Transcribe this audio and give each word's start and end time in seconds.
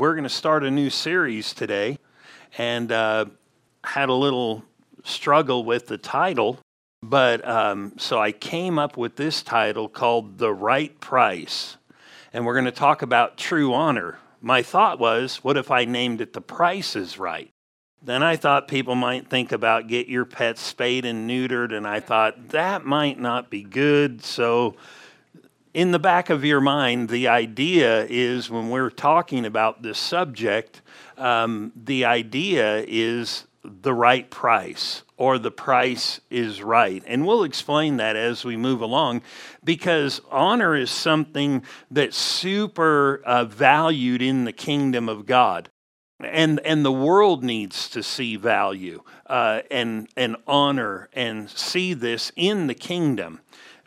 We're 0.00 0.14
going 0.14 0.22
to 0.22 0.30
start 0.30 0.62
a 0.62 0.70
new 0.70 0.90
series 0.90 1.52
today 1.52 1.98
and 2.56 2.92
uh, 2.92 3.24
had 3.82 4.08
a 4.08 4.14
little 4.14 4.62
struggle 5.02 5.64
with 5.64 5.88
the 5.88 5.98
title. 5.98 6.60
But 7.02 7.44
um, 7.44 7.94
so 7.98 8.20
I 8.20 8.30
came 8.30 8.78
up 8.78 8.96
with 8.96 9.16
this 9.16 9.42
title 9.42 9.88
called 9.88 10.38
The 10.38 10.52
Right 10.54 11.00
Price. 11.00 11.78
And 12.32 12.46
we're 12.46 12.52
going 12.52 12.66
to 12.66 12.70
talk 12.70 13.02
about 13.02 13.38
true 13.38 13.74
honor. 13.74 14.20
My 14.40 14.62
thought 14.62 15.00
was, 15.00 15.38
what 15.38 15.56
if 15.56 15.72
I 15.72 15.84
named 15.84 16.20
it 16.20 16.32
The 16.32 16.40
Price 16.40 16.94
is 16.94 17.18
Right? 17.18 17.50
Then 18.00 18.22
I 18.22 18.36
thought 18.36 18.68
people 18.68 18.94
might 18.94 19.28
think 19.28 19.50
about 19.50 19.88
get 19.88 20.06
your 20.06 20.24
pet 20.24 20.58
spayed 20.58 21.06
and 21.06 21.28
neutered, 21.28 21.76
and 21.76 21.88
I 21.88 21.98
thought 21.98 22.50
that 22.50 22.84
might 22.84 23.18
not 23.18 23.50
be 23.50 23.64
good. 23.64 24.22
So, 24.22 24.76
in 25.78 25.92
the 25.92 25.98
back 26.00 26.28
of 26.28 26.44
your 26.44 26.60
mind, 26.60 27.08
the 27.08 27.28
idea 27.28 28.04
is 28.10 28.50
when 28.50 28.68
we're 28.68 28.90
talking 28.90 29.46
about 29.46 29.80
this 29.80 29.96
subject, 29.96 30.82
um, 31.16 31.70
the 31.76 32.04
idea 32.04 32.84
is 32.88 33.46
the 33.62 33.94
right 33.94 34.28
price 34.28 35.04
or 35.16 35.38
the 35.38 35.52
price 35.52 36.20
is 36.30 36.60
right. 36.64 37.04
And 37.06 37.24
we'll 37.24 37.44
explain 37.44 37.98
that 37.98 38.16
as 38.16 38.44
we 38.44 38.56
move 38.56 38.80
along 38.80 39.22
because 39.62 40.20
honor 40.32 40.74
is 40.74 40.90
something 40.90 41.62
that's 41.92 42.16
super 42.16 43.22
uh, 43.24 43.44
valued 43.44 44.20
in 44.20 44.46
the 44.46 44.52
kingdom 44.52 45.08
of 45.08 45.26
God 45.26 45.70
and 46.18 46.58
and 46.64 46.84
the 46.84 46.90
world 46.90 47.44
needs 47.44 47.88
to 47.90 48.02
see 48.02 48.34
value 48.34 49.00
uh, 49.26 49.60
and 49.70 50.08
and 50.16 50.34
honor 50.48 51.08
and 51.12 51.48
see 51.48 51.94
this 51.94 52.32
in 52.34 52.66
the 52.66 52.74
kingdom 52.74 53.40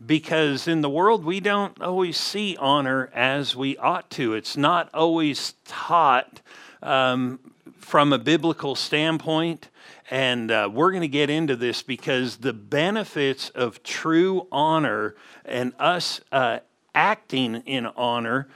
because 0.06 0.68
in 0.68 0.82
the 0.82 0.90
world 0.90 1.24
we 1.24 1.40
don't 1.40 1.80
always 1.82 2.18
see 2.18 2.58
honor 2.60 3.10
as 3.14 3.56
we 3.56 3.78
ought 3.78 4.10
to 4.10 4.34
it's 4.34 4.58
not 4.58 4.90
always 4.94 5.54
taught 5.66 6.42
um, 6.82 7.40
from 7.78 8.12
a 8.14 8.18
biblical 8.18 8.76
standpoint 8.76 9.70
and 10.10 10.52
uh, 10.52 10.70
we're 10.72 10.92
going 10.92 11.02
to 11.02 11.08
get 11.08 11.30
into 11.30 11.56
this 11.56 11.82
because 11.82 12.38
the 12.38 12.54
benefits 12.54 13.50
of 13.52 13.82
true 13.82 14.48
honor 14.52 15.16
and 15.46 15.74
us 15.80 16.20
uh, 16.32 16.60
acting 16.94 17.56
in 17.66 17.86
honor 17.86 18.50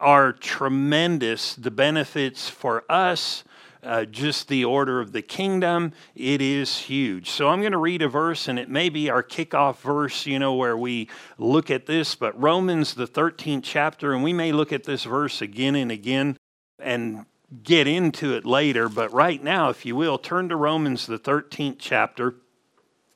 are 0.00 0.32
tremendous. 0.32 1.54
The 1.54 1.70
benefits 1.70 2.48
for 2.48 2.84
us, 2.88 3.44
uh, 3.84 4.04
just 4.06 4.48
the 4.48 4.64
order 4.64 5.00
of 5.00 5.12
the 5.12 5.22
kingdom, 5.22 5.92
it 6.14 6.40
is 6.40 6.78
huge. 6.78 7.30
So 7.30 7.48
I'm 7.48 7.60
going 7.60 7.72
to 7.72 7.78
read 7.78 8.02
a 8.02 8.08
verse, 8.08 8.48
and 8.48 8.58
it 8.58 8.68
may 8.68 8.88
be 8.88 9.10
our 9.10 9.22
kickoff 9.22 9.78
verse, 9.80 10.26
you 10.26 10.38
know, 10.38 10.54
where 10.54 10.76
we 10.76 11.08
look 11.38 11.70
at 11.70 11.86
this, 11.86 12.14
but 12.14 12.40
Romans, 12.40 12.94
the 12.94 13.06
13th 13.06 13.62
chapter, 13.62 14.12
and 14.12 14.22
we 14.22 14.32
may 14.32 14.52
look 14.52 14.72
at 14.72 14.84
this 14.84 15.04
verse 15.04 15.42
again 15.42 15.74
and 15.74 15.92
again 15.92 16.36
and 16.78 17.26
get 17.62 17.86
into 17.86 18.34
it 18.34 18.44
later. 18.44 18.88
But 18.88 19.12
right 19.12 19.42
now, 19.42 19.68
if 19.68 19.86
you 19.86 19.94
will, 19.94 20.18
turn 20.18 20.48
to 20.48 20.56
Romans, 20.56 21.06
the 21.06 21.18
13th 21.18 21.76
chapter, 21.78 22.34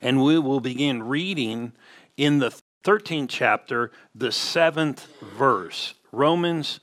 and 0.01 0.23
we 0.23 0.39
will 0.39 0.61
begin 0.61 1.03
reading 1.03 1.73
in 2.15 2.39
the 2.39 2.57
13th 2.85 3.27
chapter, 3.29 3.91
the 4.15 4.31
seventh 4.31 5.07
verse. 5.37 5.95
Romans 6.11 6.79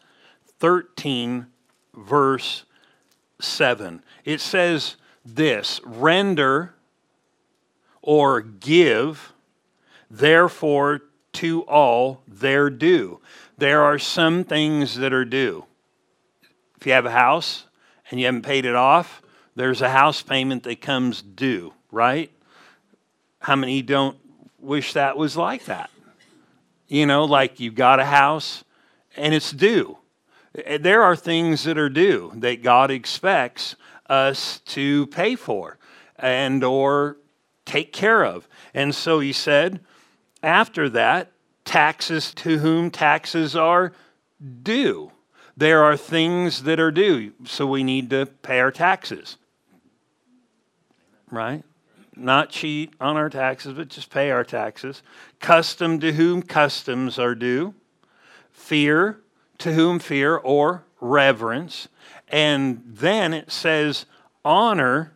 13, 0.61 1.47
verse 1.95 2.66
7. 3.41 4.03
It 4.25 4.41
says 4.41 4.97
this 5.25 5.81
render 5.85 6.75
or 8.03 8.41
give, 8.41 9.33
therefore, 10.11 11.03
to 11.33 11.63
all 11.63 12.23
their 12.27 12.71
due. 12.71 13.21
There 13.59 13.83
are 13.83 13.99
some 13.99 14.45
things 14.45 14.97
that 14.97 15.13
are 15.13 15.25
due. 15.25 15.65
If 16.79 16.87
you 16.87 16.93
have 16.93 17.07
a 17.07 17.11
house 17.11 17.67
and 18.11 18.21
you 18.21 18.27
haven't 18.27 18.43
paid 18.43 18.65
it 18.65 18.75
off, 18.75 19.23
there's 19.55 19.83
a 19.83 19.91
house 19.91 20.23
payment 20.23 20.63
that 20.65 20.81
comes 20.81 21.23
due, 21.23 21.73
right? 21.91 22.31
How 23.41 23.57
many 23.57 23.83
don't 23.83 24.17
wish 24.59 24.93
that 24.93 25.17
was 25.17 25.37
like 25.37 25.65
that? 25.65 25.91
You 26.89 27.07
know, 27.07 27.25
like 27.25 27.59
you've 27.59 27.75
got 27.75 27.99
a 27.99 28.05
house 28.05 28.65
and 29.17 29.35
it's 29.35 29.51
due. 29.51 29.99
Eh, 30.65 30.79
there 30.79 31.03
are 31.03 31.17
things 31.17 31.65
that 31.65 31.79
are 31.79 31.89
due 31.89 32.33
that 32.37 32.63
God 32.63 32.91
expects 32.91 33.77
us 34.09 34.61
to 34.61 35.07
pay 35.09 35.35
for 35.35 35.79
and 36.17 36.63
or 36.65 37.19
take 37.65 37.93
care 37.93 38.25
of. 38.25 38.49
And 38.73 38.95
so 38.95 39.21
he 39.21 39.33
said, 39.33 39.81
after 40.43 40.89
that, 40.91 41.33
taxes 41.65 42.33
to 42.35 42.59
whom 42.59 42.91
taxes 42.91 43.57
are 43.57 43.93
due. 44.63 45.11
There 45.57 45.83
are 45.83 45.97
things 45.97 46.63
that 46.65 46.79
are 46.79 46.93
due, 46.93 47.33
so 47.45 47.67
we 47.67 47.83
need 47.83 48.11
to 48.11 48.27
pay 48.27 48.61
our 48.61 48.71
taxes. 48.71 49.37
Right? 51.31 51.65
Not 52.15 52.51
cheat 52.51 52.95
on 53.01 53.17
our 53.17 53.29
taxes, 53.29 53.73
but 53.73 53.89
just 53.89 54.11
pay 54.11 54.31
our 54.31 54.45
taxes. 54.45 55.03
Custom 55.41 55.99
to 56.01 56.13
whom 56.13 56.43
customs 56.43 57.19
are 57.19 57.35
due 57.35 57.75
fear 58.53 59.21
to 59.59 59.73
whom 59.73 59.99
fear 59.99 60.37
or 60.37 60.85
reverence. 61.01 61.89
And 62.29 62.83
then 62.87 63.33
it 63.33 63.51
says 63.51 64.07
honor 64.45 65.13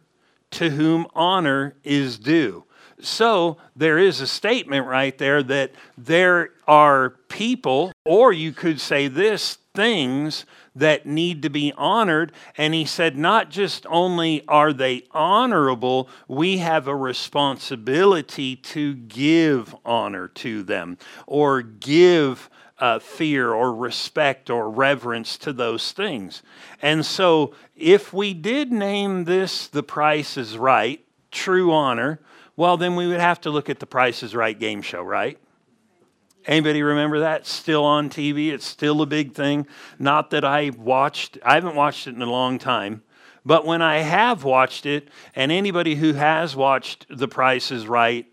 to 0.53 0.71
whom 0.71 1.07
honor 1.15 1.77
is 1.85 2.19
due. 2.19 2.65
So 3.01 3.57
there 3.75 3.99
is 3.99 4.21
a 4.21 4.27
statement 4.27 4.87
right 4.87 5.17
there 5.17 5.43
that 5.45 5.73
there 5.97 6.51
are 6.69 7.11
people, 7.29 7.93
or 8.05 8.33
you 8.33 8.53
could 8.53 8.81
say 8.81 9.09
this, 9.09 9.59
things 9.75 10.45
that 10.75 11.07
need 11.07 11.43
to 11.43 11.51
be 11.51 11.73
honored. 11.77 12.33
And 12.57 12.75
he 12.75 12.85
said, 12.85 13.17
not 13.17 13.51
just 13.51 13.87
only 13.87 14.47
are 14.49 14.73
they 14.73 15.05
honorable, 15.13 16.09
we 16.29 16.59
have 16.59 16.87
a 16.87 16.97
responsibility 16.97 18.57
to 18.57 18.95
give 18.95 19.75
honor 19.85 20.29
to 20.29 20.63
them 20.63 20.99
or 21.27 21.63
give 21.63 22.51
uh, 22.81 22.99
fear 22.99 23.53
or 23.53 23.75
respect 23.75 24.51
or 24.51 24.71
reverence 24.71 25.37
to 25.39 25.53
those 25.53 25.93
things. 25.93 26.43
And 26.83 27.05
so, 27.05 27.55
if 27.77 28.13
we 28.13 28.35
did 28.35 28.73
name 28.73 29.25
this 29.25 29.67
the 29.69 29.83
price 29.83 30.37
is 30.37 30.59
right, 30.59 31.05
true 31.31 31.73
honor, 31.73 32.21
well, 32.61 32.77
then 32.77 32.95
we 32.95 33.07
would 33.07 33.21
have 33.21 33.41
to 33.43 33.51
look 33.51 33.71
at 33.71 33.79
the 33.79 33.87
Price 33.87 34.23
is 34.23 34.35
Right 34.35 34.59
game 34.59 34.83
show, 34.83 35.03
right? 35.03 35.39
Anybody 36.45 36.83
remember 36.83 37.21
that? 37.21 37.47
Still 37.47 37.87
on 37.87 38.11
TV. 38.11 38.51
It's 38.51 38.67
still 38.67 39.01
a 39.01 39.07
big 39.07 39.33
thing. 39.33 39.67
Not 39.99 40.29
that 40.31 40.45
I 40.45 40.71
watched, 40.77 41.39
I 41.43 41.55
haven't 41.55 41.75
watched 41.75 42.07
it 42.07 42.15
in 42.15 42.21
a 42.21 42.31
long 42.31 42.59
time. 42.59 43.03
But 43.47 43.65
when 43.65 43.81
I 43.81 44.01
have 44.01 44.45
watched 44.45 44.85
it, 44.85 45.09
and 45.35 45.51
anybody 45.51 45.95
who 45.95 46.13
has 46.13 46.55
watched 46.55 47.07
The 47.09 47.29
Price 47.29 47.71
is 47.71 47.87
Right, 47.87 48.27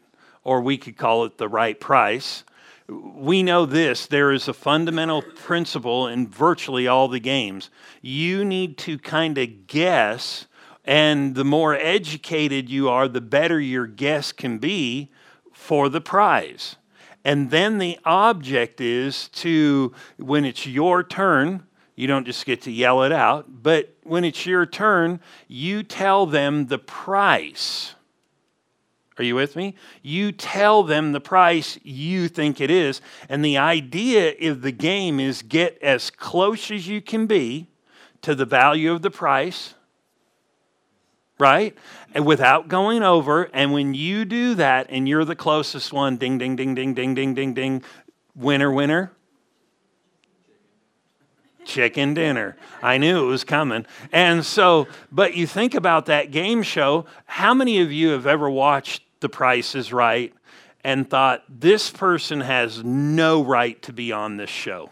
or 0.43 0.59
we 0.59 0.77
could 0.77 0.97
call 0.97 1.23
it 1.23 1.37
The 1.37 1.47
Right 1.47 1.79
Price, 1.79 2.43
we 2.87 3.43
know 3.43 3.65
this 3.65 4.05
there 4.07 4.31
is 4.31 4.47
a 4.47 4.53
fundamental 4.53 5.21
principle 5.21 6.07
in 6.07 6.27
virtually 6.27 6.87
all 6.87 7.07
the 7.07 7.19
games. 7.19 7.69
You 8.01 8.45
need 8.45 8.77
to 8.79 8.97
kind 8.97 9.37
of 9.37 9.67
guess, 9.67 10.47
and 10.85 11.35
the 11.35 11.43
more 11.43 11.75
educated 11.75 12.69
you 12.69 12.89
are, 12.89 13.07
the 13.07 13.21
better 13.21 13.59
your 13.59 13.87
guess 13.87 14.31
can 14.31 14.57
be 14.57 15.11
for 15.51 15.89
the 15.89 16.01
prize. 16.01 16.77
And 17.25 17.49
then 17.51 17.77
the 17.77 17.99
object 18.05 18.79
is 18.79 19.27
to, 19.29 19.93
when 20.17 20.45
it's 20.45 20.65
your 20.65 21.03
turn, 21.03 21.63
you 21.95 22.07
don't 22.07 22.25
just 22.25 22.45
get 22.45 22.61
to 22.61 22.71
yell 22.71 23.03
it 23.03 23.11
out, 23.11 23.63
but 23.63 23.93
when 24.03 24.23
it's 24.23 24.45
your 24.45 24.65
turn, 24.65 25.19
you 25.47 25.83
tell 25.83 26.25
them 26.25 26.67
the 26.67 26.77
price 26.77 27.95
are 29.19 29.23
you 29.23 29.35
with 29.35 29.55
me? 29.55 29.75
You 30.01 30.31
tell 30.31 30.83
them 30.83 31.11
the 31.11 31.19
price 31.19 31.79
you 31.83 32.27
think 32.27 32.61
it 32.61 32.69
is. 32.69 33.01
And 33.29 33.43
the 33.43 33.57
idea 33.57 34.35
of 34.49 34.61
the 34.61 34.71
game 34.71 35.19
is 35.19 35.41
get 35.41 35.77
as 35.81 36.09
close 36.09 36.69
as 36.71 36.87
you 36.87 37.01
can 37.01 37.25
be 37.25 37.67
to 38.21 38.35
the 38.35 38.45
value 38.45 38.91
of 38.91 39.01
the 39.01 39.11
price, 39.11 39.73
right? 41.39 41.75
And 42.13 42.25
without 42.25 42.67
going 42.67 43.03
over. 43.03 43.49
And 43.53 43.73
when 43.73 43.93
you 43.93 44.25
do 44.25 44.55
that 44.55 44.87
and 44.89 45.07
you're 45.07 45.25
the 45.25 45.35
closest 45.35 45.93
one, 45.93 46.17
ding, 46.17 46.37
ding, 46.37 46.55
ding, 46.55 46.75
ding, 46.75 46.93
ding, 46.93 47.15
ding, 47.15 47.33
ding, 47.33 47.53
ding, 47.53 47.83
winner, 48.35 48.71
winner. 48.71 49.11
Chicken 51.65 52.13
dinner. 52.13 52.55
I 52.81 52.97
knew 52.97 53.25
it 53.25 53.27
was 53.27 53.43
coming. 53.43 53.85
And 54.13 54.45
so, 54.45 54.87
but 55.11 55.35
you 55.35 55.45
think 55.45 55.75
about 55.75 56.05
that 56.05 56.31
game 56.31 56.63
show. 56.63 57.05
How 57.25 57.53
many 57.53 57.81
of 57.81 57.91
you 57.91 58.09
have 58.11 58.25
ever 58.25 58.49
watched 58.49 59.03
the 59.19 59.29
price 59.29 59.75
is 59.75 59.93
right 59.93 60.33
and 60.83 61.09
thought, 61.09 61.43
this 61.49 61.89
person 61.89 62.41
has 62.41 62.83
no 62.83 63.43
right 63.43 63.81
to 63.81 63.91
be 63.91 64.11
on 64.11 64.37
this 64.37 64.49
show. 64.49 64.91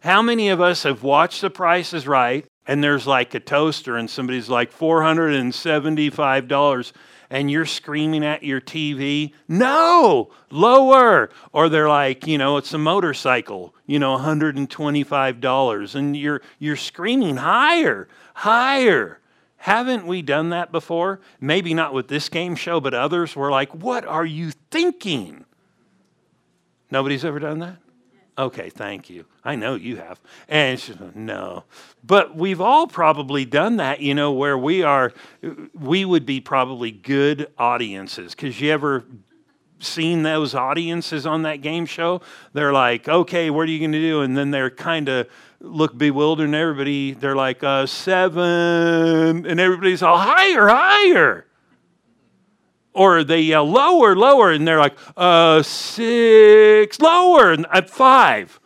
How 0.00 0.20
many 0.20 0.48
of 0.48 0.60
us 0.60 0.82
have 0.82 1.02
watched 1.02 1.40
The 1.40 1.48
Price 1.48 1.94
is 1.94 2.06
Right 2.06 2.44
and 2.66 2.82
there's 2.82 3.06
like 3.06 3.34
a 3.34 3.40
toaster 3.40 3.96
and 3.96 4.10
somebody's 4.10 4.48
like 4.48 4.76
$475 4.76 6.92
and 7.30 7.50
you're 7.50 7.66
screaming 7.66 8.24
at 8.24 8.42
your 8.42 8.60
TV, 8.60 9.32
no, 9.48 10.30
lower. 10.50 11.30
Or 11.52 11.68
they're 11.68 11.88
like, 11.88 12.26
you 12.26 12.38
know, 12.38 12.56
it's 12.58 12.74
a 12.74 12.78
motorcycle, 12.78 13.74
you 13.86 13.98
know, 13.98 14.16
$125 14.18 15.94
and 15.94 16.16
you're 16.16 16.42
you're 16.58 16.76
screaming 16.76 17.36
higher, 17.36 18.08
higher. 18.34 19.20
Haven't 19.64 20.06
we 20.06 20.20
done 20.20 20.50
that 20.50 20.70
before? 20.70 21.20
Maybe 21.40 21.72
not 21.72 21.94
with 21.94 22.08
this 22.08 22.28
game 22.28 22.54
show, 22.54 22.80
but 22.80 22.92
others 22.92 23.34
were 23.34 23.50
like, 23.50 23.74
"What 23.74 24.04
are 24.04 24.26
you 24.26 24.50
thinking?" 24.70 25.46
Nobody's 26.90 27.24
ever 27.24 27.38
done 27.38 27.60
that? 27.60 27.78
Okay, 28.36 28.68
thank 28.68 29.08
you. 29.08 29.24
I 29.42 29.56
know 29.56 29.74
you 29.74 29.96
have. 29.96 30.20
And 30.50 30.78
she 30.78 30.92
said, 30.92 31.16
no. 31.16 31.64
But 32.04 32.36
we've 32.36 32.60
all 32.60 32.86
probably 32.86 33.46
done 33.46 33.78
that, 33.78 34.00
you 34.00 34.14
know, 34.14 34.32
where 34.32 34.58
we 34.58 34.82
are, 34.82 35.14
we 35.72 36.04
would 36.04 36.26
be 36.26 36.42
probably 36.42 36.90
good 36.90 37.50
audiences. 37.56 38.34
Because 38.34 38.60
you 38.60 38.70
ever 38.70 39.04
seen 39.78 40.24
those 40.24 40.54
audiences 40.54 41.26
on 41.26 41.42
that 41.42 41.62
game 41.62 41.86
show? 41.86 42.20
They're 42.52 42.72
like, 42.72 43.08
okay, 43.08 43.48
what 43.48 43.62
are 43.62 43.70
you 43.72 43.78
going 43.78 43.92
to 43.92 44.00
do? 44.00 44.20
And 44.20 44.36
then 44.36 44.50
they're 44.50 44.70
kind 44.70 45.08
of 45.08 45.26
look 45.60 45.96
bewildered, 45.96 46.46
and 46.46 46.54
everybody, 46.54 47.12
they're 47.12 47.36
like, 47.36 47.62
uh, 47.62 47.86
seven. 47.86 49.46
And 49.46 49.60
everybody's 49.60 50.02
all 50.02 50.18
higher, 50.18 50.68
higher 50.68 51.46
or 52.94 53.24
they 53.24 53.40
yell 53.40 53.68
lower, 53.68 54.16
lower, 54.16 54.52
and 54.52 54.66
they're 54.66 54.78
like, 54.78 54.96
uh, 55.16 55.62
six, 55.62 57.00
lower, 57.00 57.52
and 57.52 57.66
at 57.72 57.90
five. 57.90 58.60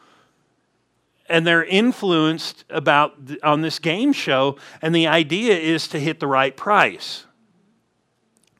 And 1.28 1.46
they're 1.46 1.64
influenced 1.64 2.64
about 2.70 3.16
on 3.42 3.62
this 3.62 3.78
game 3.78 4.12
show, 4.12 4.56
and 4.80 4.94
the 4.94 5.06
idea 5.06 5.56
is 5.56 5.88
to 5.88 5.98
hit 5.98 6.20
the 6.20 6.26
right 6.26 6.56
price. 6.56 7.24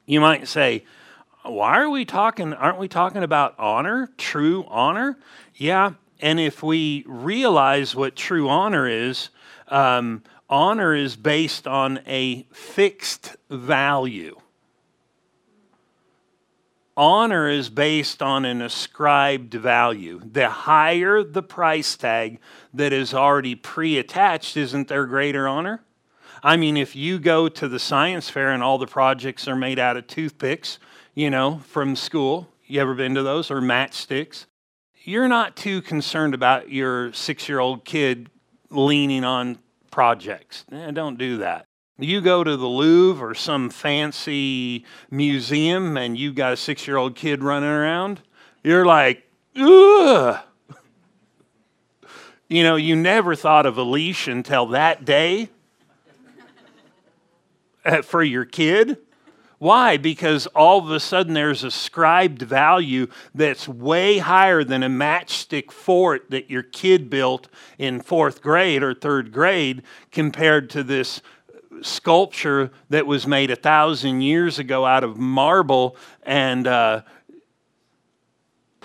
You 0.05 0.19
might 0.19 0.47
say, 0.47 0.85
why 1.43 1.79
are 1.79 1.89
we 1.89 2.03
talking? 2.03 2.53
Aren't 2.53 2.79
we 2.79 2.87
talking 2.87 3.23
about 3.23 3.57
honor, 3.59 4.09
true 4.17 4.65
honor? 4.67 5.17
Yeah, 5.55 5.93
and 6.19 6.39
if 6.39 6.61
we 6.61 7.03
realize 7.07 7.95
what 7.95 8.15
true 8.15 8.49
honor 8.49 8.87
is, 8.87 9.29
um, 9.67 10.23
honor 10.49 10.95
is 10.95 11.15
based 11.15 11.67
on 11.67 11.99
a 12.07 12.43
fixed 12.51 13.35
value 13.49 14.39
honor 16.99 17.47
is 17.47 17.69
based 17.69 18.21
on 18.21 18.43
an 18.43 18.61
ascribed 18.61 19.53
value. 19.53 20.19
The 20.33 20.49
higher 20.49 21.23
the 21.23 21.41
price 21.41 21.95
tag 21.95 22.41
that 22.73 22.91
is 22.91 23.13
already 23.13 23.55
pre 23.55 23.97
attached, 23.97 24.57
isn't 24.57 24.89
there 24.89 25.05
greater 25.05 25.47
honor? 25.47 25.81
I 26.43 26.57
mean, 26.57 26.75
if 26.75 26.97
you 26.97 27.17
go 27.17 27.47
to 27.47 27.69
the 27.69 27.79
science 27.79 28.29
fair 28.29 28.51
and 28.51 28.61
all 28.61 28.77
the 28.77 28.85
projects 28.85 29.47
are 29.47 29.55
made 29.55 29.79
out 29.79 29.95
of 29.95 30.07
toothpicks, 30.07 30.77
you 31.15 31.29
know, 31.29 31.59
from 31.59 31.95
school, 31.95 32.49
you 32.67 32.81
ever 32.81 32.93
been 32.93 33.15
to 33.15 33.23
those, 33.23 33.49
or 33.49 33.61
matchsticks? 33.61 34.45
You're 35.09 35.27
not 35.27 35.55
too 35.55 35.81
concerned 35.81 36.35
about 36.35 36.69
your 36.69 37.11
six 37.13 37.49
year 37.49 37.57
old 37.57 37.83
kid 37.83 38.29
leaning 38.69 39.23
on 39.23 39.57
projects. 39.89 40.65
Eh, 40.71 40.91
don't 40.91 41.17
do 41.17 41.37
that. 41.37 41.65
You 41.97 42.21
go 42.21 42.43
to 42.43 42.55
the 42.55 42.67
Louvre 42.67 43.29
or 43.29 43.33
some 43.33 43.71
fancy 43.71 44.85
museum 45.09 45.97
and 45.97 46.15
you've 46.15 46.35
got 46.35 46.53
a 46.53 46.55
six 46.55 46.87
year 46.87 46.97
old 46.97 47.15
kid 47.15 47.43
running 47.43 47.69
around, 47.69 48.21
you're 48.63 48.85
like, 48.85 49.27
ugh. 49.55 50.41
You 52.47 52.63
know, 52.63 52.75
you 52.75 52.95
never 52.95 53.35
thought 53.35 53.65
of 53.65 53.79
a 53.79 53.83
leash 53.83 54.27
until 54.27 54.67
that 54.67 55.05
day 55.05 55.49
for 58.03 58.21
your 58.21 58.45
kid. 58.45 58.97
Why? 59.59 59.97
Because 59.97 60.47
all 60.47 60.79
of 60.79 60.89
a 60.89 61.01
sudden 61.01 61.33
there's 61.33 61.65
ascribed 61.65 62.41
value 62.41 63.07
that's 63.35 63.67
way 63.67 64.17
higher 64.17 64.63
than 64.63 64.83
a 64.83 64.89
matchstick 64.89 65.69
fort 65.69 66.29
that 66.29 66.49
your 66.49 66.63
kid 66.63 67.09
built 67.09 67.49
in 67.77 68.01
fourth 68.01 68.41
grade 68.41 68.81
or 68.81 68.93
third 68.93 69.33
grade 69.33 69.83
compared 70.11 70.69
to 70.71 70.83
this 70.83 71.21
sculpture 71.81 72.71
that 72.89 73.05
was 73.05 73.27
made 73.27 73.51
a 73.51 73.55
thousand 73.55 74.21
years 74.21 74.59
ago 74.59 74.85
out 74.85 75.03
of 75.03 75.17
marble 75.17 75.97
and 76.23 76.65
uh, 76.65 77.01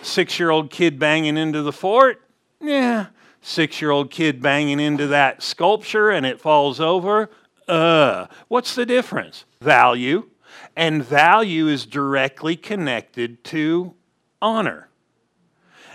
six 0.03 0.41
year 0.41 0.51
old 0.51 0.71
kid 0.71 0.99
banging 0.99 1.37
into 1.37 1.63
the 1.63 1.73
fort? 1.73 2.21
Yeah. 2.61 3.07
Six 3.43 3.81
year 3.81 3.93
old 3.93 4.11
kid 4.11 4.43
banging 4.43 4.81
into 4.81 5.07
that 5.07 5.41
sculpture 5.41 6.11
and 6.11 6.27
it 6.27 6.41
falls 6.41 6.81
over? 6.81 7.31
Uh, 7.69 8.27
what's 8.49 8.75
the 8.75 8.85
difference? 8.85 9.45
Value. 9.61 10.29
And 10.77 11.05
value 11.05 11.69
is 11.69 11.87
directly 11.87 12.57
connected 12.57 13.45
to 13.45 13.95
honor. 14.43 14.89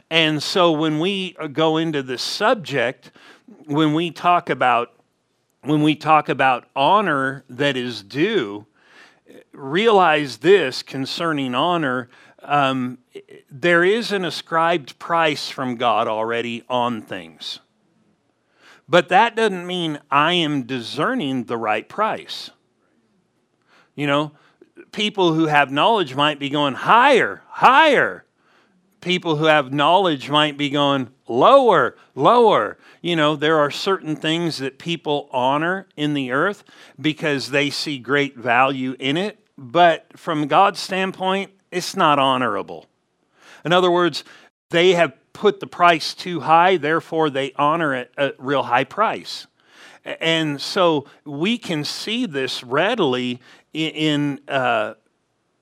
And 0.10 0.42
so 0.42 0.72
when 0.72 1.00
we 1.00 1.36
go 1.54 1.78
into 1.78 2.02
the 2.02 2.18
subject, 2.18 3.12
when 3.66 3.94
we 3.94 4.12
talk 4.12 4.50
about 4.50 4.94
when 5.62 5.84
we 5.84 5.94
talk 5.94 6.30
about 6.30 6.70
honor 6.74 7.44
that 7.50 7.76
is 7.76 8.02
due, 8.02 8.66
realize 9.52 10.38
this 10.38 10.82
concerning 10.82 11.54
honor. 11.54 12.10
Um, 12.42 13.00
there 13.52 13.84
is 13.84 14.14
an 14.14 14.24
ascribed 14.24 14.98
price 15.00 15.50
from 15.50 15.76
God 15.76 16.08
already 16.08 16.64
on 16.70 17.02
things. 17.02 17.60
But 18.88 19.10
that 19.10 19.36
doesn't 19.36 19.68
mean 19.68 20.00
I 20.10 20.34
am 20.34 20.64
discerning 20.64 21.44
the 21.44 21.58
right 21.58 21.88
price. 21.88 22.52
You 23.96 24.08
know, 24.08 24.32
people 24.92 25.34
who 25.34 25.48
have 25.48 25.72
knowledge 25.72 26.16
might 26.16 26.40
be 26.40 26.50
going 26.50 26.74
higher, 26.74 27.42
higher. 27.48 28.26
People 29.02 29.38
who 29.38 29.46
have 29.46 29.72
knowledge 29.72 30.30
might 30.30 30.58
be 30.58 30.70
going 30.70 31.10
lower, 31.28 31.96
lower. 32.16 32.78
You 33.02 33.16
know, 33.16 33.36
there 33.36 33.58
are 33.58 33.72
certain 33.72 34.16
things 34.16 34.58
that 34.58 34.78
people 34.78 35.30
honor 35.32 35.88
in 35.96 36.14
the 36.14 36.32
earth 36.32 36.64
because 37.00 37.52
they 37.52 37.70
see 37.70 37.98
great 37.98 38.36
value 38.36 38.96
in 39.00 39.16
it, 39.16 39.40
but 39.58 40.18
from 40.18 40.48
God's 40.48 40.80
standpoint, 40.80 41.52
it's 41.72 41.96
not 41.96 42.20
honorable. 42.20 42.88
In 43.64 43.72
other 43.72 43.92
words, 43.92 44.24
they 44.70 44.94
have 44.94 45.14
put 45.32 45.62
the 45.62 45.68
price 45.68 46.14
too 46.14 46.42
high, 46.42 46.76
therefore 46.76 47.30
they 47.30 47.54
honor 47.56 47.96
it 47.96 48.12
at 48.18 48.32
a 48.32 48.36
real 48.38 48.64
high 48.64 48.84
price. 48.84 49.48
And 50.04 50.60
so 50.60 51.06
we 51.26 51.58
can 51.58 51.84
see 51.84 52.26
this 52.26 52.64
readily 52.64 53.40
in 53.74 54.40
uh, 54.48 54.96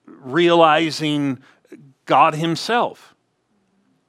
realizing 0.06 1.40
God 2.06 2.36
Himself. 2.36 3.16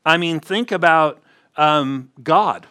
I 0.04 0.16
mean, 0.16 0.40
think 0.40 0.72
about 0.72 1.20
um, 1.56 2.10
God. 2.22 2.66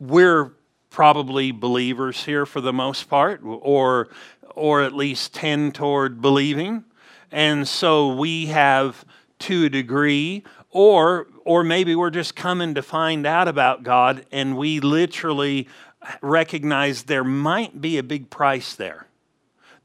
We're 0.00 0.52
probably 0.90 1.52
believers 1.52 2.24
here 2.24 2.44
for 2.44 2.60
the 2.60 2.72
most 2.72 3.08
part, 3.08 3.40
or 3.44 4.08
or 4.54 4.82
at 4.82 4.92
least 4.92 5.34
tend 5.34 5.74
toward 5.74 6.20
believing, 6.20 6.84
and 7.30 7.66
so 7.66 8.14
we 8.14 8.46
have 8.46 9.04
to 9.40 9.66
a 9.66 9.68
degree, 9.68 10.42
or 10.70 11.28
or 11.44 11.62
maybe 11.62 11.94
we're 11.94 12.10
just 12.10 12.34
coming 12.34 12.74
to 12.74 12.82
find 12.82 13.26
out 13.26 13.48
about 13.48 13.82
God, 13.82 14.26
and 14.32 14.56
we 14.56 14.80
literally 14.80 15.68
recognize 16.20 17.04
there 17.04 17.24
might 17.24 17.80
be 17.80 17.98
a 17.98 18.02
big 18.02 18.28
price 18.30 18.74
there. 18.74 19.06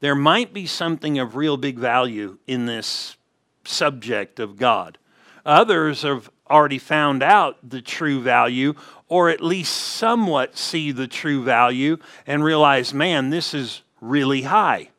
There 0.00 0.14
might 0.14 0.52
be 0.52 0.66
something 0.66 1.18
of 1.18 1.36
real 1.36 1.56
big 1.56 1.78
value 1.78 2.38
in 2.46 2.66
this 2.66 3.16
subject 3.64 4.38
of 4.38 4.56
God. 4.56 4.98
Others 5.44 6.02
have 6.02 6.30
already 6.48 6.78
found 6.78 7.22
out 7.22 7.56
the 7.68 7.82
true 7.82 8.20
value, 8.20 8.74
or 9.08 9.28
at 9.28 9.42
least 9.42 9.72
somewhat 9.74 10.56
see 10.56 10.92
the 10.92 11.08
true 11.08 11.42
value 11.42 11.96
and 12.26 12.44
realize, 12.44 12.94
man, 12.94 13.30
this 13.30 13.54
is 13.54 13.82
really 14.00 14.42
high. 14.42 14.90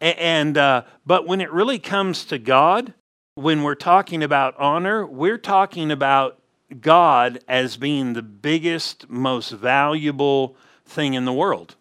And 0.00 0.56
uh, 0.56 0.82
but 1.06 1.26
when 1.26 1.40
it 1.40 1.50
really 1.50 1.78
comes 1.78 2.24
to 2.26 2.38
God, 2.38 2.94
when 3.34 3.62
we're 3.62 3.74
talking 3.74 4.22
about 4.22 4.54
honor, 4.58 5.06
we're 5.06 5.38
talking 5.38 5.90
about 5.90 6.38
God 6.80 7.40
as 7.48 7.76
being 7.76 8.12
the 8.12 8.22
biggest, 8.22 9.08
most 9.08 9.50
valuable 9.50 10.56
thing 10.84 11.14
in 11.14 11.24
the 11.24 11.32
world. 11.32 11.76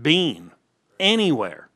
Being 0.00 0.52
anywhere. 1.00 1.68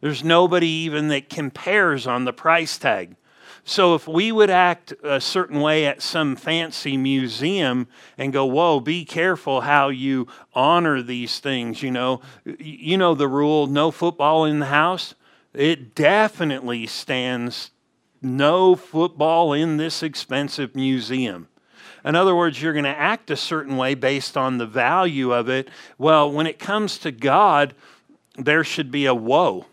There's 0.00 0.24
nobody 0.24 0.68
even 0.68 1.08
that 1.08 1.28
compares 1.28 2.06
on 2.06 2.24
the 2.24 2.32
price 2.32 2.76
tag. 2.76 3.16
So 3.64 3.94
if 3.94 4.08
we 4.08 4.32
would 4.32 4.50
act 4.50 4.92
a 5.04 5.20
certain 5.20 5.60
way 5.60 5.86
at 5.86 6.02
some 6.02 6.34
fancy 6.34 6.96
museum 6.96 7.86
and 8.18 8.32
go, 8.32 8.44
whoa, 8.44 8.80
be 8.80 9.04
careful 9.04 9.60
how 9.60 9.88
you 9.88 10.26
honor 10.52 11.00
these 11.00 11.38
things, 11.38 11.82
you 11.82 11.92
know, 11.92 12.20
you 12.44 12.96
know 12.96 13.14
the 13.14 13.28
rule 13.28 13.68
no 13.68 13.92
football 13.92 14.44
in 14.44 14.58
the 14.58 14.66
house. 14.66 15.14
It 15.54 15.94
definitely 15.94 16.86
stands 16.86 17.70
no 18.20 18.74
football 18.74 19.52
in 19.52 19.76
this 19.76 20.02
expensive 20.02 20.74
museum. 20.74 21.46
In 22.04 22.16
other 22.16 22.34
words, 22.34 22.60
you're 22.60 22.72
going 22.72 22.84
to 22.84 22.90
act 22.90 23.30
a 23.30 23.36
certain 23.36 23.76
way 23.76 23.94
based 23.94 24.36
on 24.36 24.58
the 24.58 24.66
value 24.66 25.32
of 25.32 25.48
it. 25.48 25.68
Well, 25.98 26.32
when 26.32 26.48
it 26.48 26.58
comes 26.58 26.98
to 26.98 27.12
God, 27.12 27.74
there 28.36 28.64
should 28.64 28.90
be 28.90 29.06
a 29.06 29.14
woe 29.14 29.66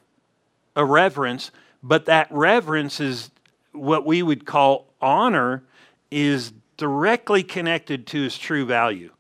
a 0.80 0.86
reverence, 0.86 1.52
but 1.84 2.06
that 2.06 2.28
reverence 2.32 3.02
is 3.02 3.32
what 3.74 4.06
we 4.06 4.24
would 4.24 4.46
call 4.46 4.94
honor 5.02 5.64
is 6.10 6.54
directly 6.78 7.44
connected 7.44 8.08
to 8.08 8.22
his 8.22 8.38
true 8.38 8.66
value. 8.66 9.12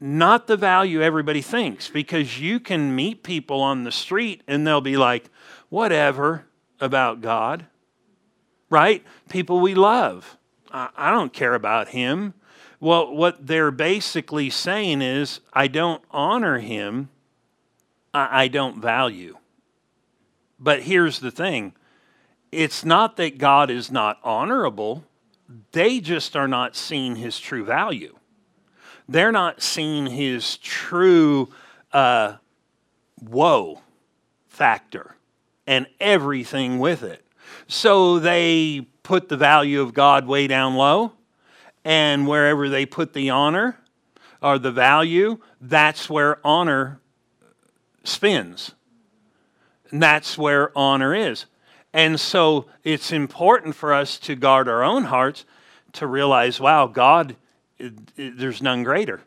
Not 0.00 0.46
the 0.46 0.56
value 0.56 1.02
everybody 1.02 1.42
thinks, 1.42 1.88
because 1.88 2.40
you 2.40 2.58
can 2.58 2.94
meet 2.96 3.22
people 3.22 3.60
on 3.60 3.84
the 3.84 3.92
street 3.92 4.42
and 4.48 4.66
they'll 4.66 4.80
be 4.80 4.96
like, 4.96 5.28
whatever 5.68 6.46
about 6.80 7.20
God, 7.20 7.66
right? 8.70 9.04
People 9.28 9.60
we 9.60 9.74
love. 9.74 10.38
I, 10.72 11.10
don't 11.10 11.32
care 11.32 11.54
about 11.54 11.88
him. 11.88 12.32
Well, 12.78 13.14
what 13.14 13.46
they're 13.46 13.72
basically 13.72 14.48
saying 14.48 15.02
is, 15.02 15.40
I 15.52 15.66
don't 15.66 16.02
honor 16.10 16.60
him, 16.60 17.10
I 18.12 18.48
don't 18.48 18.80
value. 18.80 19.36
But 20.58 20.82
here's 20.82 21.20
the 21.20 21.30
thing 21.30 21.74
it's 22.52 22.84
not 22.84 23.16
that 23.16 23.38
God 23.38 23.70
is 23.70 23.90
not 23.90 24.18
honorable, 24.24 25.04
they 25.72 26.00
just 26.00 26.36
are 26.36 26.48
not 26.48 26.76
seeing 26.76 27.16
his 27.16 27.38
true 27.38 27.64
value. 27.64 28.16
They're 29.08 29.32
not 29.32 29.62
seeing 29.62 30.06
his 30.06 30.56
true 30.58 31.48
uh, 31.92 32.34
woe 33.20 33.80
factor 34.48 35.16
and 35.66 35.86
everything 36.00 36.78
with 36.78 37.02
it. 37.02 37.24
So 37.66 38.18
they 38.20 38.86
put 39.02 39.28
the 39.28 39.36
value 39.36 39.80
of 39.80 39.94
God 39.94 40.26
way 40.26 40.46
down 40.46 40.76
low, 40.76 41.12
and 41.84 42.26
wherever 42.26 42.68
they 42.68 42.86
put 42.86 43.12
the 43.12 43.30
honor 43.30 43.78
or 44.40 44.58
the 44.58 44.70
value, 44.70 45.38
that's 45.60 46.08
where 46.08 46.38
honor 46.46 47.00
spins. 48.04 48.72
And 49.90 50.02
that's 50.02 50.38
where 50.38 50.76
honor 50.76 51.14
is. 51.14 51.46
And 51.92 52.20
so 52.20 52.66
it's 52.84 53.12
important 53.12 53.74
for 53.74 53.92
us 53.92 54.18
to 54.20 54.36
guard 54.36 54.68
our 54.68 54.82
own 54.82 55.04
hearts 55.04 55.44
to 55.92 56.06
realize, 56.06 56.60
wow, 56.60 56.86
God, 56.86 57.36
it, 57.78 57.94
it, 58.16 58.38
there's 58.38 58.62
none 58.62 58.84
greater. 58.84 59.22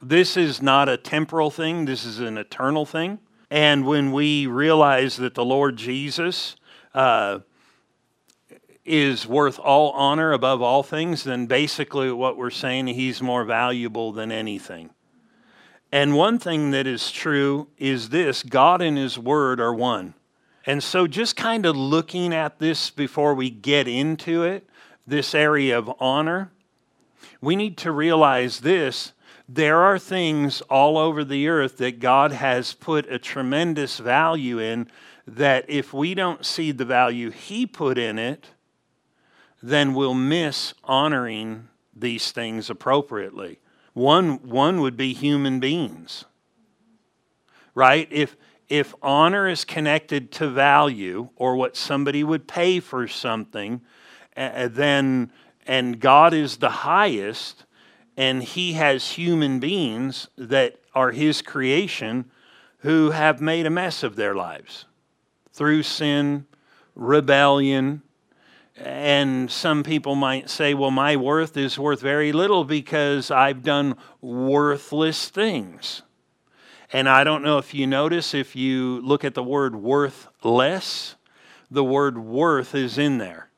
This 0.00 0.36
is 0.36 0.62
not 0.62 0.88
a 0.88 0.96
temporal 0.96 1.50
thing, 1.50 1.84
this 1.84 2.04
is 2.04 2.18
an 2.18 2.38
eternal 2.38 2.86
thing. 2.86 3.18
And 3.50 3.86
when 3.86 4.12
we 4.12 4.46
realize 4.46 5.16
that 5.18 5.34
the 5.34 5.44
Lord 5.44 5.76
Jesus 5.76 6.56
uh, 6.94 7.40
is 8.84 9.26
worth 9.26 9.58
all 9.58 9.90
honor 9.90 10.32
above 10.32 10.62
all 10.62 10.82
things, 10.82 11.24
then 11.24 11.46
basically 11.46 12.10
what 12.10 12.36
we're 12.36 12.50
saying, 12.50 12.86
he's 12.88 13.20
more 13.20 13.44
valuable 13.44 14.12
than 14.12 14.32
anything. 14.32 14.90
And 15.92 16.16
one 16.16 16.38
thing 16.38 16.70
that 16.70 16.86
is 16.86 17.12
true 17.12 17.68
is 17.76 18.08
this 18.08 18.42
God 18.42 18.80
and 18.80 18.96
his 18.96 19.18
word 19.18 19.60
are 19.60 19.74
one. 19.74 20.14
And 20.64 20.82
so, 20.82 21.06
just 21.06 21.36
kind 21.36 21.66
of 21.66 21.76
looking 21.76 22.32
at 22.32 22.58
this 22.58 22.88
before 22.90 23.34
we 23.34 23.50
get 23.50 23.86
into 23.86 24.42
it, 24.44 24.66
this 25.06 25.34
area 25.34 25.76
of 25.76 25.92
honor, 26.00 26.50
we 27.40 27.56
need 27.56 27.76
to 27.78 27.92
realize 27.92 28.60
this 28.60 29.12
there 29.48 29.80
are 29.80 29.98
things 29.98 30.62
all 30.62 30.96
over 30.96 31.24
the 31.24 31.48
earth 31.48 31.76
that 31.78 32.00
God 32.00 32.32
has 32.32 32.72
put 32.72 33.10
a 33.12 33.18
tremendous 33.18 33.98
value 33.98 34.58
in 34.58 34.88
that 35.26 35.66
if 35.68 35.92
we 35.92 36.14
don't 36.14 36.46
see 36.46 36.72
the 36.72 36.84
value 36.86 37.30
He 37.30 37.66
put 37.66 37.98
in 37.98 38.18
it, 38.18 38.50
then 39.62 39.94
we'll 39.94 40.14
miss 40.14 40.72
honoring 40.84 41.68
these 41.94 42.32
things 42.32 42.70
appropriately. 42.70 43.58
One, 43.94 44.48
one 44.48 44.80
would 44.80 44.96
be 44.96 45.12
human 45.12 45.60
beings, 45.60 46.24
right? 47.74 48.08
If, 48.10 48.36
if 48.68 48.94
honor 49.02 49.48
is 49.48 49.64
connected 49.64 50.32
to 50.32 50.48
value 50.48 51.28
or 51.36 51.56
what 51.56 51.76
somebody 51.76 52.24
would 52.24 52.48
pay 52.48 52.80
for 52.80 53.06
something, 53.06 53.82
uh, 54.36 54.68
then 54.68 55.30
and 55.66 56.00
God 56.00 56.34
is 56.34 56.56
the 56.56 56.70
highest, 56.70 57.64
and 58.16 58.42
He 58.42 58.72
has 58.74 59.12
human 59.12 59.60
beings 59.60 60.28
that 60.36 60.80
are 60.94 61.12
His 61.12 61.42
creation 61.42 62.30
who 62.78 63.10
have 63.10 63.40
made 63.40 63.66
a 63.66 63.70
mess 63.70 64.02
of 64.02 64.16
their 64.16 64.34
lives 64.34 64.86
through 65.52 65.84
sin, 65.84 66.46
rebellion. 66.94 68.02
And 68.82 69.48
some 69.48 69.84
people 69.84 70.16
might 70.16 70.50
say, 70.50 70.74
well, 70.74 70.90
my 70.90 71.14
worth 71.14 71.56
is 71.56 71.78
worth 71.78 72.00
very 72.00 72.32
little 72.32 72.64
because 72.64 73.30
I've 73.30 73.62
done 73.62 73.94
worthless 74.20 75.28
things. 75.28 76.02
And 76.92 77.08
I 77.08 77.22
don't 77.22 77.44
know 77.44 77.58
if 77.58 77.74
you 77.74 77.86
notice, 77.86 78.34
if 78.34 78.56
you 78.56 79.00
look 79.02 79.24
at 79.24 79.34
the 79.34 79.42
word 79.42 79.76
worthless, 79.76 81.14
the 81.70 81.84
word 81.84 82.18
worth 82.18 82.74
is 82.74 82.98
in 82.98 83.18
there. 83.18 83.50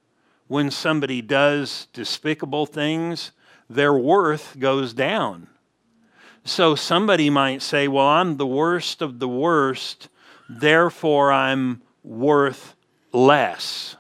When 0.47 0.71
somebody 0.71 1.23
does 1.23 1.89
despicable 1.95 2.67
things, 2.67 3.33
their 3.69 3.95
worth 3.95 4.59
goes 4.59 4.93
down. 4.93 5.49
So 6.45 6.75
somebody 6.75 7.31
might 7.31 7.63
say, 7.63 7.89
Well, 7.89 8.07
I'm 8.07 8.37
the 8.37 8.47
worst 8.47 9.01
of 9.01 9.21
the 9.21 9.29
worst, 9.29 10.11
therefore 10.51 11.33
I'm 11.33 11.81
worth 12.03 12.77
less. 13.11 13.97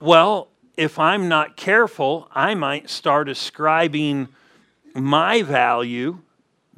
Well, 0.00 0.48
if 0.76 0.98
I'm 0.98 1.28
not 1.28 1.56
careful, 1.56 2.28
I 2.32 2.54
might 2.54 2.88
start 2.88 3.28
ascribing 3.28 4.28
my 4.94 5.42
value 5.42 6.20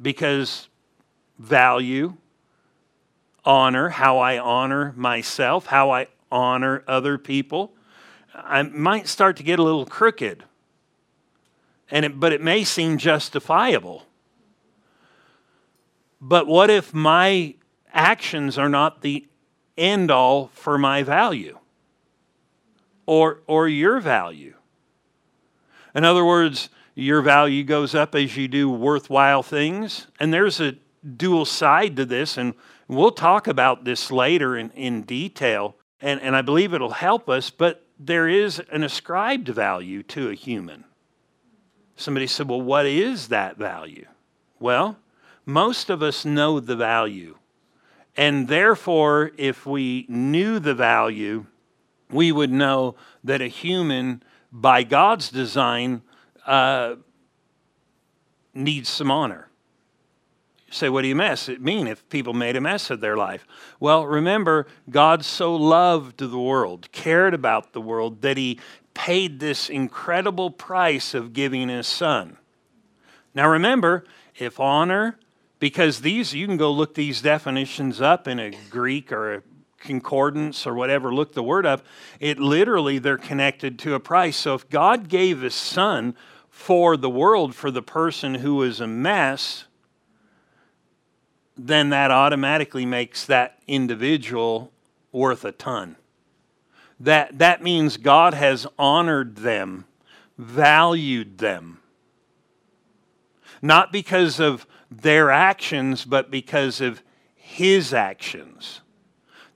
because 0.01 0.67
value, 1.37 2.15
honor, 3.45 3.89
how 3.89 4.17
I 4.17 4.39
honor 4.39 4.93
myself, 4.95 5.67
how 5.67 5.91
I 5.91 6.07
honor 6.31 6.83
other 6.87 7.19
people, 7.19 7.73
I 8.33 8.63
might 8.63 9.07
start 9.07 9.37
to 9.37 9.43
get 9.43 9.59
a 9.59 9.63
little 9.63 9.85
crooked. 9.85 10.43
And 11.91 12.05
it, 12.05 12.19
but 12.19 12.33
it 12.33 12.41
may 12.41 12.63
seem 12.63 12.97
justifiable. 12.97 14.07
But 16.19 16.47
what 16.47 16.71
if 16.71 16.91
my 16.91 17.53
actions 17.93 18.57
are 18.57 18.69
not 18.69 19.01
the 19.01 19.27
end 19.77 20.09
all 20.09 20.47
for 20.53 20.79
my 20.79 21.03
value 21.03 21.59
or, 23.11 23.41
or 23.45 23.67
your 23.67 23.99
value? 23.99 24.53
In 25.93 26.05
other 26.05 26.23
words, 26.23 26.69
your 26.95 27.21
value 27.21 27.65
goes 27.65 27.93
up 27.93 28.15
as 28.15 28.37
you 28.37 28.47
do 28.47 28.69
worthwhile 28.69 29.43
things. 29.43 30.07
And 30.17 30.33
there's 30.33 30.61
a 30.61 30.75
dual 31.17 31.43
side 31.43 31.97
to 31.97 32.05
this, 32.05 32.37
and 32.37 32.53
we'll 32.87 33.11
talk 33.11 33.47
about 33.47 33.83
this 33.83 34.11
later 34.11 34.55
in, 34.55 34.69
in 34.71 35.01
detail, 35.01 35.75
and, 35.99 36.21
and 36.21 36.37
I 36.37 36.41
believe 36.41 36.73
it'll 36.73 36.91
help 36.91 37.27
us, 37.27 37.49
but 37.49 37.85
there 37.99 38.29
is 38.29 38.61
an 38.71 38.81
ascribed 38.81 39.49
value 39.49 40.03
to 40.03 40.29
a 40.29 40.33
human. 40.33 40.85
Somebody 41.97 42.27
said, 42.27 42.47
Well, 42.47 42.61
what 42.61 42.85
is 42.85 43.27
that 43.27 43.57
value? 43.57 44.07
Well, 44.57 44.95
most 45.45 45.89
of 45.89 46.01
us 46.01 46.23
know 46.23 46.61
the 46.61 46.77
value. 46.77 47.35
And 48.15 48.47
therefore, 48.47 49.31
if 49.37 49.65
we 49.65 50.05
knew 50.07 50.59
the 50.59 50.75
value, 50.75 51.45
we 52.11 52.31
would 52.31 52.51
know 52.51 52.95
that 53.23 53.41
a 53.41 53.47
human, 53.47 54.23
by 54.51 54.83
God's 54.83 55.29
design, 55.29 56.01
uh, 56.45 56.95
needs 58.53 58.89
some 58.89 59.11
honor 59.11 59.47
say, 60.73 60.89
what 60.89 61.01
do 61.01 61.07
you 61.07 61.15
mess? 61.15 61.49
It 61.49 61.61
mean 61.61 61.87
if 61.87 62.07
people 62.09 62.33
made 62.33 62.55
a 62.55 62.61
mess 62.61 62.89
of 62.89 63.01
their 63.01 63.17
life? 63.17 63.45
Well, 63.79 64.05
remember, 64.05 64.67
God 64.89 65.23
so 65.25 65.55
loved 65.55 66.17
the 66.17 66.39
world, 66.39 66.91
cared 66.91 67.33
about 67.33 67.73
the 67.73 67.81
world, 67.81 68.21
that 68.21 68.37
he 68.37 68.59
paid 68.93 69.39
this 69.39 69.69
incredible 69.69 70.49
price 70.49 71.13
of 71.13 71.33
giving 71.33 71.69
his 71.69 71.87
son. 71.87 72.37
Now 73.33 73.49
remember, 73.49 74.05
if 74.37 74.59
honor, 74.59 75.17
because 75.59 76.01
these, 76.01 76.33
you 76.33 76.47
can 76.47 76.57
go 76.57 76.71
look 76.71 76.95
these 76.95 77.21
definitions 77.21 78.01
up 78.01 78.27
in 78.27 78.39
a 78.39 78.51
Greek 78.69 79.11
or 79.11 79.35
a 79.35 79.43
concordance 79.81 80.65
or 80.65 80.73
whatever, 80.73 81.13
look 81.13 81.33
the 81.33 81.43
word 81.43 81.65
up, 81.65 81.85
it 82.19 82.39
literally, 82.39 82.99
they're 82.99 83.17
connected 83.17 83.77
to 83.79 83.93
a 83.93 83.99
price. 83.99 84.37
So 84.37 84.53
if 84.53 84.69
God 84.69 85.09
gave 85.09 85.41
his 85.41 85.55
son 85.55 86.15
for 86.49 86.97
the 86.97 87.09
world, 87.09 87.55
for 87.55 87.71
the 87.71 87.81
person 87.81 88.35
who 88.35 88.55
was 88.55 88.79
a 88.79 88.87
mess, 88.87 89.65
then 91.57 91.89
that 91.89 92.11
automatically 92.11 92.85
makes 92.85 93.25
that 93.25 93.59
individual 93.67 94.71
worth 95.11 95.45
a 95.45 95.51
ton. 95.51 95.95
That, 96.99 97.39
that 97.39 97.63
means 97.63 97.97
God 97.97 98.33
has 98.33 98.67
honored 98.77 99.37
them, 99.37 99.85
valued 100.37 101.39
them. 101.39 101.79
Not 103.61 103.91
because 103.91 104.39
of 104.39 104.65
their 104.89 105.31
actions, 105.31 106.05
but 106.05 106.29
because 106.29 106.81
of 106.81 107.01
His 107.35 107.93
actions. 107.93 108.80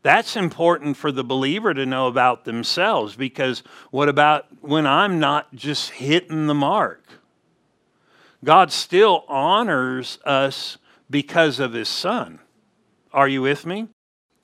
That's 0.05 0.35
important 0.35 0.97
for 0.97 1.11
the 1.11 1.23
believer 1.23 1.73
to 1.73 1.83
know 1.83 2.05
about 2.05 2.45
themselves 2.45 3.15
because 3.15 3.63
what 3.89 4.07
about 4.07 4.45
when 4.61 4.85
I'm 4.85 5.19
not 5.19 5.55
just 5.55 5.89
hitting 5.89 6.45
the 6.45 6.53
mark? 6.53 7.03
God 8.43 8.71
still 8.71 9.25
honors 9.27 10.19
us 10.23 10.77
because 11.09 11.59
of 11.59 11.73
his 11.73 11.89
son. 11.89 12.37
Are 13.13 13.27
you 13.27 13.41
with 13.41 13.65
me? 13.65 13.87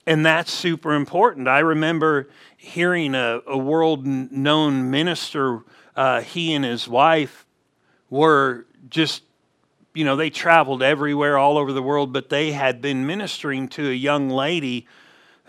And 0.04 0.26
that's 0.26 0.50
super 0.50 0.94
important. 0.94 1.46
I 1.46 1.60
remember 1.60 2.28
hearing 2.56 3.14
a, 3.14 3.40
a 3.46 3.56
world 3.56 4.04
known 4.04 4.90
minister, 4.90 5.60
uh, 5.94 6.22
he 6.22 6.54
and 6.54 6.64
his 6.64 6.88
wife 6.88 7.46
were 8.10 8.66
just, 8.88 9.22
you 9.94 10.04
know, 10.04 10.16
they 10.16 10.28
traveled 10.28 10.82
everywhere 10.82 11.38
all 11.38 11.56
over 11.56 11.72
the 11.72 11.82
world, 11.82 12.12
but 12.12 12.30
they 12.30 12.50
had 12.50 12.82
been 12.82 13.06
ministering 13.06 13.68
to 13.68 13.88
a 13.88 13.94
young 13.94 14.28
lady 14.28 14.88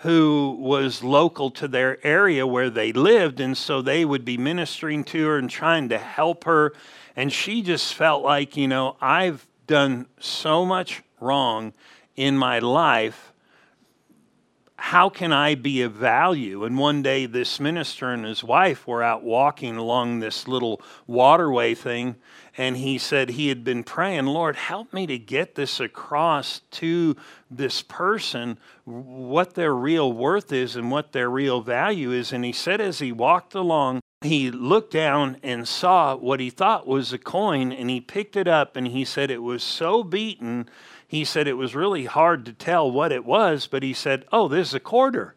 who 0.04 0.58
was 0.60 1.04
local 1.04 1.50
to 1.50 1.68
their 1.68 2.06
area 2.06 2.46
where 2.46 2.70
they 2.70 2.94
lived. 2.94 3.40
And 3.40 3.58
so 3.58 3.82
they 3.82 4.06
would 4.06 4.24
be 4.24 4.38
ministering 4.38 5.04
to 5.06 5.28
her 5.28 5.38
and 5.38 5.50
trying 5.50 5.90
to 5.90 5.98
help 5.98 6.44
her. 6.44 6.74
And 7.16 7.32
she 7.32 7.62
just 7.62 7.94
felt 7.94 8.24
like, 8.24 8.56
you 8.56 8.68
know, 8.68 8.96
I've 9.02 9.48
done 9.66 10.08
so 10.20 10.66
much 10.66 11.04
wrong 11.20 11.74
in 12.16 12.38
my 12.38 12.60
life. 12.60 13.33
How 14.88 15.08
can 15.08 15.32
I 15.32 15.56
be 15.56 15.82
of 15.84 15.94
value? 15.94 16.66
And 16.66 16.78
one 16.78 17.02
day, 17.02 17.26
this 17.26 17.58
minister 17.58 18.12
and 18.12 18.26
his 18.26 18.44
wife 18.44 18.86
were 18.86 19.02
out 19.02 19.24
walking 19.24 19.78
along 19.78 20.20
this 20.20 20.46
little 20.46 20.82
waterway 21.08 21.74
thing, 21.74 22.18
and 22.58 22.76
he 22.76 22.98
said 22.98 23.30
he 23.30 23.48
had 23.48 23.64
been 23.64 23.86
praying, 23.86 24.26
Lord, 24.26 24.58
help 24.58 24.92
me 24.92 25.08
to 25.08 25.18
get 25.18 25.56
this 25.56 25.80
across 25.80 26.60
to 26.72 27.16
this 27.50 27.82
person 27.82 28.60
what 28.84 29.54
their 29.54 29.74
real 29.74 30.12
worth 30.12 30.52
is 30.52 30.76
and 30.76 30.92
what 30.92 31.14
their 31.14 31.30
real 31.30 31.62
value 31.62 32.12
is. 32.12 32.34
And 32.34 32.44
he 32.44 32.52
said, 32.52 32.82
as 32.82 33.00
he 33.00 33.14
walked 33.14 33.56
along, 33.56 34.02
he 34.22 34.52
looked 34.52 34.92
down 34.92 35.38
and 35.44 35.66
saw 35.66 36.18
what 36.18 36.42
he 36.42 36.50
thought 36.50 36.86
was 36.86 37.14
a 37.14 37.18
coin, 37.18 37.72
and 37.72 37.90
he 37.90 38.02
picked 38.02 38.36
it 38.36 38.50
up, 38.50 38.76
and 38.76 38.88
he 38.88 39.06
said 39.06 39.32
it 39.32 39.42
was 39.42 39.64
so 39.64 40.04
beaten. 40.04 40.70
He 41.14 41.26
said 41.26 41.48
it 41.48 41.54
was 41.54 41.76
really 41.76 42.06
hard 42.06 42.44
to 42.48 42.54
tell 42.54 42.90
what 42.90 43.12
it 43.12 43.24
was, 43.24 43.68
but 43.68 43.84
he 43.84 43.94
said, 43.94 44.26
Oh, 44.32 44.48
this 44.48 44.70
is 44.70 44.74
a 44.74 44.80
quarter, 44.80 45.36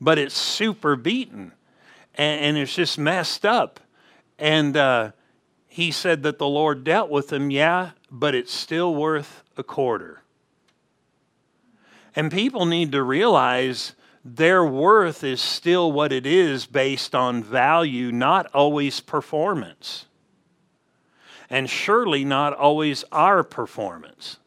but 0.00 0.16
it's 0.16 0.34
super 0.34 0.96
beaten 0.96 1.52
and, 2.14 2.40
and 2.40 2.56
it's 2.56 2.74
just 2.74 2.96
messed 2.96 3.44
up. 3.44 3.80
And, 4.38 4.74
uh, 4.78 5.10
he 5.68 5.90
said 5.90 6.22
that 6.22 6.38
the 6.38 6.48
Lord 6.48 6.84
dealt 6.84 7.10
with 7.10 7.30
him, 7.30 7.50
yeah, 7.50 7.90
but 8.10 8.34
it's 8.34 8.54
still 8.54 8.94
worth 8.94 9.42
a 9.58 9.62
quarter. 9.62 10.22
And 12.16 12.32
people 12.32 12.64
need 12.64 12.90
to 12.92 13.02
realize 13.02 13.92
their 14.24 14.64
worth 14.64 15.22
is 15.22 15.42
still 15.42 15.92
what 15.92 16.12
it 16.12 16.24
is 16.24 16.64
based 16.64 17.14
on 17.14 17.42
value, 17.42 18.10
not 18.10 18.46
always 18.54 19.00
performance. 19.00 20.06
And 21.50 21.68
surely 21.68 22.24
not 22.24 22.54
always 22.54 23.04
our 23.12 23.44
performance. 23.44 24.38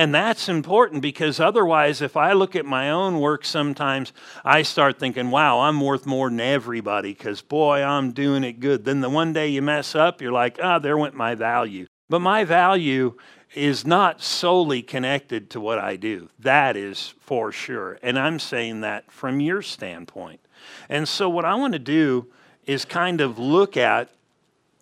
And 0.00 0.14
that's 0.14 0.48
important 0.48 1.02
because 1.02 1.40
otherwise, 1.40 2.00
if 2.00 2.16
I 2.16 2.32
look 2.32 2.56
at 2.56 2.64
my 2.64 2.88
own 2.88 3.20
work 3.20 3.44
sometimes, 3.44 4.14
I 4.42 4.62
start 4.62 4.98
thinking, 4.98 5.30
wow, 5.30 5.60
I'm 5.60 5.78
worth 5.78 6.06
more 6.06 6.30
than 6.30 6.40
everybody 6.40 7.12
because, 7.12 7.42
boy, 7.42 7.82
I'm 7.82 8.12
doing 8.12 8.42
it 8.42 8.60
good. 8.60 8.86
Then 8.86 9.02
the 9.02 9.10
one 9.10 9.34
day 9.34 9.48
you 9.48 9.60
mess 9.60 9.94
up, 9.94 10.22
you're 10.22 10.32
like, 10.32 10.58
ah, 10.62 10.76
oh, 10.76 10.78
there 10.78 10.96
went 10.96 11.14
my 11.14 11.34
value. 11.34 11.84
But 12.08 12.20
my 12.20 12.44
value 12.44 13.18
is 13.54 13.86
not 13.86 14.22
solely 14.22 14.80
connected 14.80 15.50
to 15.50 15.60
what 15.60 15.78
I 15.78 15.96
do. 15.96 16.30
That 16.38 16.78
is 16.78 17.12
for 17.20 17.52
sure. 17.52 17.98
And 18.02 18.18
I'm 18.18 18.38
saying 18.38 18.80
that 18.80 19.12
from 19.12 19.38
your 19.38 19.60
standpoint. 19.60 20.40
And 20.88 21.06
so, 21.06 21.28
what 21.28 21.44
I 21.44 21.54
want 21.56 21.74
to 21.74 21.78
do 21.78 22.28
is 22.64 22.86
kind 22.86 23.20
of 23.20 23.38
look 23.38 23.76
at 23.76 24.08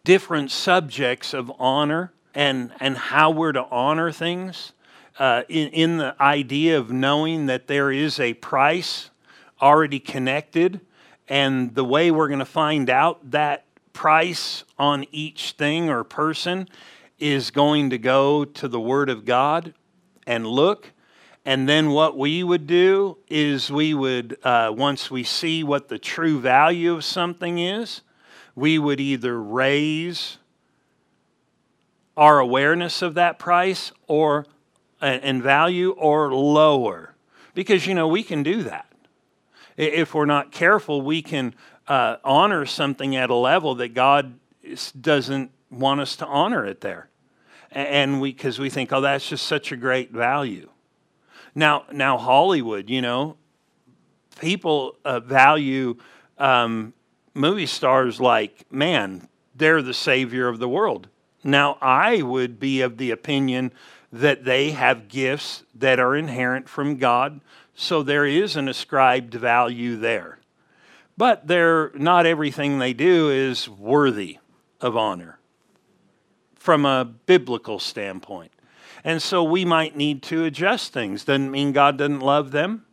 different 0.05 0.53
subjects 0.53 1.35
of 1.35 1.51
honor 1.59 2.13
and, 2.37 2.71
and 2.79 2.97
how 2.97 3.33
we're 3.33 3.51
to 3.51 3.65
honor 3.65 4.13
things 4.13 4.75
uh, 5.19 5.43
in, 5.49 5.69
in 5.69 5.97
the 5.99 6.15
idea 6.21 6.79
of 6.79 6.91
knowing 6.91 7.47
that 7.47 7.67
there 7.67 7.91
is 7.91 8.21
a 8.21 8.35
price 8.35 9.11
already 9.61 9.99
connected, 9.99 10.81
and 11.29 11.75
the 11.75 11.85
way 11.85 12.11
we're 12.11 12.29
going 12.29 12.39
to 12.39 12.45
find 12.45 12.89
out 12.89 13.31
that 13.31 13.65
price 13.93 14.65
on 14.79 15.05
each 15.11 15.53
thing 15.53 15.91
or 15.91 16.05
person 16.05 16.69
is 17.19 17.51
going 17.51 17.91
to 17.91 17.99
go 17.99 18.45
to 18.45 18.69
the 18.69 18.81
Word 18.81 19.11
of 19.11 19.25
God 19.25 19.75
and 20.27 20.47
look. 20.47 20.93
And 21.45 21.69
then 21.69 21.91
what 21.91 22.17
we 22.17 22.45
would 22.45 22.67
do 22.67 23.19
is 23.29 23.73
we 23.73 23.95
would, 23.95 24.37
uh, 24.45 24.73
once 24.77 25.11
we 25.11 25.25
see 25.25 25.65
what 25.65 25.89
the 25.89 25.99
true 25.99 26.39
value 26.39 26.95
of 26.95 27.05
something 27.05 27.59
is, 27.59 28.03
we 28.55 28.79
would 28.79 29.01
either 29.01 29.41
raise 29.41 30.39
our 32.17 32.39
awareness 32.39 33.03
of 33.03 33.15
that 33.15 33.39
price 33.39 33.93
or 34.07 34.47
in 35.03 35.43
value 35.43 35.91
or 35.91 36.33
lower. 36.33 37.15
Because, 37.55 37.87
you 37.87 37.95
know, 37.95 38.09
we 38.09 38.23
can 38.23 38.43
do 38.43 38.63
that. 38.65 38.87
If 39.77 40.15
we're 40.15 40.27
not 40.27 40.51
careful, 40.51 41.03
we 41.03 41.23
can 41.23 41.55
uh, 41.87 42.17
honor 42.25 42.67
something 42.67 43.17
at 43.17 43.31
a 43.31 43.35
level 43.35 43.77
that 43.77 43.95
God 43.95 44.39
doesn't 45.01 45.51
want 45.71 46.01
us 46.01 46.17
to 46.17 46.27
honor 46.27 46.65
it 46.65 46.81
there. 46.81 47.09
And 47.71 48.21
we, 48.21 48.33
because 48.33 48.59
we 48.59 48.71
think, 48.71 48.93
oh, 48.93 49.01
that's 49.01 49.29
just 49.29 49.47
such 49.47 49.73
a 49.73 49.77
great 49.77 50.11
value. 50.11 50.69
Now, 51.55 51.85
now 51.93 52.19
Hollywood, 52.19 52.89
you 52.89 53.03
know, 53.03 53.37
people 54.41 54.97
uh, 55.05 55.21
value 55.21 55.97
um, 56.39 56.95
movie 57.35 57.67
stars 57.67 58.21
like, 58.21 58.71
man, 58.73 59.29
they're 59.55 59.83
the 59.83 59.95
savior 59.95 60.49
of 60.49 60.59
the 60.59 60.69
world. 60.69 61.09
Now, 61.45 61.79
I 61.81 62.23
would 62.23 62.59
be 62.59 62.81
of 62.81 62.97
the 62.97 63.11
opinion 63.11 63.73
that 64.13 64.45
they 64.45 64.71
have 64.71 65.09
gifts 65.09 65.65
that 65.75 66.01
are 66.01 66.17
inherent 66.17 66.69
from 66.69 66.97
God, 66.97 67.41
so 67.75 68.03
there 68.03 68.27
is 68.27 68.57
an 68.57 68.69
ascribed 68.69 69.35
value 69.35 69.97
there. 69.97 70.39
But 71.17 71.47
they're, 71.47 71.91
not 71.95 72.27
everything 72.27 72.79
they 72.79 72.93
do 72.93 73.31
is 73.31 73.69
worthy 73.69 74.39
of 74.81 74.97
honor 74.97 75.39
from 76.55 76.85
a 76.85 77.05
biblical 77.05 77.79
standpoint. 77.79 78.53
And 79.05 79.23
so 79.23 79.43
we 79.43 79.65
might 79.65 79.97
need 79.97 80.23
to 80.25 80.45
adjust 80.45 80.93
things. 80.93 81.25
Doesn't 81.25 81.51
mean 81.51 81.73
God 81.73 81.99
doesn't 81.99 82.21
love 82.21 82.51
them. 82.51 82.85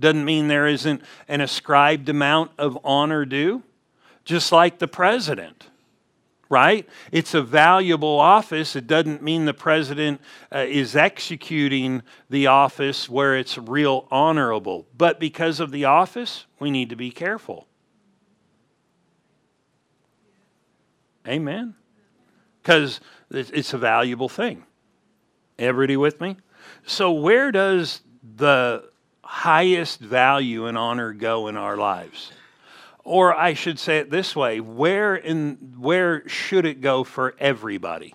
Doesn't 0.00 0.24
mean 0.24 0.48
there 0.48 0.66
isn't 0.66 1.02
an 1.28 1.40
ascribed 1.40 2.08
amount 2.08 2.50
of 2.58 2.78
honor 2.84 3.24
due. 3.24 3.62
Just 4.24 4.52
like 4.52 4.78
the 4.78 4.88
president 4.88 5.68
right? 6.52 6.86
It's 7.10 7.32
a 7.32 7.40
valuable 7.40 8.20
office. 8.20 8.76
It 8.76 8.86
doesn't 8.86 9.22
mean 9.22 9.46
the 9.46 9.54
president 9.54 10.20
uh, 10.54 10.66
is 10.68 10.94
executing 10.94 12.02
the 12.28 12.46
office 12.46 13.08
where 13.08 13.38
it's 13.38 13.56
real 13.56 14.06
honorable. 14.10 14.86
But 14.94 15.18
because 15.18 15.60
of 15.60 15.70
the 15.70 15.86
office, 15.86 16.44
we 16.60 16.70
need 16.70 16.90
to 16.90 16.96
be 16.96 17.10
careful. 17.10 17.66
Amen. 21.26 21.74
Because 22.62 23.00
it's 23.30 23.72
a 23.72 23.78
valuable 23.78 24.28
thing. 24.28 24.66
Everybody 25.58 25.96
with 25.96 26.20
me? 26.20 26.36
So, 26.84 27.12
where 27.12 27.50
does 27.50 28.02
the 28.36 28.90
highest 29.24 30.00
value 30.00 30.66
and 30.66 30.76
honor 30.76 31.14
go 31.14 31.48
in 31.48 31.56
our 31.56 31.78
lives? 31.78 32.30
Or 33.04 33.34
I 33.34 33.54
should 33.54 33.78
say 33.78 33.98
it 33.98 34.10
this 34.10 34.36
way 34.36 34.60
where, 34.60 35.16
in, 35.16 35.74
where 35.78 36.28
should 36.28 36.64
it 36.64 36.80
go 36.80 37.04
for 37.04 37.34
everybody? 37.38 38.14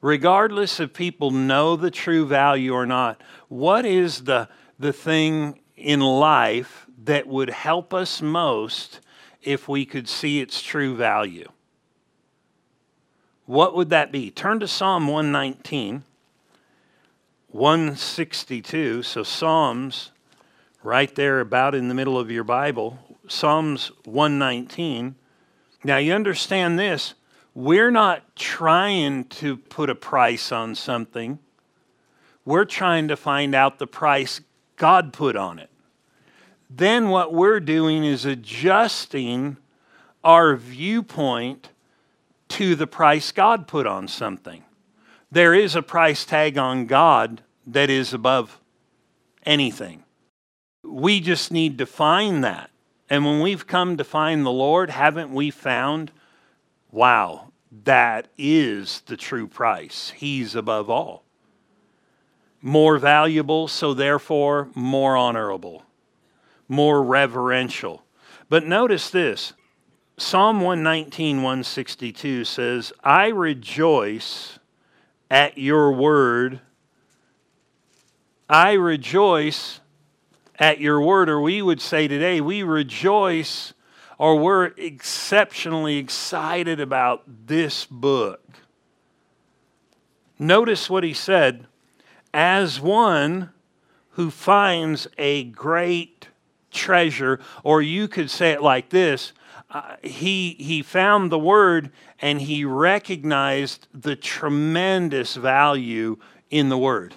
Regardless 0.00 0.80
if 0.80 0.92
people 0.92 1.30
know 1.30 1.76
the 1.76 1.90
true 1.90 2.26
value 2.26 2.74
or 2.74 2.84
not, 2.84 3.22
what 3.48 3.86
is 3.86 4.24
the, 4.24 4.48
the 4.78 4.92
thing 4.92 5.60
in 5.76 6.00
life 6.00 6.86
that 7.04 7.26
would 7.26 7.50
help 7.50 7.94
us 7.94 8.20
most 8.20 9.00
if 9.42 9.68
we 9.68 9.86
could 9.86 10.08
see 10.08 10.40
its 10.40 10.60
true 10.60 10.94
value? 10.94 11.48
What 13.46 13.76
would 13.76 13.90
that 13.90 14.10
be? 14.10 14.30
Turn 14.30 14.60
to 14.60 14.68
Psalm 14.68 15.06
119, 15.06 16.02
162. 17.48 19.02
So, 19.02 19.22
Psalms, 19.22 20.10
right 20.82 21.14
there 21.14 21.40
about 21.40 21.74
in 21.74 21.88
the 21.88 21.94
middle 21.94 22.18
of 22.18 22.30
your 22.30 22.44
Bible, 22.44 22.98
Psalms 23.28 23.90
119. 24.04 25.14
Now, 25.82 25.96
you 25.98 26.12
understand 26.12 26.78
this. 26.78 27.14
We're 27.54 27.90
not 27.90 28.34
trying 28.36 29.24
to 29.24 29.56
put 29.56 29.90
a 29.90 29.94
price 29.94 30.50
on 30.50 30.74
something, 30.74 31.38
we're 32.44 32.64
trying 32.64 33.08
to 33.08 33.16
find 33.16 33.54
out 33.54 33.78
the 33.78 33.86
price 33.86 34.40
God 34.76 35.12
put 35.12 35.36
on 35.36 35.58
it. 35.58 35.70
Then, 36.68 37.08
what 37.08 37.32
we're 37.32 37.60
doing 37.60 38.04
is 38.04 38.24
adjusting 38.24 39.56
our 40.22 40.56
viewpoint 40.56 41.70
to 42.48 42.74
the 42.74 42.86
price 42.86 43.32
God 43.32 43.66
put 43.66 43.86
on 43.86 44.08
something. 44.08 44.64
There 45.30 45.54
is 45.54 45.74
a 45.74 45.82
price 45.82 46.24
tag 46.24 46.58
on 46.58 46.86
God 46.86 47.42
that 47.66 47.90
is 47.90 48.12
above 48.12 48.60
anything. 49.44 50.04
We 50.82 51.20
just 51.20 51.50
need 51.50 51.78
to 51.78 51.86
find 51.86 52.44
that. 52.44 52.70
And 53.14 53.24
when 53.24 53.38
we've 53.38 53.64
come 53.64 53.96
to 53.96 54.02
find 54.02 54.44
the 54.44 54.50
Lord, 54.50 54.90
haven't 54.90 55.32
we 55.32 55.52
found, 55.52 56.10
wow, 56.90 57.52
that 57.84 58.26
is 58.36 59.02
the 59.06 59.16
true 59.16 59.46
price? 59.46 60.12
He's 60.16 60.56
above 60.56 60.90
all. 60.90 61.22
more 62.64 62.96
valuable, 62.96 63.68
so 63.68 63.92
therefore 63.92 64.70
more 64.74 65.18
honorable, 65.18 65.84
more 66.66 67.02
reverential. 67.02 68.02
But 68.48 68.64
notice 68.64 69.10
this 69.10 69.52
Psalm 70.16 70.62
119, 70.62 71.36
162 71.36 72.44
says, 72.46 72.90
I 73.04 73.26
rejoice 73.26 74.58
at 75.30 75.58
your 75.58 75.92
word. 75.92 76.60
I 78.48 78.72
rejoice 78.72 79.80
at 80.58 80.80
your 80.80 81.00
word, 81.00 81.28
or 81.28 81.40
we 81.40 81.62
would 81.62 81.80
say 81.80 82.08
today, 82.08 82.40
we 82.40 82.62
rejoice 82.62 83.74
or 84.18 84.36
we're 84.36 84.66
exceptionally 84.76 85.96
excited 85.96 86.80
about 86.80 87.22
this 87.26 87.84
book. 87.86 88.40
Notice 90.38 90.88
what 90.88 91.04
he 91.04 91.12
said 91.12 91.66
as 92.32 92.80
one 92.80 93.50
who 94.10 94.30
finds 94.30 95.08
a 95.18 95.44
great 95.44 96.28
treasure, 96.70 97.40
or 97.62 97.82
you 97.82 98.06
could 98.08 98.30
say 98.30 98.52
it 98.52 98.62
like 98.62 98.90
this 98.90 99.32
uh, 99.70 99.96
he, 100.02 100.56
he 100.60 100.82
found 100.82 101.32
the 101.32 101.38
word 101.38 101.90
and 102.20 102.40
he 102.40 102.64
recognized 102.64 103.88
the 103.92 104.14
tremendous 104.14 105.34
value 105.34 106.16
in 106.48 106.68
the 106.68 106.78
word. 106.78 107.12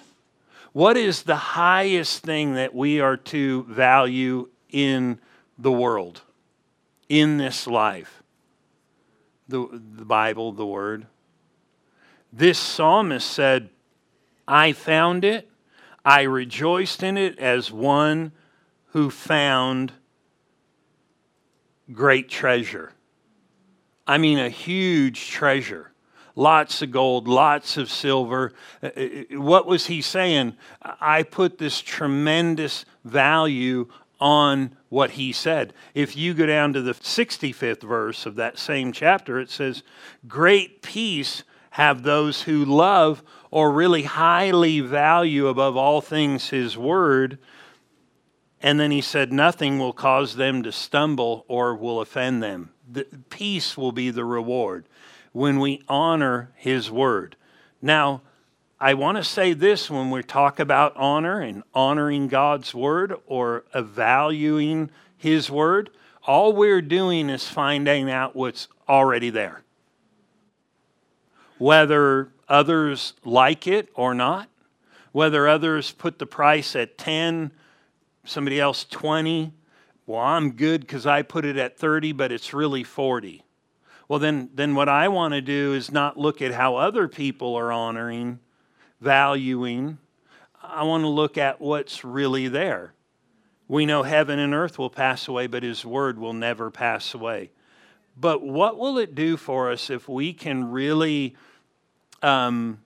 What 0.72 0.96
is 0.96 1.22
the 1.22 1.36
highest 1.36 2.22
thing 2.22 2.54
that 2.54 2.74
we 2.74 3.00
are 3.00 3.16
to 3.16 3.64
value 3.64 4.48
in 4.70 5.18
the 5.58 5.72
world, 5.72 6.22
in 7.08 7.38
this 7.38 7.66
life? 7.66 8.22
The, 9.48 9.66
the 9.96 10.04
Bible, 10.04 10.52
the 10.52 10.66
Word. 10.66 11.06
This 12.32 12.58
psalmist 12.58 13.28
said, 13.28 13.70
I 14.46 14.72
found 14.72 15.24
it, 15.24 15.50
I 16.04 16.22
rejoiced 16.22 17.02
in 17.02 17.16
it 17.16 17.38
as 17.38 17.72
one 17.72 18.32
who 18.92 19.10
found 19.10 19.92
great 21.92 22.28
treasure. 22.28 22.92
I 24.06 24.18
mean, 24.18 24.38
a 24.38 24.48
huge 24.48 25.28
treasure. 25.28 25.92
Lots 26.38 26.82
of 26.82 26.92
gold, 26.92 27.26
lots 27.26 27.76
of 27.76 27.90
silver. 27.90 28.52
Uh, 28.80 28.90
uh, 28.96 29.38
what 29.40 29.66
was 29.66 29.88
he 29.88 30.00
saying? 30.00 30.54
I 30.80 31.24
put 31.24 31.58
this 31.58 31.80
tremendous 31.80 32.84
value 33.04 33.88
on 34.20 34.76
what 34.88 35.10
he 35.10 35.32
said. 35.32 35.74
If 35.94 36.16
you 36.16 36.34
go 36.34 36.46
down 36.46 36.74
to 36.74 36.80
the 36.80 36.92
65th 36.92 37.82
verse 37.82 38.24
of 38.24 38.36
that 38.36 38.56
same 38.56 38.92
chapter, 38.92 39.40
it 39.40 39.50
says, 39.50 39.82
Great 40.28 40.80
peace 40.80 41.42
have 41.70 42.04
those 42.04 42.42
who 42.42 42.64
love 42.64 43.24
or 43.50 43.72
really 43.72 44.04
highly 44.04 44.78
value 44.78 45.48
above 45.48 45.76
all 45.76 46.00
things 46.00 46.50
his 46.50 46.78
word 46.78 47.38
and 48.60 48.80
then 48.80 48.90
he 48.90 49.00
said, 49.00 49.32
Nothing 49.32 49.78
will 49.78 49.92
cause 49.92 50.36
them 50.36 50.62
to 50.64 50.72
stumble 50.72 51.44
or 51.48 51.74
will 51.74 52.00
offend 52.00 52.42
them. 52.42 52.70
The, 52.90 53.04
peace 53.30 53.76
will 53.76 53.92
be 53.92 54.10
the 54.10 54.24
reward 54.24 54.86
when 55.38 55.60
we 55.60 55.80
honor 55.88 56.50
his 56.56 56.90
word. 56.90 57.36
Now, 57.80 58.22
I 58.80 58.94
want 58.94 59.18
to 59.18 59.24
say 59.24 59.52
this 59.52 59.88
when 59.88 60.10
we 60.10 60.24
talk 60.24 60.58
about 60.58 60.96
honor 60.96 61.40
and 61.40 61.62
honoring 61.72 62.26
God's 62.26 62.74
word 62.74 63.14
or 63.24 63.64
valuing 63.72 64.90
his 65.16 65.48
word, 65.48 65.90
all 66.26 66.52
we're 66.52 66.82
doing 66.82 67.30
is 67.30 67.46
finding 67.46 68.10
out 68.10 68.34
what's 68.34 68.66
already 68.88 69.30
there. 69.30 69.62
Whether 71.58 72.30
others 72.48 73.12
like 73.24 73.68
it 73.68 73.90
or 73.94 74.14
not, 74.14 74.48
whether 75.12 75.46
others 75.46 75.92
put 75.92 76.18
the 76.18 76.26
price 76.26 76.74
at 76.74 76.98
10 76.98 77.52
somebody 78.24 78.58
else 78.58 78.84
20. 78.84 79.52
Well, 80.06 80.20
I'm 80.20 80.50
good 80.52 80.80
because 80.80 81.06
I 81.06 81.22
put 81.22 81.44
it 81.44 81.56
at 81.56 81.78
30, 81.78 82.10
but 82.12 82.32
it's 82.32 82.52
really 82.52 82.82
40. 82.82 83.44
Well, 84.08 84.18
then, 84.18 84.48
then 84.54 84.74
what 84.74 84.88
I 84.88 85.08
want 85.08 85.34
to 85.34 85.42
do 85.42 85.74
is 85.74 85.92
not 85.92 86.18
look 86.18 86.40
at 86.40 86.54
how 86.54 86.76
other 86.76 87.08
people 87.08 87.54
are 87.56 87.70
honoring, 87.70 88.40
valuing. 89.00 89.98
I 90.62 90.82
want 90.84 91.04
to 91.04 91.08
look 91.08 91.36
at 91.36 91.60
what's 91.60 92.04
really 92.04 92.48
there. 92.48 92.94
We 93.68 93.84
know 93.84 94.02
heaven 94.02 94.38
and 94.38 94.54
earth 94.54 94.78
will 94.78 94.88
pass 94.88 95.28
away, 95.28 95.46
but 95.46 95.62
His 95.62 95.84
word 95.84 96.18
will 96.18 96.32
never 96.32 96.70
pass 96.70 97.12
away. 97.12 97.50
But 98.18 98.42
what 98.42 98.78
will 98.78 98.96
it 98.96 99.14
do 99.14 99.36
for 99.36 99.70
us 99.70 99.90
if 99.90 100.08
we 100.08 100.32
can 100.32 100.70
really 100.70 101.36
um, 102.22 102.80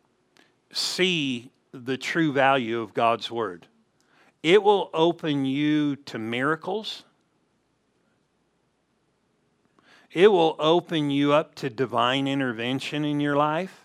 see 0.72 1.50
the 1.72 1.96
true 1.96 2.32
value 2.32 2.80
of 2.80 2.94
God's 2.94 3.30
word? 3.30 3.66
It 4.42 4.62
will 4.64 4.90
open 4.92 5.44
you 5.44 5.96
to 5.96 6.18
miracles. 6.18 7.04
It 10.12 10.30
will 10.30 10.56
open 10.58 11.10
you 11.10 11.32
up 11.32 11.54
to 11.56 11.70
divine 11.70 12.26
intervention 12.26 13.04
in 13.04 13.18
your 13.18 13.36
life. 13.36 13.84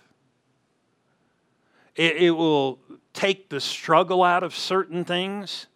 It, 1.96 2.18
it 2.18 2.32
will 2.32 2.80
take 3.14 3.50
the 3.50 3.62
struggle 3.62 4.24
out 4.24 4.44
of 4.44 4.56
certain 4.56 5.06
things 5.06 5.68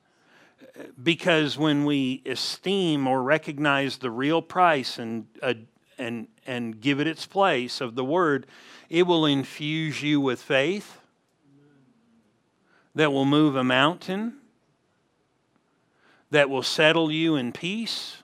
because 1.02 1.58
when 1.58 1.86
we 1.86 2.22
esteem 2.26 3.08
or 3.08 3.24
recognize 3.24 3.98
the 3.98 4.12
real 4.12 4.42
price 4.42 5.00
and, 5.00 5.26
uh, 5.42 5.54
and, 5.98 6.28
and 6.46 6.80
give 6.82 7.00
it 7.00 7.08
its 7.08 7.26
place 7.26 7.82
of 7.82 7.96
the 7.96 8.06
word, 8.06 8.46
it 8.90 9.04
will 9.04 9.26
infuse 9.26 10.04
you 10.04 10.20
with 10.20 10.42
faith 10.42 11.00
that 12.94 13.12
will 13.12 13.26
move 13.26 13.56
a 13.56 13.64
mountain 13.64 14.34
that 16.30 16.50
will 16.50 16.64
settle 16.64 17.12
you 17.12 17.36
in 17.36 17.52
peace 17.52 18.21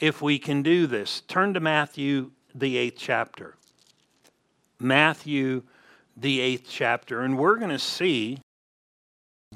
if 0.00 0.22
we 0.22 0.38
can 0.38 0.62
do 0.62 0.86
this. 0.86 1.20
Turn 1.22 1.54
to 1.54 1.60
Matthew, 1.60 2.32
the 2.54 2.76
eighth 2.76 2.96
chapter. 2.98 3.56
Matthew, 4.78 5.62
the 6.16 6.40
eighth 6.40 6.66
chapter. 6.68 7.20
And 7.20 7.38
we're 7.38 7.56
going 7.56 7.70
to 7.70 7.78
see 7.78 8.38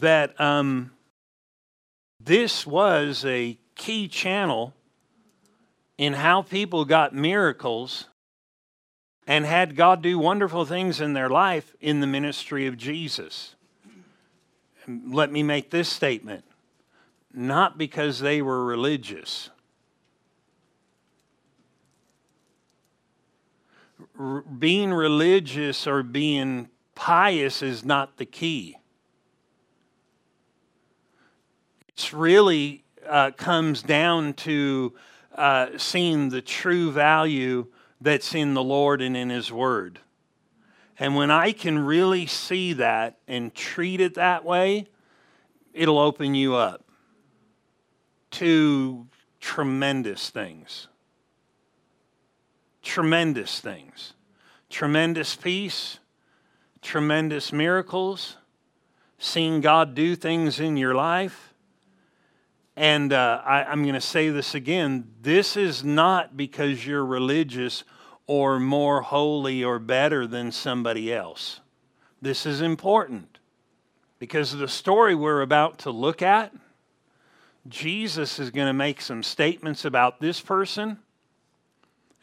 that 0.00 0.38
um, 0.40 0.90
this 2.20 2.66
was 2.66 3.24
a 3.24 3.59
key 3.74 4.07
channel 4.07 4.74
in 5.96 6.12
how 6.12 6.42
people 6.42 6.85
got 6.85 7.14
miracles 7.14 8.09
and 9.26 9.46
had 9.46 9.76
God 9.76 10.02
do 10.02 10.18
wonderful 10.18 10.64
things 10.64 11.00
in 11.00 11.14
their 11.14 11.30
life 11.30 11.74
in 11.80 12.00
the 12.00 12.07
ministry 12.07 12.66
of 12.66 12.76
Jesus. 12.76 13.54
Let 14.87 15.33
me 15.33 15.42
make 15.42 15.70
this 15.70 15.88
statement 15.88 16.44
not 17.33 17.78
because 17.78 18.20
they 18.20 18.42
were 18.42 18.64
religious. 18.64 19.50
R- 24.18 24.42
being 24.42 24.92
religious 24.92 25.87
or 25.87 26.03
being 26.03 26.68
pious 26.94 27.62
is 27.62 27.85
not 27.85 28.16
the 28.16 28.27
key. 28.27 28.77
It's 31.88 32.12
really 32.12 32.85
uh, 33.09 33.33
comes 33.33 33.83
down 33.83 34.35
to 34.35 34.94
uh, 35.35 35.66
seeing 35.77 36.29
the 36.29 36.42
true 36.42 36.90
value 36.90 37.66
that's 38.00 38.35
in 38.35 38.55
the 38.55 38.62
Lord 38.62 39.00
and 39.00 39.16
in 39.16 39.31
His 39.31 39.50
Word. 39.50 40.00
And 40.98 41.16
when 41.16 41.31
I 41.31 41.53
can 41.53 41.79
really 41.79 42.27
see 42.27 42.72
that 42.74 43.18
and 43.27 43.55
treat 43.55 44.00
it 44.00 44.14
that 44.14 44.44
way, 44.44 44.87
it'll 45.72 45.98
open 45.98 46.35
you 46.35 46.55
up 46.55 46.85
to 48.33 49.07
tremendous 49.40 50.31
things. 50.31 50.88
Tremendous 52.84 53.58
things. 53.58 54.12
Tremendous 54.70 55.34
peace, 55.34 55.98
tremendous 56.82 57.52
miracles, 57.52 58.36
seeing 59.18 59.60
God 59.60 59.94
do 59.94 60.14
things 60.14 60.60
in 60.60 60.76
your 60.76 60.94
life. 60.94 61.54
And 62.76 63.12
uh, 63.12 63.40
I, 63.44 63.64
I'm 63.64 63.82
going 63.82 63.94
to 63.94 64.00
say 64.00 64.30
this 64.30 64.54
again 64.54 65.08
this 65.22 65.56
is 65.56 65.82
not 65.82 66.36
because 66.36 66.86
you're 66.86 67.04
religious 67.04 67.84
or 68.26 68.60
more 68.60 69.00
holy 69.00 69.64
or 69.64 69.78
better 69.78 70.26
than 70.26 70.52
somebody 70.52 71.12
else. 71.12 71.60
This 72.20 72.46
is 72.46 72.60
important 72.60 73.38
because 74.18 74.52
the 74.52 74.68
story 74.68 75.14
we're 75.14 75.42
about 75.42 75.78
to 75.80 75.90
look 75.90 76.22
at 76.22 76.52
Jesus 77.68 78.38
is 78.38 78.50
going 78.50 78.66
to 78.66 78.74
make 78.74 79.00
some 79.00 79.22
statements 79.22 79.84
about 79.84 80.20
this 80.20 80.40
person, 80.40 80.98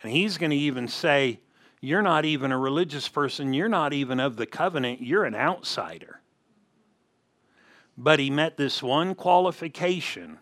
and 0.03 0.11
he's 0.11 0.37
going 0.37 0.51
to 0.51 0.55
even 0.55 0.87
say, 0.87 1.39
You're 1.79 2.01
not 2.01 2.25
even 2.25 2.51
a 2.51 2.57
religious 2.57 3.07
person, 3.07 3.53
you're 3.53 3.69
not 3.69 3.93
even 3.93 4.19
of 4.19 4.35
the 4.35 4.45
covenant, 4.45 5.01
you're 5.01 5.25
an 5.25 5.35
outsider. 5.35 6.19
But 7.97 8.19
he 8.19 8.29
met 8.29 8.57
this 8.57 8.81
one 8.81 9.15
qualification 9.15 10.39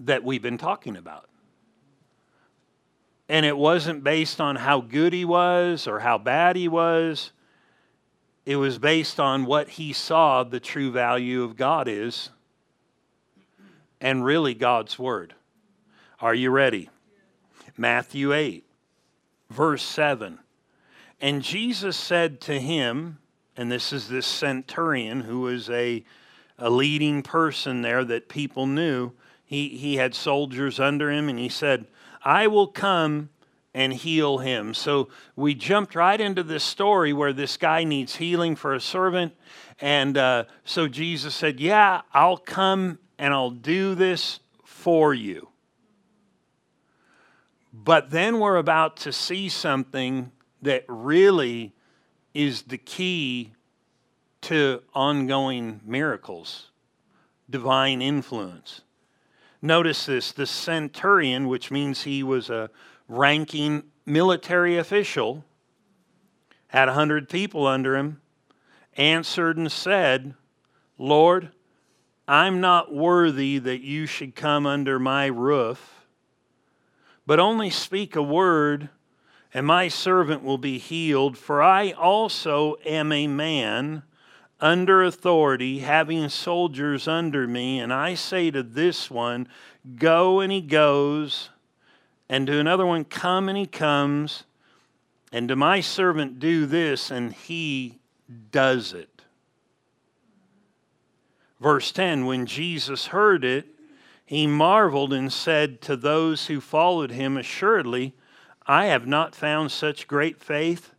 that 0.00 0.24
we've 0.24 0.42
been 0.42 0.58
talking 0.58 0.96
about. 0.96 1.28
And 3.28 3.46
it 3.46 3.56
wasn't 3.56 4.04
based 4.04 4.40
on 4.40 4.56
how 4.56 4.80
good 4.80 5.12
he 5.12 5.24
was 5.24 5.86
or 5.86 6.00
how 6.00 6.18
bad 6.18 6.56
he 6.56 6.68
was. 6.68 7.32
it 8.44 8.56
was 8.56 8.78
based 8.78 9.18
on 9.18 9.46
what 9.46 9.70
he 9.70 9.94
saw 9.94 10.44
the 10.44 10.60
true 10.60 10.90
value 10.90 11.42
of 11.42 11.56
God 11.56 11.88
is 11.88 12.28
and 14.02 14.22
really 14.22 14.52
God's 14.52 14.98
Word. 14.98 15.34
Are 16.20 16.34
you 16.34 16.50
ready? 16.50 16.90
Matthew 17.76 18.32
8, 18.32 18.64
verse 19.50 19.82
7. 19.82 20.38
And 21.20 21.42
Jesus 21.42 21.96
said 21.96 22.40
to 22.42 22.60
him, 22.60 23.18
and 23.56 23.70
this 23.70 23.92
is 23.92 24.08
this 24.08 24.26
centurion 24.26 25.20
who 25.20 25.40
was 25.40 25.70
a, 25.70 26.04
a 26.58 26.70
leading 26.70 27.22
person 27.22 27.82
there 27.82 28.04
that 28.04 28.28
people 28.28 28.66
knew. 28.66 29.12
He, 29.44 29.68
he 29.68 29.96
had 29.96 30.14
soldiers 30.14 30.80
under 30.80 31.10
him, 31.10 31.28
and 31.28 31.38
he 31.38 31.48
said, 31.48 31.86
I 32.24 32.46
will 32.46 32.66
come 32.66 33.28
and 33.74 33.92
heal 33.92 34.38
him. 34.38 34.72
So 34.72 35.08
we 35.36 35.54
jumped 35.54 35.94
right 35.94 36.20
into 36.20 36.42
this 36.42 36.64
story 36.64 37.12
where 37.12 37.32
this 37.32 37.56
guy 37.56 37.84
needs 37.84 38.16
healing 38.16 38.56
for 38.56 38.72
a 38.74 38.80
servant. 38.80 39.34
And 39.80 40.16
uh, 40.16 40.44
so 40.64 40.88
Jesus 40.88 41.34
said, 41.34 41.60
Yeah, 41.60 42.02
I'll 42.12 42.36
come 42.36 42.98
and 43.18 43.34
I'll 43.34 43.50
do 43.50 43.94
this 43.94 44.40
for 44.64 45.12
you. 45.12 45.48
But 47.76 48.10
then 48.10 48.38
we're 48.38 48.56
about 48.56 48.96
to 48.98 49.12
see 49.12 49.48
something 49.48 50.30
that 50.62 50.84
really 50.86 51.72
is 52.32 52.62
the 52.62 52.78
key 52.78 53.52
to 54.42 54.80
ongoing 54.94 55.80
miracles, 55.84 56.70
divine 57.50 58.00
influence. 58.00 58.82
Notice 59.60 60.06
this 60.06 60.30
the 60.30 60.46
centurion, 60.46 61.48
which 61.48 61.72
means 61.72 62.02
he 62.02 62.22
was 62.22 62.48
a 62.48 62.70
ranking 63.08 63.82
military 64.06 64.78
official, 64.78 65.44
had 66.68 66.88
a 66.88 66.94
hundred 66.94 67.28
people 67.28 67.66
under 67.66 67.96
him, 67.96 68.20
answered 68.96 69.56
and 69.56 69.72
said, 69.72 70.34
Lord, 70.96 71.50
I'm 72.28 72.60
not 72.60 72.94
worthy 72.94 73.58
that 73.58 73.80
you 73.80 74.06
should 74.06 74.36
come 74.36 74.64
under 74.64 75.00
my 75.00 75.26
roof, 75.26 75.93
but 77.26 77.40
only 77.40 77.70
speak 77.70 78.16
a 78.16 78.22
word, 78.22 78.88
and 79.52 79.66
my 79.66 79.88
servant 79.88 80.42
will 80.42 80.58
be 80.58 80.78
healed. 80.78 81.38
For 81.38 81.62
I 81.62 81.92
also 81.92 82.76
am 82.84 83.12
a 83.12 83.26
man 83.26 84.02
under 84.60 85.02
authority, 85.02 85.80
having 85.80 86.28
soldiers 86.28 87.06
under 87.08 87.46
me, 87.46 87.80
and 87.80 87.92
I 87.92 88.14
say 88.14 88.50
to 88.50 88.62
this 88.62 89.10
one, 89.10 89.48
Go, 89.96 90.40
and 90.40 90.50
he 90.52 90.60
goes 90.60 91.50
and 92.28 92.46
to 92.46 92.58
another 92.58 92.86
one, 92.86 93.04
Come, 93.04 93.48
and 93.48 93.58
he 93.58 93.66
comes. 93.66 94.44
And 95.32 95.48
to 95.48 95.56
my 95.56 95.80
servant, 95.80 96.38
do 96.38 96.66
this, 96.66 97.10
and 97.10 97.32
he 97.32 97.98
does 98.50 98.92
it. 98.92 99.22
Verse 101.60 101.92
10 101.92 102.26
When 102.26 102.46
Jesus 102.46 103.06
heard 103.06 103.44
it, 103.44 103.66
he 104.24 104.46
marveled 104.46 105.12
and 105.12 105.32
said 105.32 105.80
to 105.82 105.96
those 105.96 106.46
who 106.46 106.60
followed 106.60 107.10
him, 107.10 107.36
Assuredly, 107.36 108.14
I 108.66 108.86
have 108.86 109.06
not 109.06 109.34
found 109.34 109.70
such 109.70 110.06
great 110.06 110.40
faith, 110.40 110.92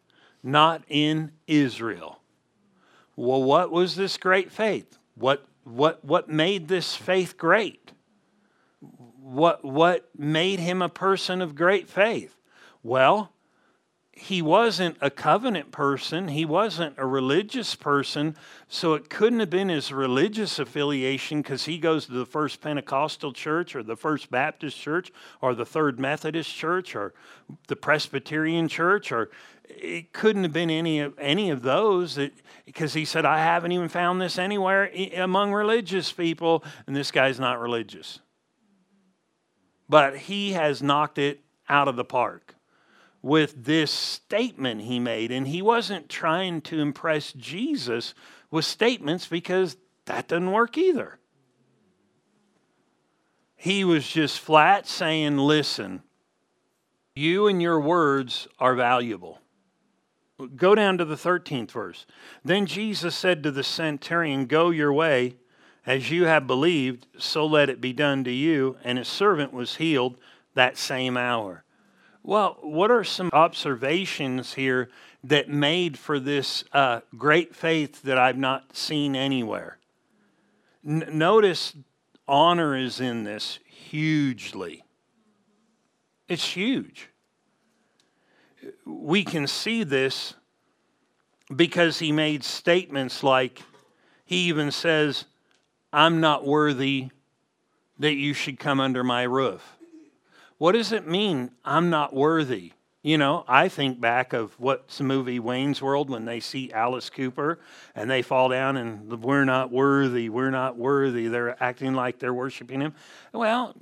not 0.43 0.83
in 0.87 1.31
Israel. 1.47 2.19
Well, 3.15 3.41
what 3.41 3.71
was 3.71 3.95
this 3.95 4.17
great 4.17 4.51
faith? 4.51 4.97
What, 5.15 5.45
what, 5.63 6.03
what 6.05 6.29
made 6.29 6.67
this 6.67 6.95
faith 6.95 7.37
great? 7.37 7.85
what, 9.25 9.65
what 9.65 10.07
made 10.15 10.59
him 10.59 10.83
a 10.83 10.89
person 10.89 11.41
of 11.41 11.55
great 11.55 11.89
faith? 11.89 12.37
Well, 12.83 13.31
he 14.17 14.41
wasn't 14.41 14.97
a 15.01 15.09
covenant 15.09 15.71
person, 15.71 16.29
he 16.29 16.45
wasn't 16.45 16.95
a 16.97 17.05
religious 17.05 17.75
person, 17.75 18.37
so 18.69 18.93
it 18.93 19.09
couldn't 19.09 19.41
have 19.41 19.49
been 19.49 19.67
his 19.67 19.91
religious 19.91 20.57
affiliation 20.57 21.41
because 21.41 21.65
he 21.65 21.77
goes 21.77 22.05
to 22.05 22.13
the 22.13 22.25
First 22.25 22.61
Pentecostal 22.61 23.33
Church 23.33 23.75
or 23.75 23.83
the 23.83 23.97
First 23.97 24.31
Baptist 24.31 24.79
Church 24.79 25.11
or 25.41 25.53
the 25.53 25.65
Third 25.65 25.99
Methodist 25.99 26.55
Church 26.55 26.95
or 26.95 27.13
the 27.67 27.75
Presbyterian 27.75 28.69
Church 28.69 29.11
or 29.11 29.29
it 29.67 30.13
couldn't 30.13 30.43
have 30.43 30.53
been 30.53 30.69
any 30.69 31.01
of 31.01 31.17
any 31.19 31.49
of 31.49 31.61
those 31.61 32.17
because 32.65 32.93
he 32.93 33.03
said 33.03 33.25
I 33.25 33.39
haven't 33.39 33.73
even 33.73 33.89
found 33.89 34.21
this 34.21 34.37
anywhere 34.37 34.91
among 35.15 35.51
religious 35.51 36.11
people. 36.11 36.63
And 36.87 36.95
this 36.95 37.11
guy's 37.11 37.39
not 37.39 37.59
religious. 37.59 38.19
But 39.89 40.17
he 40.17 40.53
has 40.53 40.81
knocked 40.81 41.17
it 41.17 41.41
out 41.67 41.87
of 41.87 41.95
the 41.95 42.05
park 42.05 42.54
with 43.25 43.65
this 43.65 43.89
statement 43.89 44.81
he 44.81 44.99
made. 44.99 45.31
And 45.31 45.47
he 45.47 45.59
wasn't 45.59 46.09
trying 46.09 46.61
to 46.61 46.79
impress 46.79 47.33
Jesus 47.33 48.13
with 48.51 48.65
statements 48.65 49.25
because 49.25 49.77
that 50.05 50.27
doesn't 50.27 50.51
work 50.51 50.77
either. 50.77 51.17
He 53.55 53.83
was 53.83 54.07
just 54.07 54.39
flat 54.39 54.85
saying, 54.85 55.39
Listen, 55.39 56.03
you 57.15 57.47
and 57.47 57.59
your 57.63 57.79
words 57.79 58.47
are 58.59 58.75
valuable. 58.75 59.39
Go 60.55 60.75
down 60.75 60.99
to 60.99 61.05
the 61.05 61.15
13th 61.15 61.71
verse. 61.71 62.05
Then 62.43 62.67
Jesus 62.67 63.15
said 63.15 63.41
to 63.41 63.49
the 63.49 63.63
centurion, 63.63 64.45
Go 64.45 64.69
your 64.69 64.93
way 64.93 65.37
as 65.83 66.11
you 66.11 66.25
have 66.25 66.45
believed, 66.45 67.07
so 67.17 67.43
let 67.43 67.71
it 67.71 67.81
be 67.81 67.91
done 67.91 68.23
to 68.25 68.31
you. 68.31 68.77
And 68.83 68.99
his 68.99 69.07
servant 69.07 69.51
was 69.51 69.77
healed 69.77 70.19
that 70.53 70.77
same 70.77 71.17
hour. 71.17 71.63
Well, 72.27 72.57
what 72.61 72.89
are 72.89 73.03
some 73.03 73.29
observations 73.33 74.55
here 74.55 74.89
that 75.23 75.47
made 75.47 75.95
for 75.95 76.19
this 76.19 76.63
uh, 76.73 77.01
great 77.15 77.55
faith 77.55 78.01
that 78.01 78.17
I've 78.17 78.35
not 78.37 78.75
seen 78.75 79.15
anywhere? 79.15 79.77
N- 80.83 81.07
notice 81.11 81.75
honor 82.27 82.75
is 82.75 82.99
in 82.99 83.25
this 83.25 83.59
hugely. 83.67 84.83
It's 86.27 86.43
huge. 86.43 87.09
We 88.85 89.23
can 89.23 89.45
see 89.45 89.83
this 89.83 90.33
because 91.55 91.99
he 91.99 92.11
made 92.11 92.43
statements 92.43 93.21
like, 93.21 93.61
he 94.25 94.47
even 94.47 94.71
says, 94.71 95.25
I'm 95.93 96.21
not 96.21 96.43
worthy 96.43 97.11
that 97.99 98.15
you 98.15 98.33
should 98.33 98.57
come 98.57 98.79
under 98.79 99.03
my 99.03 99.21
roof. 99.21 99.77
What 100.57 100.71
does 100.71 100.91
it 100.91 101.07
mean, 101.07 101.51
I'm 101.63 101.89
not 101.89 102.13
worthy? 102.13 102.73
You 103.01 103.19
know, 103.19 103.45
I 103.47 103.67
think 103.67 104.01
back 104.01 104.33
of 104.33 104.59
what's 104.59 104.97
the 104.97 105.03
movie 105.03 105.39
Wayne's 105.39 105.79
World 105.81 106.09
when 106.09 106.25
they 106.25 106.39
see 106.39 106.71
Alice 106.71 107.09
Cooper 107.11 107.59
and 107.93 108.09
they 108.09 108.23
fall 108.23 108.49
down 108.49 108.77
and 108.77 109.21
we're 109.23 109.45
not 109.45 109.71
worthy, 109.71 110.27
we're 110.27 110.49
not 110.49 110.75
worthy. 110.75 111.27
They're 111.27 111.61
acting 111.61 111.93
like 111.93 112.17
they're 112.17 112.33
worshiping 112.33 112.81
him. 112.81 112.95
Well, 113.31 113.75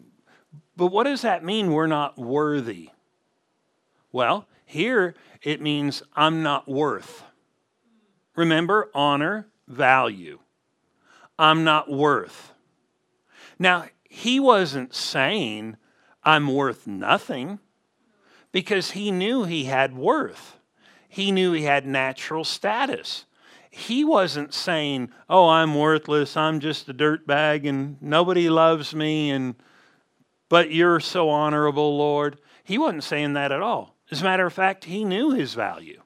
but 0.76 0.88
what 0.88 1.06
does 1.06 1.22
that 1.22 1.44
mean, 1.44 1.72
we're 1.72 1.88
not 1.88 2.18
worthy? 2.18 2.90
Well, 4.12 4.46
here 4.66 5.16
it 5.42 5.62
means 5.62 6.04
I'm 6.16 6.44
not 6.44 6.68
worth. 6.68 7.24
Remember, 8.36 8.90
honor, 8.94 9.48
value. 9.68 10.40
I'm 11.40 11.64
not 11.64 11.90
worth. 11.90 12.52
Now, 13.58 13.86
he 14.04 14.40
wasn't 14.40 14.94
saying, 14.94 15.78
I'm 16.26 16.54
worth 16.54 16.88
nothing, 16.88 17.60
because 18.52 18.92
he 18.92 19.12
knew 19.12 19.44
he 19.44 19.66
had 19.66 19.96
worth. 19.96 20.58
He 21.10 21.32
knew 21.32 21.52
he 21.52 21.64
had 21.64 21.86
natural 21.86 22.44
status. 22.44 23.26
He 23.70 24.04
wasn't 24.06 24.54
saying, 24.54 25.12
Oh, 25.30 25.50
I'm 25.50 25.76
worthless, 25.76 26.38
I'm 26.38 26.60
just 26.60 26.88
a 26.90 26.94
dirt 26.94 27.26
bag, 27.26 27.66
and 27.66 28.02
nobody 28.02 28.50
loves 28.50 28.94
me, 28.94 29.32
and 29.32 29.56
but 30.50 30.72
you're 30.72 31.00
so 31.00 31.30
honorable, 31.30 31.98
Lord. 31.98 32.40
He 32.64 32.78
wasn't 32.78 33.04
saying 33.04 33.34
that 33.34 33.52
at 33.52 33.62
all. 33.62 33.96
As 34.12 34.22
a 34.22 34.24
matter 34.24 34.46
of 34.46 34.54
fact, 34.54 34.86
he 34.86 35.04
knew 35.04 35.32
his 35.32 35.56
value. 35.56 36.04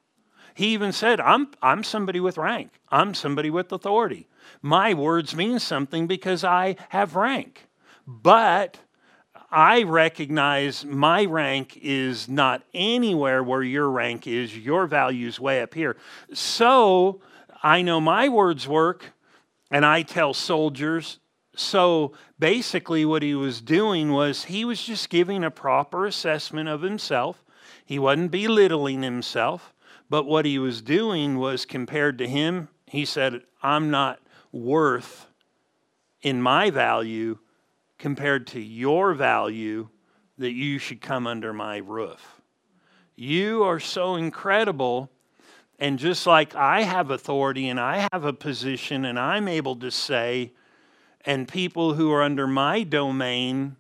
He 0.54 0.68
even 0.68 0.94
said, 0.94 1.20
I'm, 1.20 1.52
I'm 1.62 1.84
somebody 1.84 2.20
with 2.20 2.38
rank, 2.38 2.72
I'm 2.90 3.14
somebody 3.14 3.50
with 3.50 3.72
authority. 3.72 4.28
My 4.62 4.94
words 4.94 5.36
mean 5.36 5.60
something 5.60 6.08
because 6.08 6.44
I 6.44 6.78
have 6.90 7.16
rank. 7.16 7.68
But 8.08 8.80
I 9.50 9.84
recognize 9.84 10.84
my 10.84 11.24
rank 11.24 11.78
is 11.82 12.28
not 12.28 12.64
anywhere 12.74 13.42
where 13.42 13.64
your 13.64 13.90
rank 13.90 14.28
is. 14.28 14.58
Your 14.58 14.88
value's 14.88 15.40
way 15.40 15.62
up 15.62 15.74
here. 15.74 15.96
So 16.34 17.22
I 17.64 17.82
know 17.82 18.02
my 18.02 18.28
words 18.28 18.68
work, 18.68 19.14
and 19.72 19.86
I 19.86 20.02
tell 20.02 20.34
soldiers. 20.34 21.20
So 21.56 22.12
basically, 22.38 23.06
what 23.06 23.24
he 23.24 23.36
was 23.36 23.62
doing 23.62 24.12
was 24.12 24.46
he 24.46 24.66
was 24.66 24.84
just 24.84 25.10
giving 25.10 25.44
a 25.44 25.52
proper 25.52 26.06
assessment 26.06 26.68
of 26.68 26.82
himself. 26.82 27.44
He 27.86 27.98
wasn't 27.98 28.32
belittling 28.32 29.02
himself, 29.02 29.74
but 30.10 30.26
what 30.26 30.46
he 30.46 30.60
was 30.60 30.82
doing 30.82 31.38
was 31.38 31.66
compared 31.66 32.18
to 32.18 32.28
him, 32.28 32.68
he 32.86 33.06
said, 33.06 33.42
I'm 33.64 33.90
not 33.92 34.20
worth 34.52 35.28
in 36.22 36.42
my 36.42 36.70
value 36.70 37.40
compared 37.98 38.48
to 38.48 38.60
your 38.60 39.14
value 39.14 39.90
that 40.38 40.52
you 40.52 40.78
should 40.78 41.02
come 41.02 41.26
under 41.26 41.54
my 41.54 41.78
roof. 41.78 42.42
You 43.16 43.64
are 43.64 43.80
so 43.80 44.16
incredible. 44.16 45.10
And 45.80 45.98
just 45.98 46.28
like 46.28 46.56
I 46.56 46.84
have 46.84 47.12
authority 47.12 47.70
and 47.70 47.80
I 47.80 48.08
have 48.12 48.24
a 48.24 48.34
position 48.34 49.06
and 49.06 49.20
I'm 49.20 49.48
able 49.48 49.76
to 49.78 49.92
say, 49.92 50.54
and 51.26 51.48
people 51.48 51.94
who 51.94 52.12
are 52.12 52.24
under 52.24 52.48
my 52.48 52.84
domain 52.84 53.76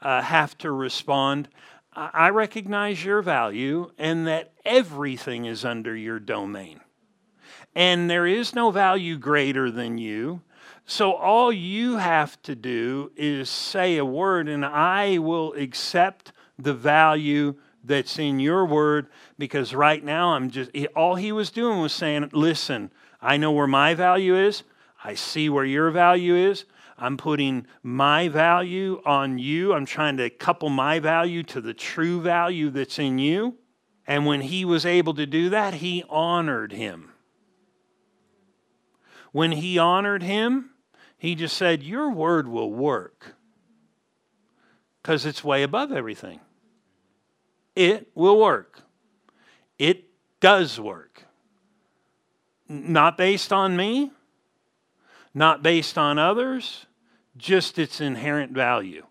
uh, 0.00 0.22
have 0.22 0.56
to 0.58 0.70
respond, 0.70 1.48
I 1.92 2.28
recognize 2.28 3.04
your 3.04 3.22
value 3.22 3.90
and 3.96 4.26
that 4.26 4.52
everything 4.64 5.46
is 5.46 5.64
under 5.64 5.96
your 5.96 6.18
domain. 6.18 6.80
And 7.74 8.08
there 8.08 8.26
is 8.26 8.54
no 8.54 8.70
value 8.70 9.16
greater 9.16 9.70
than 9.70 9.98
you. 9.98 10.42
So 10.86 11.12
all 11.12 11.52
you 11.52 11.96
have 11.96 12.40
to 12.42 12.54
do 12.54 13.10
is 13.16 13.50
say 13.50 13.96
a 13.96 14.04
word, 14.04 14.48
and 14.48 14.64
I 14.64 15.18
will 15.18 15.52
accept 15.54 16.32
the 16.58 16.74
value 16.74 17.56
that's 17.82 18.18
in 18.18 18.38
your 18.40 18.64
word 18.64 19.08
because 19.36 19.74
right 19.74 20.02
now 20.02 20.30
I'm 20.34 20.50
just, 20.50 20.70
all 20.94 21.16
he 21.16 21.32
was 21.32 21.50
doing 21.50 21.80
was 21.80 21.92
saying, 21.92 22.30
listen, 22.32 22.92
I 23.20 23.36
know 23.36 23.50
where 23.52 23.66
my 23.66 23.94
value 23.94 24.36
is, 24.36 24.62
I 25.02 25.14
see 25.14 25.48
where 25.48 25.64
your 25.64 25.90
value 25.90 26.34
is. 26.34 26.64
I'm 26.98 27.16
putting 27.16 27.66
my 27.82 28.28
value 28.28 29.02
on 29.04 29.38
you. 29.38 29.74
I'm 29.74 29.84
trying 29.84 30.16
to 30.16 30.30
couple 30.30 30.70
my 30.70 30.98
value 30.98 31.42
to 31.44 31.60
the 31.60 31.74
true 31.74 32.22
value 32.22 32.70
that's 32.70 32.98
in 32.98 33.18
you. 33.18 33.56
And 34.06 34.24
when 34.24 34.40
he 34.40 34.64
was 34.64 34.86
able 34.86 35.12
to 35.14 35.26
do 35.26 35.50
that, 35.50 35.74
he 35.74 36.04
honored 36.08 36.72
him. 36.72 37.10
When 39.32 39.52
he 39.52 39.78
honored 39.78 40.22
him, 40.22 40.70
he 41.26 41.34
just 41.34 41.56
said, 41.56 41.82
Your 41.82 42.08
word 42.08 42.46
will 42.46 42.70
work 42.70 43.34
because 45.02 45.26
it's 45.26 45.42
way 45.42 45.64
above 45.64 45.90
everything. 45.90 46.38
It 47.74 48.12
will 48.14 48.38
work. 48.38 48.82
It 49.76 50.04
does 50.38 50.78
work. 50.78 51.24
Not 52.68 53.18
based 53.18 53.52
on 53.52 53.76
me, 53.76 54.12
not 55.34 55.64
based 55.64 55.98
on 55.98 56.16
others, 56.16 56.86
just 57.36 57.76
its 57.76 58.00
inherent 58.00 58.52
value. 58.52 59.04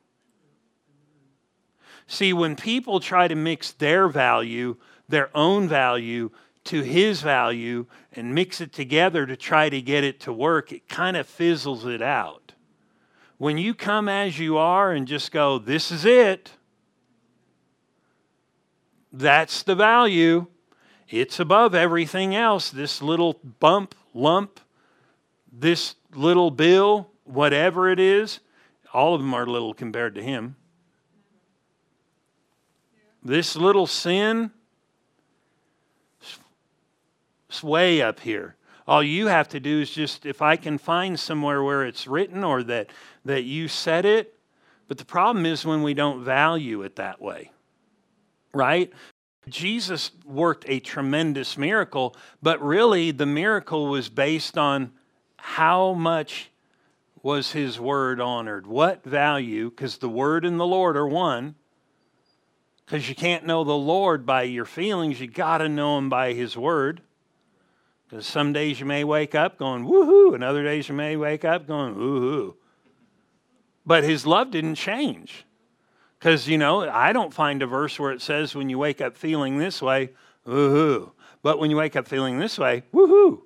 See, 2.08 2.32
when 2.32 2.56
people 2.56 3.02
try 3.02 3.28
to 3.28 3.36
mix 3.36 3.74
their 3.74 4.08
value, 4.08 4.78
their 5.10 5.36
own 5.36 5.68
value, 5.68 6.32
to 6.66 6.82
his 6.82 7.22
value 7.22 7.86
and 8.14 8.34
mix 8.34 8.60
it 8.60 8.74
together 8.74 9.26
to 9.26 9.36
try 9.36 9.70
to 9.70 9.82
get 9.82 10.04
it 10.04 10.20
to 10.22 10.34
work, 10.34 10.72
it 10.72 10.88
kind 10.88 11.16
of 11.16 11.28
fizzles 11.28 11.86
it 11.86 12.02
out. 12.02 12.54
When 13.38 13.58
you 13.58 13.74
come 13.74 14.08
as 14.10 14.40
you 14.40 14.58
are 14.58 14.92
and 14.92 15.08
just 15.08 15.32
go, 15.32 15.60
this 15.60 15.92
is 15.92 16.06
it, 16.06 16.52
that's 19.12 19.64
the 19.64 19.76
value. 19.76 20.48
It's 21.08 21.40
above 21.40 21.76
everything 21.76 22.36
else. 22.36 22.70
This 22.70 23.02
little 23.02 23.40
bump, 23.60 23.96
lump, 24.14 24.60
this 25.52 25.96
little 26.14 26.52
bill, 26.52 27.10
whatever 27.24 27.90
it 27.90 28.00
is, 28.00 28.40
all 28.94 29.14
of 29.14 29.22
them 29.22 29.34
are 29.34 29.46
little 29.46 29.74
compared 29.74 30.16
to 30.16 30.24
him. 30.24 30.56
This 33.24 33.56
little 33.56 33.88
sin, 33.88 34.52
it's 37.56 37.64
way 37.64 38.02
up 38.02 38.20
here. 38.20 38.58
All 38.86 39.02
you 39.02 39.28
have 39.28 39.48
to 39.50 39.62
do 39.62 39.80
is 39.80 39.90
just, 39.90 40.26
if 40.26 40.42
I 40.42 40.58
can 40.58 40.78
find 40.78 41.18
somewhere 41.18 41.64
where 41.64 41.86
it's 41.86 42.06
written 42.06 42.44
or 42.44 42.64
that, 42.64 42.90
that 43.24 43.46
you 43.46 43.70
said 43.70 44.06
it. 44.06 44.38
But 44.90 44.98
the 44.98 45.06
problem 45.06 45.46
is 45.46 45.66
when 45.66 45.82
we 45.82 45.94
don't 45.94 46.22
value 46.22 46.82
it 46.82 46.98
that 46.98 47.22
way, 47.22 47.52
right? 48.54 48.92
Jesus 49.48 50.12
worked 50.26 50.66
a 50.68 50.82
tremendous 50.82 51.58
miracle, 51.58 52.14
but 52.44 52.62
really 52.62 53.12
the 53.12 53.26
miracle 53.26 53.88
was 53.88 54.10
based 54.10 54.58
on 54.58 54.92
how 55.38 55.94
much 55.94 56.52
was 57.24 57.54
his 57.54 57.80
word 57.80 58.20
honored? 58.20 58.68
What 58.68 59.06
value? 59.06 59.70
Because 59.70 59.98
the 59.98 60.10
word 60.10 60.44
and 60.44 60.60
the 60.60 60.68
Lord 60.68 60.98
are 60.98 61.08
one. 61.08 61.56
Because 62.86 63.08
you 63.08 63.16
can't 63.16 63.46
know 63.46 63.64
the 63.64 63.72
Lord 63.72 64.26
by 64.26 64.44
your 64.44 64.66
feelings, 64.66 65.22
you 65.22 65.28
got 65.28 65.60
to 65.60 65.70
know 65.70 65.98
him 65.98 66.10
by 66.10 66.34
his 66.34 66.58
word. 66.58 67.02
Because 68.08 68.28
some 68.28 68.54
days 68.54 68.80
you 68.80 68.86
may 68.86 69.04
wake 69.04 69.36
up 69.36 69.58
going, 69.58 69.86
woohoo, 69.86 70.36
and 70.36 70.44
other 70.44 70.64
days 70.64 70.88
you 70.90 70.96
may 70.96 71.16
wake 71.16 71.44
up 71.44 71.68
going, 71.68 71.96
woohoo. 71.96 72.56
But 73.86 74.04
his 74.04 74.26
love 74.26 74.52
didn't 74.52 74.76
change. 74.76 75.46
Because, 76.20 76.48
you 76.48 76.58
know, 76.58 76.90
I 76.90 77.14
don't 77.14 77.34
find 77.34 77.62
a 77.62 77.68
verse 77.68 78.00
where 78.00 78.12
it 78.12 78.22
says 78.22 78.56
when 78.56 78.70
you 78.70 78.78
wake 78.78 79.02
up 79.02 79.18
feeling 79.18 79.58
this 79.58 79.82
way, 79.82 80.12
woohoo. 80.46 81.12
But 81.42 81.60
when 81.60 81.70
you 81.70 81.78
wake 81.78 81.96
up 81.96 82.08
feeling 82.08 82.40
this 82.40 82.58
way, 82.58 82.84
woohoo. 82.94 83.42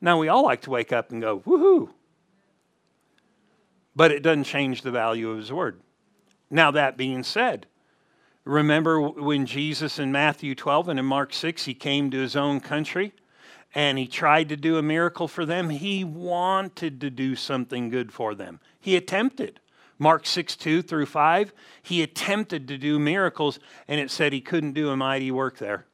Now, 0.00 0.18
we 0.18 0.28
all 0.28 0.44
like 0.44 0.62
to 0.62 0.70
wake 0.70 0.92
up 0.92 1.10
and 1.10 1.20
go, 1.20 1.40
woohoo 1.40 1.90
but 3.94 4.10
it 4.10 4.22
doesn't 4.22 4.44
change 4.44 4.82
the 4.82 4.90
value 4.90 5.30
of 5.30 5.36
his 5.36 5.52
word. 5.52 5.80
Now, 6.48 6.70
that 6.70 6.96
being 6.96 7.22
said, 7.22 7.66
remember 8.44 9.00
when 9.00 9.46
Jesus 9.46 9.98
in 9.98 10.10
Matthew 10.10 10.54
12 10.54 10.88
and 10.88 10.98
in 10.98 11.04
Mark 11.04 11.32
6, 11.32 11.64
he 11.64 11.74
came 11.74 12.10
to 12.10 12.18
his 12.18 12.34
own 12.34 12.60
country 12.60 13.12
and 13.74 13.98
he 13.98 14.06
tried 14.06 14.48
to 14.48 14.56
do 14.56 14.78
a 14.78 14.82
miracle 14.82 15.28
for 15.28 15.46
them? 15.46 15.70
He 15.70 16.04
wanted 16.04 17.00
to 17.00 17.10
do 17.10 17.36
something 17.36 17.88
good 17.88 18.12
for 18.12 18.34
them. 18.34 18.60
He 18.80 18.96
attempted. 18.96 19.60
Mark 19.98 20.26
6, 20.26 20.56
2 20.56 20.80
through 20.80 21.06
5, 21.06 21.52
he 21.82 22.02
attempted 22.02 22.66
to 22.68 22.78
do 22.78 22.98
miracles 22.98 23.58
and 23.86 24.00
it 24.00 24.10
said 24.10 24.32
he 24.32 24.40
couldn't 24.40 24.72
do 24.72 24.88
a 24.88 24.96
mighty 24.96 25.30
work 25.30 25.58
there. 25.58 25.86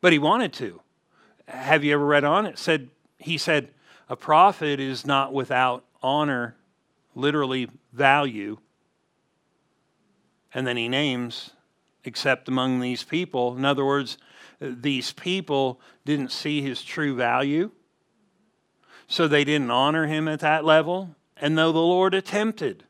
But 0.00 0.12
he 0.12 0.18
wanted 0.18 0.52
to. 0.54 0.82
Have 1.46 1.84
you 1.84 1.94
ever 1.94 2.04
read 2.04 2.24
on? 2.24 2.46
It 2.46 2.58
said 2.58 2.90
he 3.16 3.38
said, 3.38 3.70
A 4.08 4.16
prophet 4.16 4.78
is 4.78 5.06
not 5.06 5.32
without 5.32 5.84
honor, 6.02 6.56
literally 7.14 7.70
value. 7.92 8.58
And 10.52 10.66
then 10.66 10.76
he 10.76 10.88
names, 10.88 11.50
except 12.04 12.48
among 12.48 12.80
these 12.80 13.02
people. 13.02 13.56
In 13.56 13.64
other 13.64 13.84
words, 13.84 14.18
these 14.60 15.12
people 15.12 15.80
didn't 16.04 16.32
see 16.32 16.62
his 16.62 16.82
true 16.82 17.14
value, 17.14 17.70
so 19.06 19.28
they 19.28 19.44
didn't 19.44 19.70
honor 19.70 20.06
him 20.06 20.28
at 20.28 20.40
that 20.40 20.64
level. 20.64 21.14
And 21.36 21.58
though 21.58 21.72
the 21.72 21.78
Lord 21.78 22.14
attempted 22.14 22.84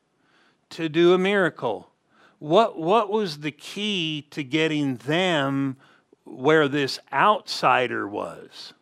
to 0.70 0.88
do 0.88 1.12
a 1.14 1.18
miracle, 1.18 1.90
what, 2.38 2.79
what 2.79 3.11
was 3.11 3.38
the 3.38 3.50
key 3.50 4.27
to 4.31 4.44
getting 4.44 4.96
them 4.96 5.77
where 6.24 6.68
this 6.68 6.98
outsider 7.12 8.07
was? 8.07 8.74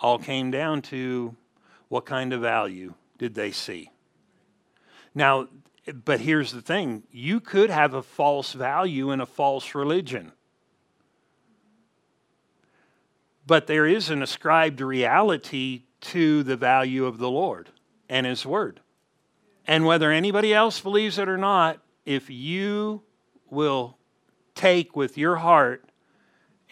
all 0.00 0.18
came 0.18 0.50
down 0.50 0.82
to 0.82 1.36
what 1.88 2.06
kind 2.06 2.32
of 2.32 2.40
value 2.40 2.94
did 3.18 3.34
they 3.34 3.50
see. 3.50 3.90
Now, 5.14 5.48
but 5.92 6.20
here's 6.20 6.52
the 6.52 6.62
thing 6.62 7.02
you 7.10 7.40
could 7.40 7.70
have 7.70 7.94
a 7.94 8.02
false 8.02 8.52
value 8.52 9.10
in 9.10 9.20
a 9.20 9.26
false 9.26 9.74
religion. 9.74 10.32
But 13.46 13.66
there 13.66 13.86
is 13.86 14.10
an 14.10 14.22
ascribed 14.22 14.80
reality 14.80 15.84
to 16.02 16.42
the 16.42 16.56
value 16.56 17.04
of 17.04 17.18
the 17.18 17.30
Lord 17.30 17.70
and 18.08 18.26
His 18.26 18.46
Word. 18.46 18.80
And 19.66 19.84
whether 19.84 20.10
anybody 20.10 20.54
else 20.54 20.80
believes 20.80 21.18
it 21.18 21.28
or 21.28 21.38
not, 21.38 21.80
if 22.04 22.30
you 22.30 23.02
will 23.50 23.98
take 24.54 24.96
with 24.96 25.18
your 25.18 25.36
heart 25.36 25.84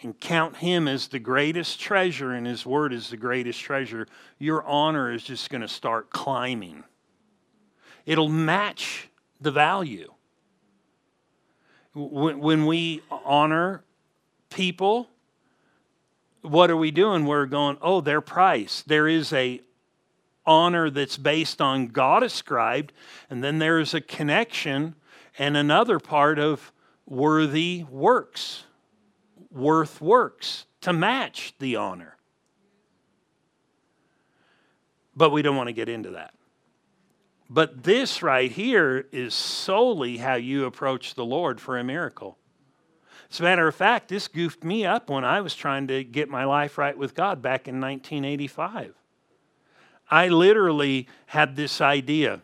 and 0.01 0.17
count 0.19 0.57
him 0.57 0.87
as 0.87 1.07
the 1.07 1.19
greatest 1.19 1.79
treasure 1.79 2.31
and 2.31 2.47
his 2.47 2.65
word 2.65 2.93
as 2.93 3.09
the 3.09 3.17
greatest 3.17 3.59
treasure, 3.59 4.07
your 4.37 4.63
honor 4.63 5.11
is 5.11 5.23
just 5.23 5.49
going 5.49 5.61
to 5.61 5.67
start 5.67 6.09
climbing. 6.09 6.83
It'll 8.05 8.29
match 8.29 9.08
the 9.39 9.51
value. 9.51 10.13
When 11.93 12.65
we 12.65 13.01
honor 13.11 13.83
people, 14.49 15.09
what 16.41 16.69
are 16.69 16.77
we 16.77 16.91
doing? 16.91 17.25
We're 17.25 17.45
going, 17.45 17.77
oh, 17.81 18.01
their 18.01 18.21
price. 18.21 18.83
There 18.85 19.07
is 19.07 19.33
a 19.33 19.61
honor 20.45 20.89
that's 20.89 21.17
based 21.17 21.61
on 21.61 21.87
God 21.87 22.23
ascribed, 22.23 22.93
and 23.29 23.43
then 23.43 23.59
there 23.59 23.79
is 23.79 23.93
a 23.93 24.01
connection 24.01 24.95
and 25.37 25.57
another 25.57 25.99
part 25.99 26.39
of 26.39 26.71
worthy 27.05 27.85
works 27.89 28.63
worth 29.51 30.01
works 30.01 30.65
to 30.81 30.93
match 30.93 31.53
the 31.59 31.75
honor. 31.75 32.15
But 35.15 35.31
we 35.31 35.41
don't 35.41 35.55
want 35.55 35.67
to 35.67 35.73
get 35.73 35.89
into 35.89 36.11
that. 36.11 36.33
But 37.49 37.83
this 37.83 38.21
right 38.21 38.51
here 38.51 39.07
is 39.11 39.33
solely 39.33 40.17
how 40.17 40.35
you 40.35 40.65
approach 40.65 41.15
the 41.15 41.25
Lord 41.25 41.59
for 41.59 41.77
a 41.77 41.83
miracle. 41.83 42.37
As 43.31 43.39
a 43.39 43.43
matter 43.43 43.67
of 43.67 43.75
fact, 43.75 44.07
this 44.07 44.27
goofed 44.27 44.63
me 44.63 44.85
up 44.85 45.09
when 45.09 45.23
I 45.23 45.41
was 45.41 45.55
trying 45.55 45.87
to 45.87 46.03
get 46.03 46.29
my 46.29 46.45
life 46.45 46.77
right 46.77 46.97
with 46.97 47.15
God 47.15 47.41
back 47.41 47.67
in 47.67 47.79
1985. 47.79 48.93
I 50.11 50.27
literally 50.27 51.07
had 51.27 51.55
this 51.55 51.81
idea 51.81 52.41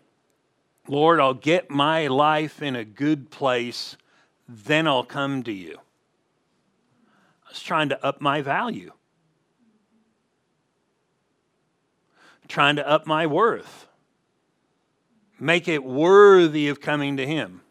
Lord, 0.88 1.20
I'll 1.20 1.34
get 1.34 1.72
my 1.72 2.06
life 2.06 2.62
in 2.62 2.76
a 2.76 2.86
good 2.86 3.32
place, 3.32 3.97
then 4.47 4.88
I'll 4.88 5.03
come 5.03 5.41
to 5.41 5.51
you. 5.51 5.80
I 7.43 7.49
was 7.49 7.64
trying 7.64 7.89
to 7.89 8.06
up 8.06 8.22
my 8.22 8.43
value, 8.43 8.91
trying 12.47 12.76
to 12.76 12.88
up 12.88 13.08
my 13.08 13.26
worth, 13.26 13.88
make 15.39 15.67
it 15.67 15.83
worthy 15.83 16.67
of 16.67 16.81
coming 16.81 17.17
to 17.17 17.25
Him. 17.25 17.61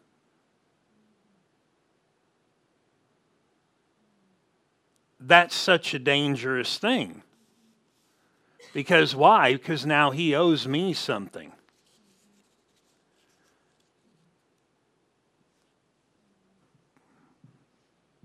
That's 5.19 5.55
such 5.55 5.93
a 5.93 5.99
dangerous 5.99 6.77
thing. 6.77 7.23
Because 8.73 9.15
why? 9.15 9.53
Because 9.53 9.85
now 9.85 10.11
He 10.11 10.35
owes 10.35 10.67
me 10.67 10.93
something. 10.93 11.51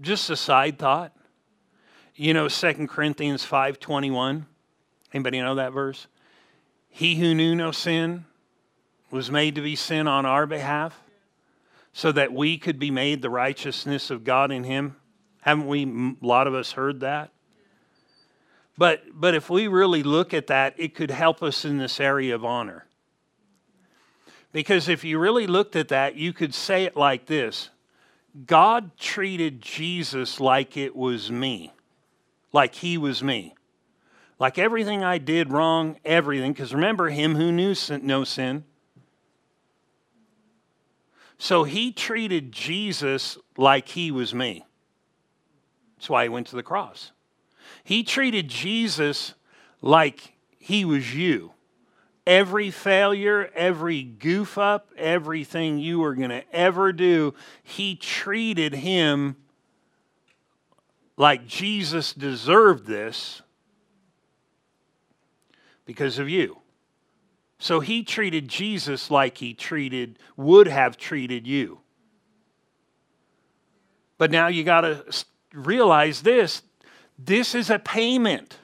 just 0.01 0.31
a 0.31 0.37
side 0.37 0.79
thought. 0.79 1.13
You 2.15 2.35
know 2.35 2.49
2 2.49 2.89
Corinthians 2.89 3.45
5:21. 3.45 4.47
Anybody 5.13 5.41
know 5.41 5.55
that 5.57 5.73
verse? 5.73 6.07
He 6.89 7.17
who 7.17 7.35
knew 7.35 7.55
no 7.55 7.71
sin 7.71 8.27
was 9.11 9.31
made 9.31 9.55
to 9.57 9.61
be 9.61 9.77
sin 9.77 10.07
on 10.07 10.25
our 10.25 10.47
behalf 10.47 11.01
so 11.93 12.13
that 12.13 12.33
we 12.33 12.59
could 12.59 12.79
be 12.79 12.91
made 12.91 13.23
the 13.23 13.31
righteousness 13.31 14.11
of 14.11 14.25
God 14.25 14.51
in 14.53 14.65
him. 14.65 14.97
Haven't 15.43 15.67
we 15.67 15.85
a 15.85 16.25
lot 16.25 16.47
of 16.47 16.55
us 16.55 16.73
heard 16.73 17.01
that? 17.01 17.31
But 18.79 19.03
but 19.13 19.35
if 19.35 19.51
we 19.51 19.69
really 19.69 20.03
look 20.03 20.33
at 20.33 20.47
that, 20.47 20.75
it 20.79 20.95
could 20.95 21.11
help 21.11 21.43
us 21.43 21.65
in 21.65 21.79
this 21.79 22.01
area 22.01 22.35
of 22.35 22.45
honor. 22.45 22.87
Because 24.53 24.89
if 24.89 25.05
you 25.05 25.19
really 25.19 25.47
looked 25.47 25.77
at 25.77 25.89
that, 25.89 26.17
you 26.17 26.33
could 26.33 26.55
say 26.55 26.85
it 26.85 26.97
like 26.97 27.27
this 27.27 27.71
God 28.47 28.97
treated 28.97 29.61
Jesus 29.61 30.41
like 30.41 30.77
it 30.77 30.95
was 30.95 31.31
me, 31.31 31.73
like 32.53 32.75
he 32.77 32.97
was 32.97 33.23
me. 33.23 33.55
Like 34.39 34.59
everything 34.59 35.05
I 35.05 35.19
did 35.19 35.51
wrong, 35.51 35.99
everything, 36.03 36.53
because 36.53 36.73
remember, 36.73 37.11
him 37.11 37.35
who 37.35 37.53
knew 37.53 37.75
sin, 37.75 38.07
no 38.07 38.25
sin. 38.25 38.65
So 41.41 41.65
he 41.65 41.91
treated 41.91 42.53
Jesus 42.53 43.39
like 43.57 43.89
he 43.89 44.11
was 44.11 44.35
me. 44.35 44.65
That's 45.97 46.11
why 46.11 46.25
he 46.25 46.29
went 46.29 46.49
to 46.49 46.57
the 46.57 46.63
cross. 46.63 47.13
He 47.83 48.03
treated 48.05 48.47
Jesus 48.49 49.33
like 49.81 50.35
he 50.59 50.85
was 50.85 51.15
you 51.15 51.53
every 52.27 52.71
failure, 52.71 53.51
every 53.55 54.03
goof 54.05 54.59
up, 54.59 54.93
everything 54.97 55.79
you 55.79 55.99
were 55.99 56.15
going 56.15 56.31
to 56.31 56.45
ever 56.55 56.93
do, 56.93 57.35
he 57.63 57.97
treated 57.97 58.75
him 58.75 59.35
like 61.17 61.47
Jesus 61.47 62.13
deserved 62.13 62.87
this 62.87 63.43
because 65.87 66.19
of 66.19 66.29
you. 66.29 66.60
So 67.61 67.81
he 67.81 68.03
treated 68.03 68.49
Jesus 68.49 69.11
like 69.11 69.37
he 69.37 69.53
treated 69.53 70.19
would 70.35 70.67
have 70.67 70.97
treated 70.97 71.47
you. 71.47 71.81
But 74.17 74.31
now 74.31 74.49
you 74.49 74.65
got 74.65 74.81
to 74.81 75.05
realize 75.53 76.23
this 76.23 76.63
this 77.19 77.55
is 77.55 77.69
a 77.69 77.79
payment. 77.79 78.57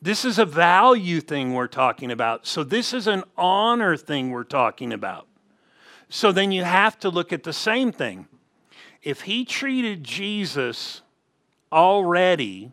This 0.00 0.24
is 0.24 0.38
a 0.38 0.44
value 0.44 1.20
thing 1.20 1.52
we're 1.52 1.66
talking 1.66 2.12
about. 2.12 2.46
So, 2.46 2.62
this 2.62 2.92
is 2.92 3.06
an 3.06 3.24
honor 3.36 3.96
thing 3.96 4.30
we're 4.30 4.44
talking 4.44 4.92
about. 4.92 5.26
So, 6.08 6.30
then 6.30 6.52
you 6.52 6.62
have 6.62 6.98
to 7.00 7.08
look 7.08 7.32
at 7.32 7.42
the 7.42 7.52
same 7.52 7.90
thing. 7.90 8.28
If 9.02 9.22
he 9.22 9.44
treated 9.44 10.04
Jesus 10.04 11.02
already 11.72 12.72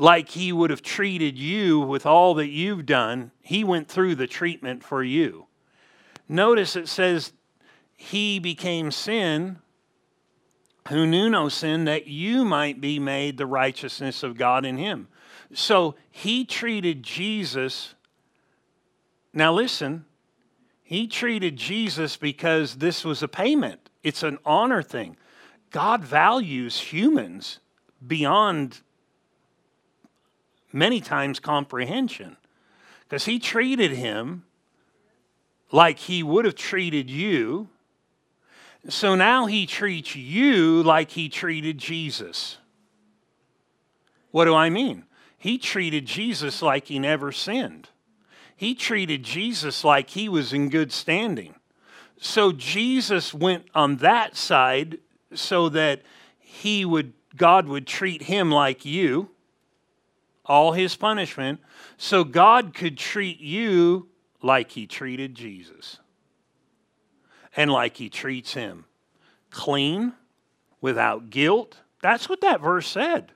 like 0.00 0.30
he 0.30 0.50
would 0.50 0.70
have 0.70 0.80
treated 0.80 1.36
you 1.36 1.78
with 1.78 2.06
all 2.06 2.32
that 2.32 2.48
you've 2.48 2.86
done, 2.86 3.30
he 3.42 3.62
went 3.62 3.86
through 3.86 4.14
the 4.14 4.26
treatment 4.26 4.82
for 4.82 5.04
you. 5.04 5.46
Notice 6.26 6.74
it 6.74 6.88
says 6.88 7.32
he 7.96 8.38
became 8.38 8.90
sin 8.90 9.58
who 10.88 11.06
knew 11.06 11.28
no 11.28 11.50
sin, 11.50 11.84
that 11.84 12.06
you 12.06 12.46
might 12.46 12.80
be 12.80 12.98
made 12.98 13.36
the 13.36 13.44
righteousness 13.44 14.22
of 14.22 14.38
God 14.38 14.64
in 14.64 14.78
him. 14.78 15.06
So 15.52 15.96
he 16.10 16.46
treated 16.46 17.02
Jesus. 17.02 17.94
Now, 19.34 19.52
listen, 19.52 20.06
he 20.82 21.06
treated 21.06 21.56
Jesus 21.56 22.16
because 22.16 22.76
this 22.76 23.04
was 23.04 23.22
a 23.22 23.28
payment, 23.28 23.90
it's 24.02 24.22
an 24.22 24.38
honor 24.46 24.82
thing. 24.82 25.18
God 25.70 26.02
values 26.02 26.80
humans 26.80 27.60
beyond 28.04 28.80
many 30.72 31.00
times 31.00 31.40
comprehension 31.40 32.36
because 33.08 33.24
he 33.24 33.38
treated 33.38 33.92
him 33.92 34.44
like 35.72 35.98
he 35.98 36.22
would 36.22 36.44
have 36.44 36.54
treated 36.54 37.10
you 37.10 37.68
so 38.88 39.14
now 39.14 39.46
he 39.46 39.66
treats 39.66 40.16
you 40.16 40.82
like 40.82 41.10
he 41.10 41.28
treated 41.28 41.76
Jesus. 41.78 42.56
What 44.30 44.46
do 44.46 44.54
I 44.54 44.70
mean? 44.70 45.04
He 45.36 45.58
treated 45.58 46.06
Jesus 46.06 46.62
like 46.62 46.86
he 46.86 46.98
never 46.98 47.32
sinned. 47.32 47.88
He 48.56 48.74
treated 48.74 49.22
Jesus 49.22 49.84
like 49.84 50.10
he 50.10 50.28
was 50.28 50.52
in 50.52 50.70
good 50.70 50.92
standing. 50.92 51.54
So 52.18 52.52
Jesus 52.52 53.34
went 53.34 53.66
on 53.74 53.96
that 53.96 54.36
side 54.36 54.98
so 55.34 55.68
that 55.70 56.02
he 56.38 56.84
would 56.84 57.12
God 57.36 57.68
would 57.68 57.86
treat 57.86 58.22
him 58.22 58.50
like 58.50 58.84
you, 58.84 59.30
all 60.50 60.72
his 60.72 60.96
punishment, 60.96 61.60
so 61.96 62.24
God 62.24 62.74
could 62.74 62.98
treat 62.98 63.38
you 63.38 64.08
like 64.42 64.72
he 64.72 64.84
treated 64.84 65.36
Jesus 65.36 65.98
and 67.56 67.70
like 67.70 67.96
he 67.96 68.08
treats 68.08 68.54
him. 68.54 68.84
Clean, 69.50 70.12
without 70.80 71.30
guilt. 71.30 71.76
That's 72.02 72.28
what 72.28 72.40
that 72.40 72.60
verse 72.60 72.88
said. 72.88 73.30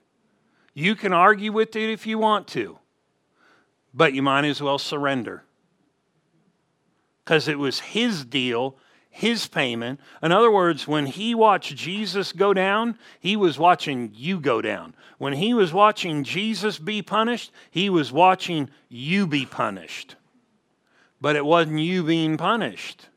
You 0.72 0.96
can 0.96 1.12
argue 1.12 1.52
with 1.52 1.76
it 1.76 1.88
if 1.88 2.04
you 2.04 2.18
want 2.18 2.48
to, 2.48 2.78
but 3.92 4.12
you 4.12 4.22
might 4.22 4.44
as 4.44 4.60
well 4.60 4.78
surrender. 4.78 5.44
Because 7.24 7.46
it 7.46 7.60
was 7.60 7.78
his 7.78 8.24
deal, 8.24 8.76
his 9.08 9.46
payment. 9.46 10.00
In 10.20 10.32
other 10.32 10.50
words, 10.50 10.88
when 10.88 11.06
he 11.06 11.32
watched 11.32 11.76
Jesus 11.76 12.32
go 12.32 12.52
down, 12.52 12.98
he 13.20 13.36
was 13.36 13.56
watching 13.56 14.10
you 14.14 14.40
go 14.40 14.60
down. 14.60 14.94
When 15.24 15.32
he 15.32 15.54
was 15.54 15.72
watching 15.72 16.22
Jesus 16.22 16.78
be 16.78 17.00
punished, 17.00 17.50
he 17.70 17.88
was 17.88 18.12
watching 18.12 18.68
you 18.90 19.26
be 19.26 19.46
punished. 19.46 20.16
But 21.18 21.34
it 21.34 21.46
wasn't 21.46 21.78
you 21.80 22.02
being 22.02 22.36
punished 22.36 23.08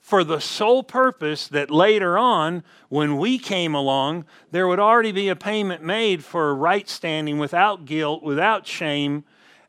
for 0.00 0.24
the 0.24 0.40
sole 0.40 0.82
purpose 0.82 1.46
that 1.46 1.70
later 1.70 2.18
on, 2.18 2.64
when 2.88 3.18
we 3.18 3.38
came 3.38 3.72
along, 3.72 4.24
there 4.50 4.66
would 4.66 4.80
already 4.80 5.12
be 5.12 5.28
a 5.28 5.36
payment 5.36 5.84
made 5.84 6.24
for 6.24 6.52
right 6.56 6.88
standing 6.88 7.38
without 7.38 7.84
guilt, 7.84 8.24
without 8.24 8.66
shame. 8.66 9.22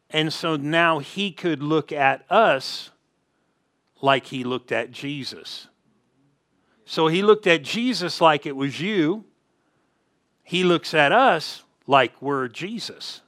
And 0.10 0.34
so 0.34 0.56
now 0.56 0.98
he 0.98 1.32
could 1.32 1.62
look 1.62 1.92
at 1.92 2.26
us 2.32 2.90
like 4.02 4.26
he 4.26 4.44
looked 4.44 4.72
at 4.72 4.90
Jesus. 4.90 5.68
So 6.84 7.06
he 7.06 7.22
looked 7.22 7.46
at 7.46 7.62
Jesus 7.62 8.20
like 8.20 8.48
it 8.48 8.56
was 8.56 8.82
you. 8.82 9.26
He 10.50 10.64
looks 10.64 10.96
at 10.96 11.12
us 11.12 11.64
like 11.86 12.24
we're 12.24 12.48
Jesus. 12.48 13.22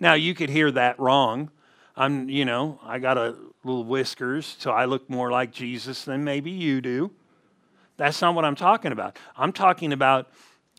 Now, 0.00 0.14
you 0.14 0.34
could 0.34 0.48
hear 0.48 0.70
that 0.70 0.98
wrong. 0.98 1.50
I'm, 1.94 2.30
you 2.30 2.46
know, 2.46 2.80
I 2.82 3.00
got 3.00 3.18
a 3.18 3.36
little 3.64 3.84
whiskers, 3.84 4.56
so 4.58 4.70
I 4.70 4.86
look 4.86 5.10
more 5.10 5.30
like 5.30 5.52
Jesus 5.52 6.06
than 6.06 6.24
maybe 6.24 6.50
you 6.50 6.80
do. 6.80 7.10
That's 7.98 8.18
not 8.22 8.34
what 8.34 8.46
I'm 8.46 8.54
talking 8.54 8.92
about. 8.92 9.18
I'm 9.36 9.52
talking 9.52 9.92
about 9.92 10.30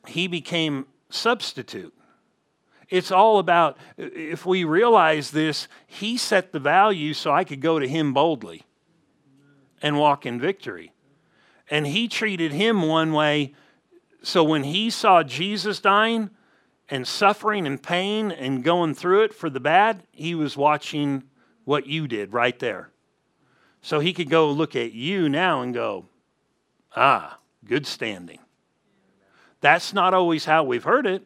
he 0.07 0.25
became 0.27 0.88
substitute. 1.11 1.93
It's 2.89 3.11
all 3.11 3.38
about, 3.38 3.77
if 3.95 4.43
we 4.43 4.63
realize 4.63 5.29
this, 5.29 5.67
he 5.86 6.17
set 6.17 6.51
the 6.51 6.59
value 6.59 7.13
so 7.13 7.31
I 7.31 7.43
could 7.43 7.61
go 7.61 7.77
to 7.77 7.88
him 7.88 8.11
boldly 8.11 8.63
and 9.83 9.99
walk 9.99 10.25
in 10.25 10.39
victory. 10.39 10.93
And 11.69 11.86
he 11.86 12.07
treated 12.07 12.53
him 12.53 12.81
one 12.81 13.13
way. 13.13 13.53
So 14.26 14.43
when 14.43 14.63
he 14.63 14.89
saw 14.89 15.21
Jesus 15.21 15.80
dying 15.80 16.32
and 16.89 17.07
suffering 17.07 17.67
and 17.67 17.82
pain 17.82 18.32
and 18.32 18.63
going 18.63 18.95
through 18.95 19.26
it 19.26 19.36
for 19.36 19.51
the 19.51 19.59
bad, 19.59 20.01
he 20.11 20.34
was 20.34 20.57
watching 20.57 21.26
what 21.63 21.86
you 21.86 22.07
did 22.07 22.34
right 22.34 22.57
there. 22.57 22.89
So 23.84 23.99
he 23.99 24.13
could 24.13 24.32
go 24.32 24.49
look 24.49 24.76
at 24.76 24.93
you 24.93 25.30
now 25.30 25.61
and 25.61 25.76
go, 25.76 26.07
ah, 26.95 27.38
good 27.65 27.86
standing. 27.86 28.39
That's 29.61 29.93
not 29.93 30.15
always 30.15 30.45
how 30.45 30.63
we've 30.63 30.84
heard 30.84 31.05
it, 31.05 31.23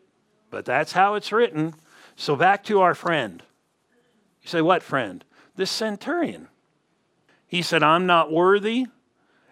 but 0.50 0.66
that's 0.66 0.92
how 0.92 1.16
it's 1.16 1.32
written. 1.32 1.76
So 2.18 2.36
back 2.36 2.66
to 2.66 2.82
our 2.82 2.94
friend. 2.94 3.42
You 4.42 4.50
say, 4.50 4.62
What 4.62 4.84
friend? 4.84 5.24
This 5.56 5.72
centurion. 5.72 6.50
He 7.48 7.62
said, 7.62 7.82
I'm 7.82 8.06
not 8.06 8.30
worthy. 8.30 8.88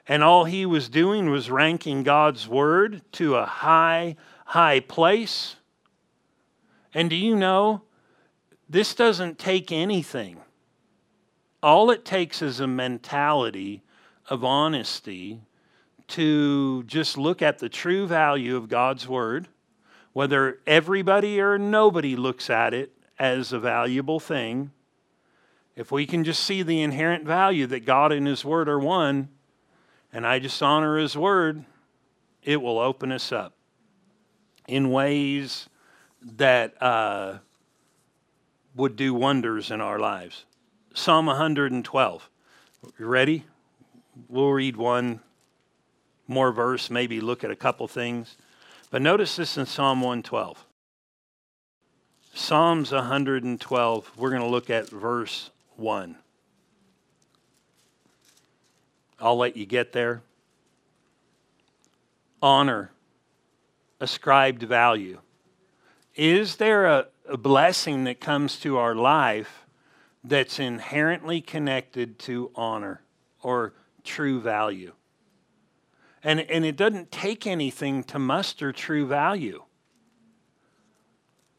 And 0.07 0.23
all 0.23 0.45
he 0.45 0.65
was 0.65 0.87
doing 0.87 1.29
was 1.29 1.51
ranking 1.51 2.03
God's 2.03 2.47
word 2.47 3.01
to 3.13 3.35
a 3.35 3.45
high, 3.45 4.15
high 4.45 4.79
place. 4.79 5.57
And 6.93 7.09
do 7.09 7.15
you 7.15 7.35
know, 7.35 7.81
this 8.69 8.95
doesn't 8.95 9.37
take 9.37 9.71
anything. 9.71 10.37
All 11.61 11.91
it 11.91 12.05
takes 12.05 12.41
is 12.41 12.59
a 12.59 12.67
mentality 12.67 13.83
of 14.29 14.43
honesty 14.43 15.41
to 16.09 16.83
just 16.83 17.17
look 17.17 17.41
at 17.41 17.59
the 17.59 17.69
true 17.69 18.07
value 18.07 18.55
of 18.55 18.69
God's 18.69 19.07
word, 19.07 19.49
whether 20.13 20.59
everybody 20.65 21.41
or 21.41 21.57
nobody 21.57 22.15
looks 22.15 22.49
at 22.49 22.73
it 22.73 22.93
as 23.19 23.51
a 23.51 23.59
valuable 23.59 24.19
thing. 24.19 24.71
If 25.75 25.91
we 25.91 26.05
can 26.05 26.23
just 26.23 26.43
see 26.43 26.63
the 26.63 26.81
inherent 26.81 27.25
value 27.25 27.67
that 27.67 27.85
God 27.85 28.11
and 28.11 28.25
His 28.25 28.43
Word 28.43 28.67
are 28.67 28.79
one, 28.79 29.29
and 30.11 30.25
I 30.25 30.39
just 30.39 30.61
honor 30.61 30.97
His 30.97 31.15
Word, 31.15 31.63
it 32.43 32.61
will 32.61 32.79
open 32.79 33.11
us 33.11 33.31
up 33.31 33.53
in 34.67 34.91
ways 34.91 35.69
that 36.21 36.81
uh, 36.81 37.37
would 38.75 38.95
do 38.95 39.13
wonders 39.13 39.71
in 39.71 39.81
our 39.81 39.99
lives. 39.99 40.45
Psalm 40.93 41.27
112. 41.27 42.29
You 42.97 43.05
ready? 43.05 43.43
We'll 44.27 44.51
read 44.51 44.75
one 44.75 45.19
more 46.27 46.51
verse, 46.51 46.89
maybe 46.89 47.21
look 47.21 47.43
at 47.43 47.51
a 47.51 47.55
couple 47.55 47.87
things. 47.87 48.37
But 48.89 49.01
notice 49.01 49.35
this 49.35 49.57
in 49.57 49.65
Psalm 49.65 50.01
112. 50.01 50.65
Psalms 52.33 52.91
112, 52.91 54.11
we're 54.15 54.29
going 54.29 54.41
to 54.41 54.47
look 54.47 54.69
at 54.69 54.89
verse 54.89 55.49
1. 55.75 56.15
I'll 59.19 59.37
let 59.37 59.57
you 59.57 59.65
get 59.65 59.93
there. 59.93 60.21
Honor, 62.41 62.91
ascribed 63.99 64.63
value. 64.63 65.19
Is 66.15 66.57
there 66.57 66.85
a, 66.85 67.07
a 67.27 67.37
blessing 67.37 68.03
that 68.05 68.19
comes 68.19 68.59
to 68.59 68.77
our 68.77 68.95
life 68.95 69.65
that's 70.23 70.59
inherently 70.59 71.41
connected 71.41 72.19
to 72.19 72.51
honor 72.55 73.01
or 73.41 73.73
true 74.03 74.39
value? 74.39 74.93
And, 76.23 76.41
and 76.41 76.65
it 76.65 76.75
doesn't 76.75 77.11
take 77.11 77.47
anything 77.47 78.03
to 78.05 78.19
muster 78.19 78.71
true 78.71 79.05
value. 79.05 79.63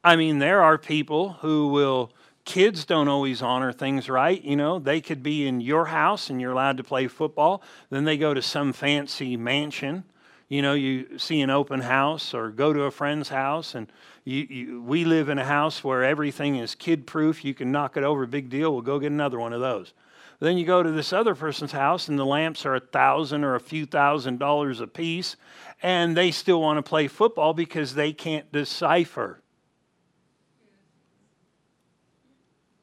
I 0.05 0.17
mean, 0.17 0.39
there 0.39 0.63
are 0.63 0.79
people 0.79 1.35
who 1.41 1.69
will, 1.69 2.13
kids 2.49 2.87
don't 2.87 3.09
always 3.09 3.43
honor 3.43 3.75
things 3.75 4.09
right. 4.09 4.43
You 4.43 4.57
know, 4.57 4.79
they 4.79 5.03
could 5.03 5.23
be 5.23 5.47
in 5.47 5.61
your 5.61 5.85
house 5.85 6.31
and 6.31 6.41
you're 6.41 6.53
allowed 6.53 6.79
to 6.79 6.83
play 6.83 7.07
football. 7.07 7.63
Then 7.91 8.05
they 8.05 8.17
go 8.17 8.33
to 8.33 8.41
some 8.41 8.73
fancy 8.73 9.37
mansion. 9.37 10.05
You 10.49 10.63
know, 10.63 10.73
you 10.73 11.19
see 11.19 11.43
an 11.43 11.51
open 11.51 11.81
house 11.81 12.33
or 12.33 12.49
go 12.49 12.73
to 12.73 12.85
a 12.85 12.91
friend's 12.91 13.29
house. 13.29 13.75
And 13.75 13.93
you, 14.25 14.47
you, 14.49 14.83
we 14.83 15.05
live 15.05 15.29
in 15.29 15.39
a 15.39 15.45
house 15.45 15.85
where 15.85 16.03
everything 16.03 16.57
is 16.57 16.75
kid 16.75 17.07
proof. 17.07 17.45
You 17.45 17.53
can 17.53 17.71
knock 17.71 17.99
it 17.99 18.03
over, 18.03 18.25
big 18.25 18.49
deal. 18.49 18.73
We'll 18.73 18.81
go 18.81 18.99
get 18.99 19.13
another 19.13 19.39
one 19.39 19.53
of 19.53 19.61
those. 19.61 19.93
Then 20.41 20.57
you 20.57 20.65
go 20.65 20.83
to 20.83 20.91
this 20.91 21.13
other 21.13 21.35
person's 21.35 21.73
house, 21.73 22.09
and 22.09 22.19
the 22.19 22.25
lamps 22.25 22.65
are 22.65 22.77
a 22.77 22.81
thousand 22.81 23.45
or 23.45 23.57
a 23.57 23.61
few 23.61 23.85
thousand 23.85 24.39
dollars 24.39 24.81
a 24.81 24.87
piece, 24.87 25.37
and 25.83 26.17
they 26.17 26.31
still 26.31 26.63
want 26.63 26.79
to 26.79 26.89
play 26.89 27.09
football 27.09 27.53
because 27.53 27.95
they 27.95 28.13
can't 28.13 28.51
decipher. 28.53 29.43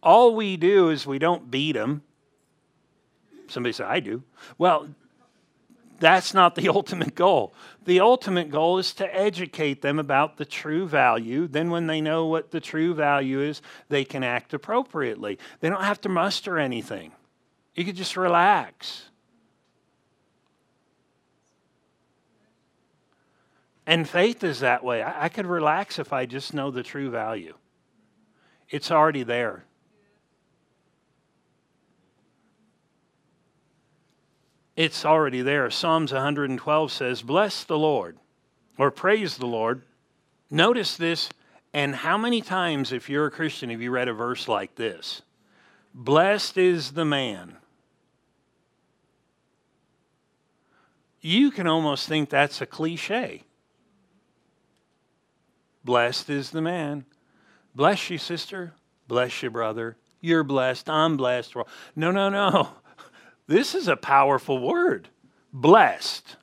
All 0.06 0.36
we 0.36 0.56
do 0.56 0.92
is 0.92 1.08
we 1.08 1.18
don't 1.18 1.50
beat 1.50 1.72
them. 1.72 2.04
Somebody 3.48 3.74
said, 3.74 3.88
I 3.88 4.00
do. 4.00 4.22
Well, 4.60 4.88
that's 6.00 6.34
not 6.34 6.54
the 6.54 6.70
ultimate 6.74 7.16
goal. 7.16 7.56
The 7.86 8.00
ultimate 8.00 8.52
goal 8.52 8.78
is 8.78 8.94
to 8.96 9.16
educate 9.16 9.82
them 9.82 9.98
about 9.98 10.38
the 10.38 10.46
true 10.46 10.88
value. 10.88 11.48
Then, 11.48 11.72
when 11.72 11.88
they 11.88 12.02
know 12.02 12.28
what 12.28 12.52
the 12.52 12.60
true 12.60 12.94
value 12.94 13.42
is, 13.42 13.64
they 13.90 14.06
can 14.06 14.24
act 14.24 14.54
appropriately. 14.54 15.40
They 15.60 15.70
don't 15.70 15.84
have 15.84 16.02
to 16.02 16.10
muster 16.10 16.60
anything. 16.60 17.12
You 17.74 17.84
could 17.84 17.96
just 17.96 18.16
relax. 18.16 19.10
And 23.88 24.08
faith 24.08 24.44
is 24.44 24.60
that 24.60 24.84
way. 24.84 25.02
I, 25.02 25.26
I, 25.26 25.30
could 25.30 25.46
relax 25.46 26.00
if 26.00 26.12
I 26.14 26.26
just 26.26 26.54
know 26.54 26.72
the 26.72 26.82
true 26.82 27.10
value. 27.12 27.56
It's 28.70 28.90
already 28.90 29.22
there. 29.24 29.66
It's 34.76 35.06
already 35.06 35.42
there. 35.42 35.70
Psalms 35.70 36.12
112 36.12 36.92
says, 36.92 37.22
Bless 37.22 37.64
the 37.64 37.78
Lord, 37.78 38.18
or 38.78 38.92
praise 38.92 39.38
the 39.38 39.46
Lord. 39.46 39.84
Notice 40.50 40.98
this, 40.98 41.30
and 41.74 41.96
how 41.96 42.18
many 42.18 42.42
times, 42.42 42.92
if 42.92 43.10
you're 43.10 43.28
a 43.28 43.32
Christian, 43.32 43.70
have 43.70 43.82
you 43.82 43.92
read 43.92 44.08
a 44.08 44.14
verse 44.14 44.48
like 44.48 44.76
this? 44.76 45.22
Blessed 45.94 46.58
is 46.58 46.92
the 46.92 47.06
man 47.06 47.58
you 51.26 51.50
can 51.50 51.66
almost 51.66 52.08
think 52.08 52.30
that's 52.30 52.62
a 52.62 52.68
cliche. 52.68 53.42
Blessed 55.84 56.30
is 56.30 56.52
the 56.52 56.62
man. 56.62 57.04
Bless 57.74 58.12
you, 58.12 58.20
sister. 58.20 58.74
Bless 59.08 59.42
you, 59.42 59.50
brother. 59.50 59.98
You're 60.22 60.44
blessed. 60.44 60.88
I'm 60.88 61.18
blessed. 61.18 61.56
No, 61.96 62.12
no, 62.12 62.30
no. 62.30 62.70
This 63.48 63.76
is 63.76 63.88
a 63.88 63.96
powerful 63.96 64.60
word. 64.60 65.10
Blessed. 65.54 66.38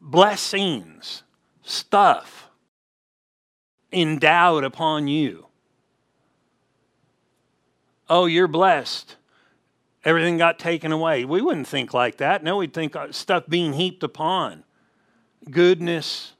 Blessings, 0.00 1.22
stuff 1.62 2.50
endowed 3.92 4.64
upon 4.64 5.06
you. 5.06 5.46
Oh, 8.08 8.26
you're 8.26 8.48
blessed 8.48 9.16
everything 10.04 10.36
got 10.36 10.58
taken 10.58 10.92
away. 10.92 11.24
We 11.24 11.40
wouldn't 11.40 11.66
think 11.66 11.94
like 11.94 12.16
that. 12.18 12.42
No, 12.42 12.58
we'd 12.58 12.74
think 12.74 12.96
uh, 12.96 13.12
stuff 13.12 13.44
being 13.48 13.74
heaped 13.74 14.02
upon, 14.02 14.64
goodness, 15.50 16.32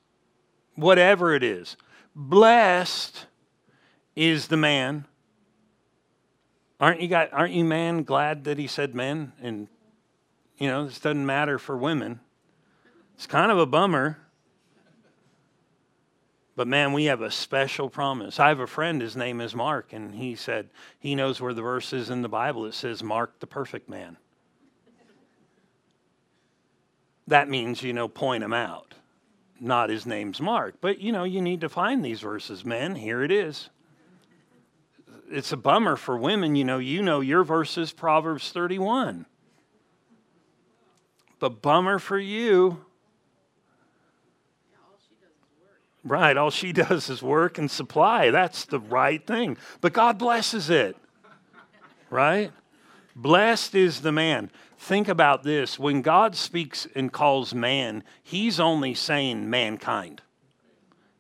whatever 0.75 1.35
it 1.35 1.43
is. 1.43 1.77
Blessed 2.15 3.27
is 4.17 4.49
the 4.49 4.57
man. 4.57 5.07
Aren't 6.83 7.01
you 7.01 7.07
got, 7.07 7.33
aren't 7.33 7.55
you 7.55 7.65
man 7.65 8.03
glad 8.03 8.43
that 8.43 8.59
he 8.59 8.67
said 8.67 8.93
men? 8.93 9.33
And 9.41 9.69
you 10.59 10.67
know, 10.67 10.85
this 10.85 10.99
doesn't 10.99 11.25
matter 11.25 11.57
for 11.57 11.77
women. 11.77 12.19
It's 13.15 13.29
kind 13.29 13.53
of 13.53 13.59
a 13.59 13.67
bummer. 13.67 14.19
But 16.57 16.67
man, 16.67 16.93
we 16.93 17.05
have 17.05 17.23
a 17.23 17.31
special 17.31 17.89
promise. 17.89 18.41
I 18.41 18.49
have 18.49 18.59
a 18.59 18.67
friend, 18.67 19.01
his 19.01 19.17
name 19.17 19.41
is 19.41 19.55
Mark, 19.55 19.93
and 19.93 20.17
he 20.17 20.35
said 20.35 20.71
he 20.99 21.15
knows 21.15 21.41
where 21.41 21.55
the 21.55 21.63
verse 21.63 21.93
is 21.93 22.11
in 22.11 22.23
the 22.23 22.29
Bible. 22.29 22.67
It 22.67 22.75
says, 22.75 23.01
Mark 23.01 23.39
the 23.39 23.47
perfect 23.47 23.89
man. 23.89 24.17
That 27.29 27.49
means, 27.49 27.85
you 27.85 27.93
know, 27.93 28.09
point 28.09 28.43
him 28.43 28.53
out. 28.53 28.95
Not 29.61 29.89
his 29.89 30.05
name's 30.05 30.41
Mark. 30.41 30.75
But, 30.81 30.99
you 30.99 31.13
know, 31.13 31.23
you 31.23 31.41
need 31.41 31.61
to 31.61 31.69
find 31.69 32.05
these 32.05 32.21
verses, 32.21 32.65
men. 32.65 32.97
Here 32.97 33.23
it 33.23 33.31
is. 33.31 33.71
It's 35.33 35.53
a 35.53 35.57
bummer 35.57 35.97
for 35.97 36.17
women. 36.17 36.55
You 36.57 36.65
know, 36.65 36.79
you 36.79 37.03
know 37.03 37.21
your 37.21 37.43
verse 37.43 37.79
is 37.79 37.93
Proverbs 37.93 38.53
31. 38.53 39.27
But 41.39 41.63
bummer 41.63 41.99
for 41.99 42.19
you 42.19 42.85
Right. 46.05 46.37
All 46.37 46.51
she 46.51 46.73
does 46.73 47.09
is 47.09 47.23
work 47.23 47.59
and 47.59 47.71
supply. 47.71 48.31
That's 48.31 48.65
the 48.65 48.81
right 48.81 49.25
thing. 49.25 49.57
But 49.81 49.93
God 49.93 50.19
blesses 50.19 50.69
it. 50.69 50.97
Right? 52.11 52.51
Blessed 53.15 53.75
is 53.75 54.01
the 54.01 54.13
man. 54.13 54.51
Think 54.79 55.09
about 55.09 55.45
this. 55.45 55.79
When 55.79 56.03
God 56.03 56.35
speaks 56.35 56.89
and 56.95 57.13
calls 57.13 57.55
man, 57.55 58.03
he's 58.23 58.59
only 58.59 58.95
saying 58.95 59.49
mankind. 59.49 60.23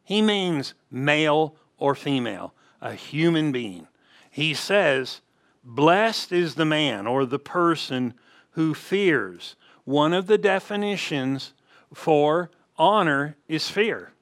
He 0.04 0.20
means 0.20 0.74
male 0.90 1.54
or 1.78 1.94
female, 1.94 2.52
a 2.80 2.94
human 2.94 3.52
being. 3.52 3.86
He 4.32 4.54
says, 4.54 5.20
Blessed 5.62 6.32
is 6.32 6.56
the 6.56 6.64
man 6.64 7.06
or 7.06 7.24
the 7.24 7.38
person 7.38 8.14
who 8.52 8.74
fears. 8.74 9.54
One 9.84 10.12
of 10.12 10.26
the 10.26 10.38
definitions 10.38 11.52
for 11.92 12.50
honor 12.76 13.36
is 13.46 13.68
fear. 13.68 14.12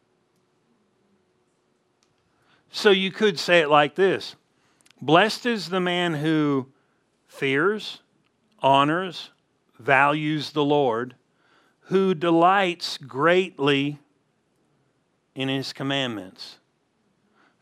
So 2.72 2.90
you 2.90 3.10
could 3.10 3.38
say 3.38 3.60
it 3.60 3.70
like 3.70 3.94
this 3.94 4.34
Blessed 5.00 5.46
is 5.46 5.68
the 5.68 5.80
man 5.80 6.14
who 6.14 6.66
fears, 7.28 8.02
honors, 8.58 9.30
values 9.78 10.50
the 10.50 10.64
Lord, 10.64 11.14
who 11.82 12.14
delights 12.14 12.98
greatly 12.98 14.00
in 15.36 15.48
his 15.48 15.72
commandments. 15.72 16.59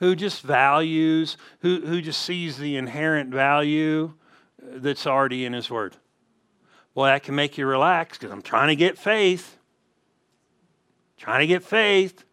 Who 0.01 0.14
just 0.14 0.42
values, 0.42 1.36
who, 1.61 1.80
who 1.80 2.01
just 2.01 2.22
sees 2.22 2.57
the 2.57 2.76
inherent 2.76 3.30
value 3.30 4.14
that's 4.61 5.07
already 5.07 5.44
in 5.44 5.53
His 5.53 5.70
Word. 5.70 5.96
Well, 6.94 7.07
that 7.07 7.22
can 7.22 7.34
make 7.34 7.59
you 7.59 7.66
relax 7.66 8.18
because 8.18 8.32
I'm 8.32 8.42
trying 8.42 8.68
to 8.68 8.76
get 8.76 8.99
faith. 8.99 9.59
Trying 11.16 11.40
to 11.40 11.46
get 11.46 11.62
faith. 11.62 12.24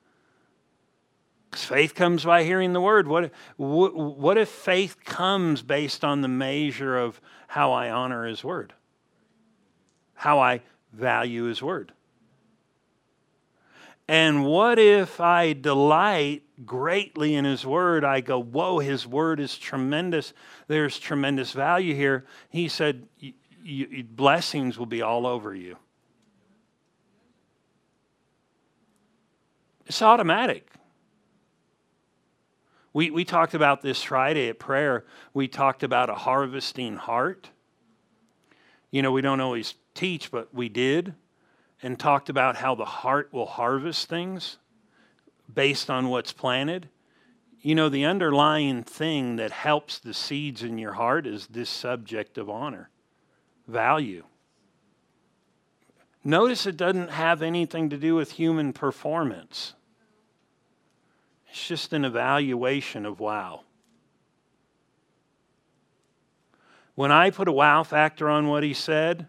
Because 1.49 1.65
faith 1.65 1.95
comes 1.95 2.23
by 2.23 2.43
hearing 2.43 2.73
the 2.73 2.81
Word. 2.81 3.07
What, 3.07 3.31
what, 3.57 3.95
what 3.95 4.37
if 4.37 4.49
faith 4.49 5.03
comes 5.03 5.61
based 5.61 6.03
on 6.03 6.21
the 6.21 6.27
measure 6.27 6.97
of 6.97 7.19
how 7.47 7.71
I 7.71 7.89
honor 7.89 8.25
His 8.25 8.43
Word? 8.43 8.73
How 10.13 10.39
I 10.39 10.61
value 10.93 11.43
His 11.45 11.61
Word? 11.61 11.93
And 14.07 14.45
what 14.45 14.77
if 14.77 15.19
I 15.19 15.53
delight 15.53 16.43
greatly 16.63 17.35
in 17.35 17.45
His 17.45 17.65
Word? 17.65 18.03
I 18.03 18.21
go, 18.21 18.41
whoa, 18.41 18.79
His 18.79 19.07
Word 19.07 19.39
is 19.39 19.57
tremendous. 19.57 20.33
There's 20.67 20.99
tremendous 20.99 21.51
value 21.51 21.95
here. 21.95 22.25
He 22.49 22.67
said, 22.67 23.07
blessings 24.15 24.77
will 24.77 24.85
be 24.85 25.01
all 25.01 25.25
over 25.25 25.53
you. 25.55 25.77
It's 29.85 30.01
automatic. 30.01 30.69
We, 32.93 33.11
we 33.11 33.25
talked 33.25 33.53
about 33.53 33.81
this 33.81 34.01
Friday 34.01 34.47
at 34.47 34.57
prayer. 34.57 35.05
We 35.33 35.47
talked 35.47 35.83
about 35.83 36.09
a 36.09 36.15
harvesting 36.15 36.95
heart. 36.95 37.49
You 38.89 39.01
know, 39.01 39.11
we 39.11 39.21
don't 39.21 39.41
always 39.41 39.75
teach, 39.93 40.31
but 40.31 40.53
we 40.53 40.69
did 40.69 41.13
and 41.83 41.99
talked 41.99 42.29
about 42.29 42.55
how 42.55 42.73
the 42.73 42.85
heart 42.85 43.29
will 43.33 43.45
harvest 43.45 44.07
things 44.07 44.57
based 45.53 45.89
on 45.89 46.09
what's 46.09 46.33
planted. 46.33 46.89
You 47.61 47.75
know, 47.75 47.89
the 47.89 48.05
underlying 48.05 48.83
thing 48.83 49.37
that 49.37 49.51
helps 49.51 49.99
the 49.99 50.13
seeds 50.13 50.61
in 50.63 50.77
your 50.77 50.93
heart 50.93 51.25
is 51.25 51.47
this 51.47 51.69
subject 51.69 52.37
of 52.37 52.49
honor, 52.49 52.89
value. 53.67 54.23
Notice 56.23 56.65
it 56.65 56.77
doesn't 56.77 57.11
have 57.11 57.41
anything 57.41 57.89
to 57.89 57.97
do 57.97 58.15
with 58.15 58.31
human 58.31 58.73
performance. 58.73 59.73
It's 61.49 61.67
just 61.67 61.93
an 61.93 62.05
evaluation 62.05 63.05
of 63.05 63.19
wow. 63.19 63.61
When 66.95 67.11
I 67.11 67.29
put 67.29 67.47
a 67.47 67.51
wow 67.51 67.83
factor 67.83 68.29
on 68.29 68.47
what 68.47 68.63
he 68.63 68.73
said, 68.73 69.27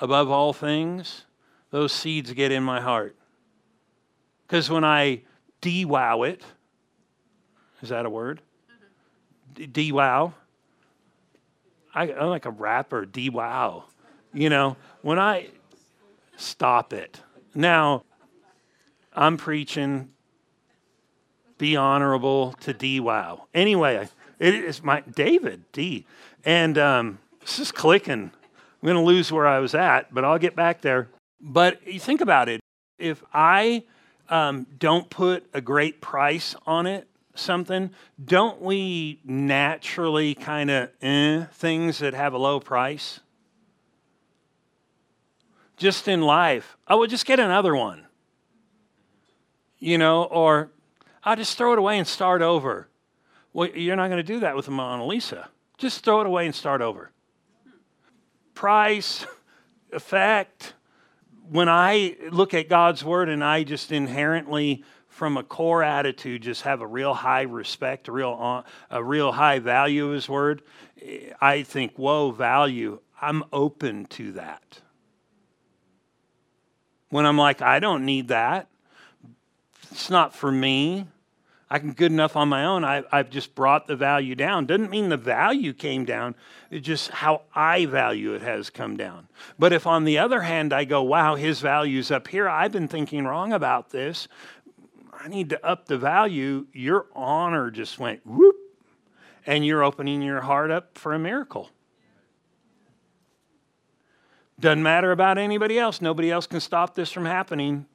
above 0.00 0.30
all 0.30 0.52
things, 0.52 1.24
those 1.70 1.92
seeds 1.92 2.32
get 2.32 2.50
in 2.50 2.62
my 2.62 2.80
heart. 2.80 3.17
Because 4.48 4.70
when 4.70 4.82
I 4.82 5.20
de-wow 5.60 6.22
it, 6.22 6.42
is 7.82 7.90
that 7.90 8.06
a 8.06 8.10
word? 8.10 8.40
De-wow. 9.54 10.32
I, 11.94 12.12
I'm 12.12 12.28
like 12.28 12.46
a 12.46 12.50
rapper, 12.50 13.04
de-wow. 13.04 13.84
You 14.32 14.48
know, 14.48 14.76
when 15.02 15.18
I 15.18 15.48
stop 16.36 16.94
it. 16.94 17.20
Now, 17.54 18.04
I'm 19.14 19.36
preaching 19.36 20.10
be 21.58 21.76
honorable 21.76 22.52
to 22.60 22.72
de-wow. 22.72 23.46
Anyway, 23.52 24.08
it 24.38 24.54
is 24.54 24.82
my 24.82 25.00
David 25.00 25.64
D. 25.72 26.06
And 26.44 26.78
um, 26.78 27.18
this 27.40 27.58
is 27.58 27.72
clicking. 27.72 28.30
I'm 28.30 28.86
going 28.86 28.94
to 28.94 29.02
lose 29.02 29.30
where 29.32 29.46
I 29.46 29.58
was 29.58 29.74
at, 29.74 30.14
but 30.14 30.24
I'll 30.24 30.38
get 30.38 30.54
back 30.54 30.80
there. 30.80 31.08
But 31.40 31.86
you 31.86 31.98
think 31.98 32.20
about 32.20 32.48
it. 32.48 32.60
If 32.98 33.24
I 33.34 33.82
um, 34.28 34.66
don't 34.78 35.08
put 35.10 35.46
a 35.52 35.60
great 35.60 36.00
price 36.00 36.54
on 36.66 36.86
it, 36.86 37.08
something, 37.34 37.90
don't 38.22 38.60
we 38.60 39.20
naturally 39.24 40.34
kind 40.34 40.70
of 40.70 40.90
eh, 41.02 41.44
things 41.52 41.98
that 41.98 42.14
have 42.14 42.32
a 42.32 42.38
low 42.38 42.60
price? 42.60 43.20
Just 45.76 46.08
in 46.08 46.22
life, 46.22 46.76
I 46.86 46.94
would 46.94 47.10
just 47.10 47.24
get 47.24 47.38
another 47.38 47.74
one. 47.76 48.06
You 49.78 49.96
know, 49.96 50.24
or 50.24 50.70
I'll 51.22 51.36
just 51.36 51.56
throw 51.56 51.72
it 51.72 51.78
away 51.78 51.98
and 51.98 52.06
start 52.06 52.42
over. 52.42 52.88
Well, 53.52 53.68
you're 53.68 53.94
not 53.94 54.08
going 54.08 54.18
to 54.18 54.24
do 54.24 54.40
that 54.40 54.56
with 54.56 54.66
a 54.66 54.72
Mona 54.72 55.06
Lisa. 55.06 55.48
Just 55.76 56.04
throw 56.04 56.20
it 56.20 56.26
away 56.26 56.46
and 56.46 56.54
start 56.54 56.82
over 56.82 57.12
price, 58.58 59.24
effect. 59.92 60.74
When 61.50 61.68
I 61.68 62.16
look 62.30 62.52
at 62.52 62.68
God's 62.68 63.02
word 63.02 63.28
and 63.28 63.42
I 63.42 63.62
just 63.62 63.90
inherently, 63.90 64.84
from 65.08 65.36
a 65.36 65.42
core 65.42 65.82
attitude, 65.82 66.42
just 66.42 66.62
have 66.62 66.80
a 66.80 66.86
real 66.86 67.14
high 67.14 67.42
respect, 67.42 68.08
a 68.08 68.12
real, 68.12 68.36
uh, 68.40 68.62
a 68.90 69.02
real 69.02 69.32
high 69.32 69.58
value 69.58 70.06
of 70.08 70.12
His 70.12 70.28
word, 70.28 70.62
I 71.40 71.62
think, 71.62 71.96
whoa, 71.96 72.30
value. 72.30 73.00
I'm 73.20 73.44
open 73.52 74.06
to 74.06 74.32
that. 74.32 74.80
When 77.08 77.24
I'm 77.24 77.38
like, 77.38 77.62
I 77.62 77.80
don't 77.80 78.04
need 78.04 78.28
that, 78.28 78.68
it's 79.90 80.10
not 80.10 80.34
for 80.34 80.52
me. 80.52 81.06
I 81.70 81.78
can 81.78 81.92
good 81.92 82.12
enough 82.12 82.34
on 82.34 82.48
my 82.48 82.64
own. 82.64 82.82
I, 82.82 83.02
have 83.12 83.28
just 83.28 83.54
brought 83.54 83.86
the 83.86 83.96
value 83.96 84.34
down. 84.34 84.64
Doesn't 84.64 84.90
mean 84.90 85.10
the 85.10 85.18
value 85.18 85.74
came 85.74 86.06
down. 86.06 86.34
It's 86.70 86.86
just 86.86 87.10
how 87.10 87.42
I 87.54 87.84
value 87.84 88.32
it 88.32 88.40
has 88.40 88.70
come 88.70 88.96
down. 88.96 89.28
But 89.58 89.74
if 89.74 89.86
on 89.86 90.04
the 90.04 90.18
other 90.18 90.40
hand 90.40 90.72
I 90.72 90.84
go, 90.84 91.02
wow, 91.02 91.34
his 91.34 91.60
value's 91.60 92.10
up 92.10 92.28
here. 92.28 92.48
I've 92.48 92.72
been 92.72 92.88
thinking 92.88 93.24
wrong 93.26 93.52
about 93.52 93.90
this. 93.90 94.28
I 95.12 95.28
need 95.28 95.50
to 95.50 95.66
up 95.66 95.86
the 95.86 95.98
value. 95.98 96.66
Your 96.72 97.06
honor 97.14 97.70
just 97.70 97.98
went 97.98 98.24
whoop, 98.24 98.56
and 99.46 99.66
you're 99.66 99.84
opening 99.84 100.22
your 100.22 100.40
heart 100.40 100.70
up 100.70 100.96
for 100.96 101.12
a 101.12 101.18
miracle. 101.18 101.70
Doesn't 104.58 104.82
matter 104.82 105.12
about 105.12 105.36
anybody 105.36 105.78
else. 105.78 106.00
Nobody 106.00 106.30
else 106.30 106.46
can 106.46 106.60
stop 106.60 106.94
this 106.94 107.12
from 107.12 107.26
happening. 107.26 107.86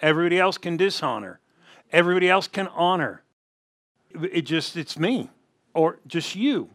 Everybody 0.00 0.38
else 0.38 0.58
can 0.58 0.76
dishonor. 0.76 1.38
Everybody 1.92 2.28
else 2.28 2.48
can 2.48 2.68
honor. 2.68 3.22
It 4.10 4.42
just, 4.42 4.76
it's 4.76 4.98
me 4.98 5.30
or 5.74 5.98
just 6.06 6.34
you. 6.34 6.70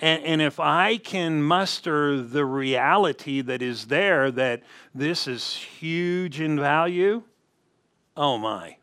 And, 0.00 0.22
and 0.24 0.42
if 0.42 0.60
I 0.60 0.96
can 0.96 1.42
muster 1.42 2.20
the 2.20 2.44
reality 2.44 3.40
that 3.40 3.62
is 3.62 3.86
there 3.86 4.30
that 4.30 4.62
this 4.94 5.26
is 5.26 5.54
huge 5.54 6.40
in 6.40 6.58
value, 6.58 7.22
oh 8.16 8.38
my, 8.38 8.76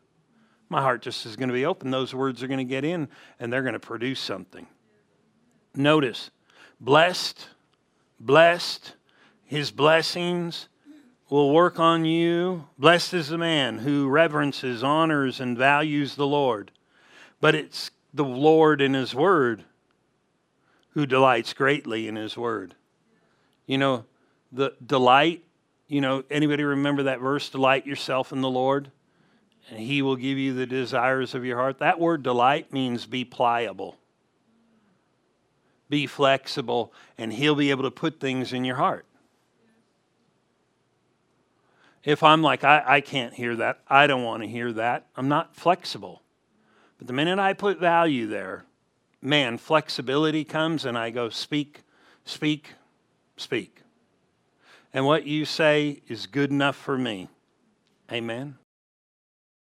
my 0.68 0.82
heart 0.82 1.02
just 1.02 1.24
is 1.24 1.36
going 1.36 1.48
to 1.48 1.54
be 1.54 1.64
open. 1.64 1.90
Those 1.90 2.14
words 2.14 2.42
are 2.42 2.48
going 2.48 2.58
to 2.58 2.64
get 2.64 2.84
in 2.84 3.08
and 3.40 3.52
they're 3.52 3.62
going 3.62 3.74
to 3.74 3.80
produce 3.80 4.20
something. 4.20 4.66
Notice, 5.74 6.30
blessed, 6.80 7.48
blessed, 8.20 8.94
his 9.44 9.70
blessings, 9.70 10.68
will 11.28 11.52
work 11.52 11.80
on 11.80 12.04
you. 12.04 12.66
Blessed 12.78 13.14
is 13.14 13.28
the 13.28 13.38
man 13.38 13.78
who 13.78 14.08
reverences, 14.08 14.82
honors, 14.82 15.40
and 15.40 15.58
values 15.58 16.14
the 16.14 16.26
Lord. 16.26 16.70
But 17.40 17.54
it's 17.54 17.90
the 18.14 18.24
Lord 18.24 18.80
in 18.80 18.94
His 18.94 19.14
Word 19.14 19.64
who 20.90 21.06
delights 21.06 21.52
greatly 21.52 22.08
in 22.08 22.16
His 22.16 22.36
Word. 22.36 22.74
You 23.66 23.78
know, 23.78 24.04
the 24.52 24.74
delight, 24.84 25.42
you 25.88 26.00
know, 26.00 26.24
anybody 26.30 26.62
remember 26.62 27.04
that 27.04 27.20
verse, 27.20 27.48
delight 27.48 27.86
yourself 27.86 28.32
in 28.32 28.40
the 28.40 28.50
Lord? 28.50 28.90
And 29.68 29.80
He 29.80 30.00
will 30.02 30.16
give 30.16 30.38
you 30.38 30.54
the 30.54 30.66
desires 30.66 31.34
of 31.34 31.44
your 31.44 31.58
heart. 31.58 31.78
That 31.78 31.98
word 31.98 32.22
delight 32.22 32.72
means 32.72 33.04
be 33.04 33.24
pliable, 33.24 33.96
be 35.90 36.06
flexible, 36.06 36.92
and 37.18 37.32
He'll 37.32 37.56
be 37.56 37.70
able 37.70 37.82
to 37.82 37.90
put 37.90 38.20
things 38.20 38.52
in 38.52 38.64
your 38.64 38.76
heart. 38.76 39.05
If 42.06 42.22
I'm 42.22 42.40
like, 42.40 42.62
I, 42.62 42.82
I 42.86 43.00
can't 43.00 43.34
hear 43.34 43.56
that, 43.56 43.80
I 43.88 44.06
don't 44.06 44.22
want 44.22 44.44
to 44.44 44.48
hear 44.48 44.72
that, 44.74 45.08
I'm 45.16 45.28
not 45.28 45.56
flexible. 45.56 46.22
But 46.98 47.08
the 47.08 47.12
minute 47.12 47.40
I 47.40 47.52
put 47.52 47.80
value 47.80 48.28
there, 48.28 48.64
man, 49.20 49.58
flexibility 49.58 50.44
comes 50.44 50.84
and 50.84 50.96
I 50.96 51.10
go, 51.10 51.28
speak, 51.28 51.82
speak, 52.24 52.74
speak. 53.36 53.82
And 54.94 55.04
what 55.04 55.26
you 55.26 55.44
say 55.44 56.00
is 56.06 56.26
good 56.26 56.50
enough 56.50 56.76
for 56.76 56.96
me. 56.96 57.28
Amen. 58.10 58.56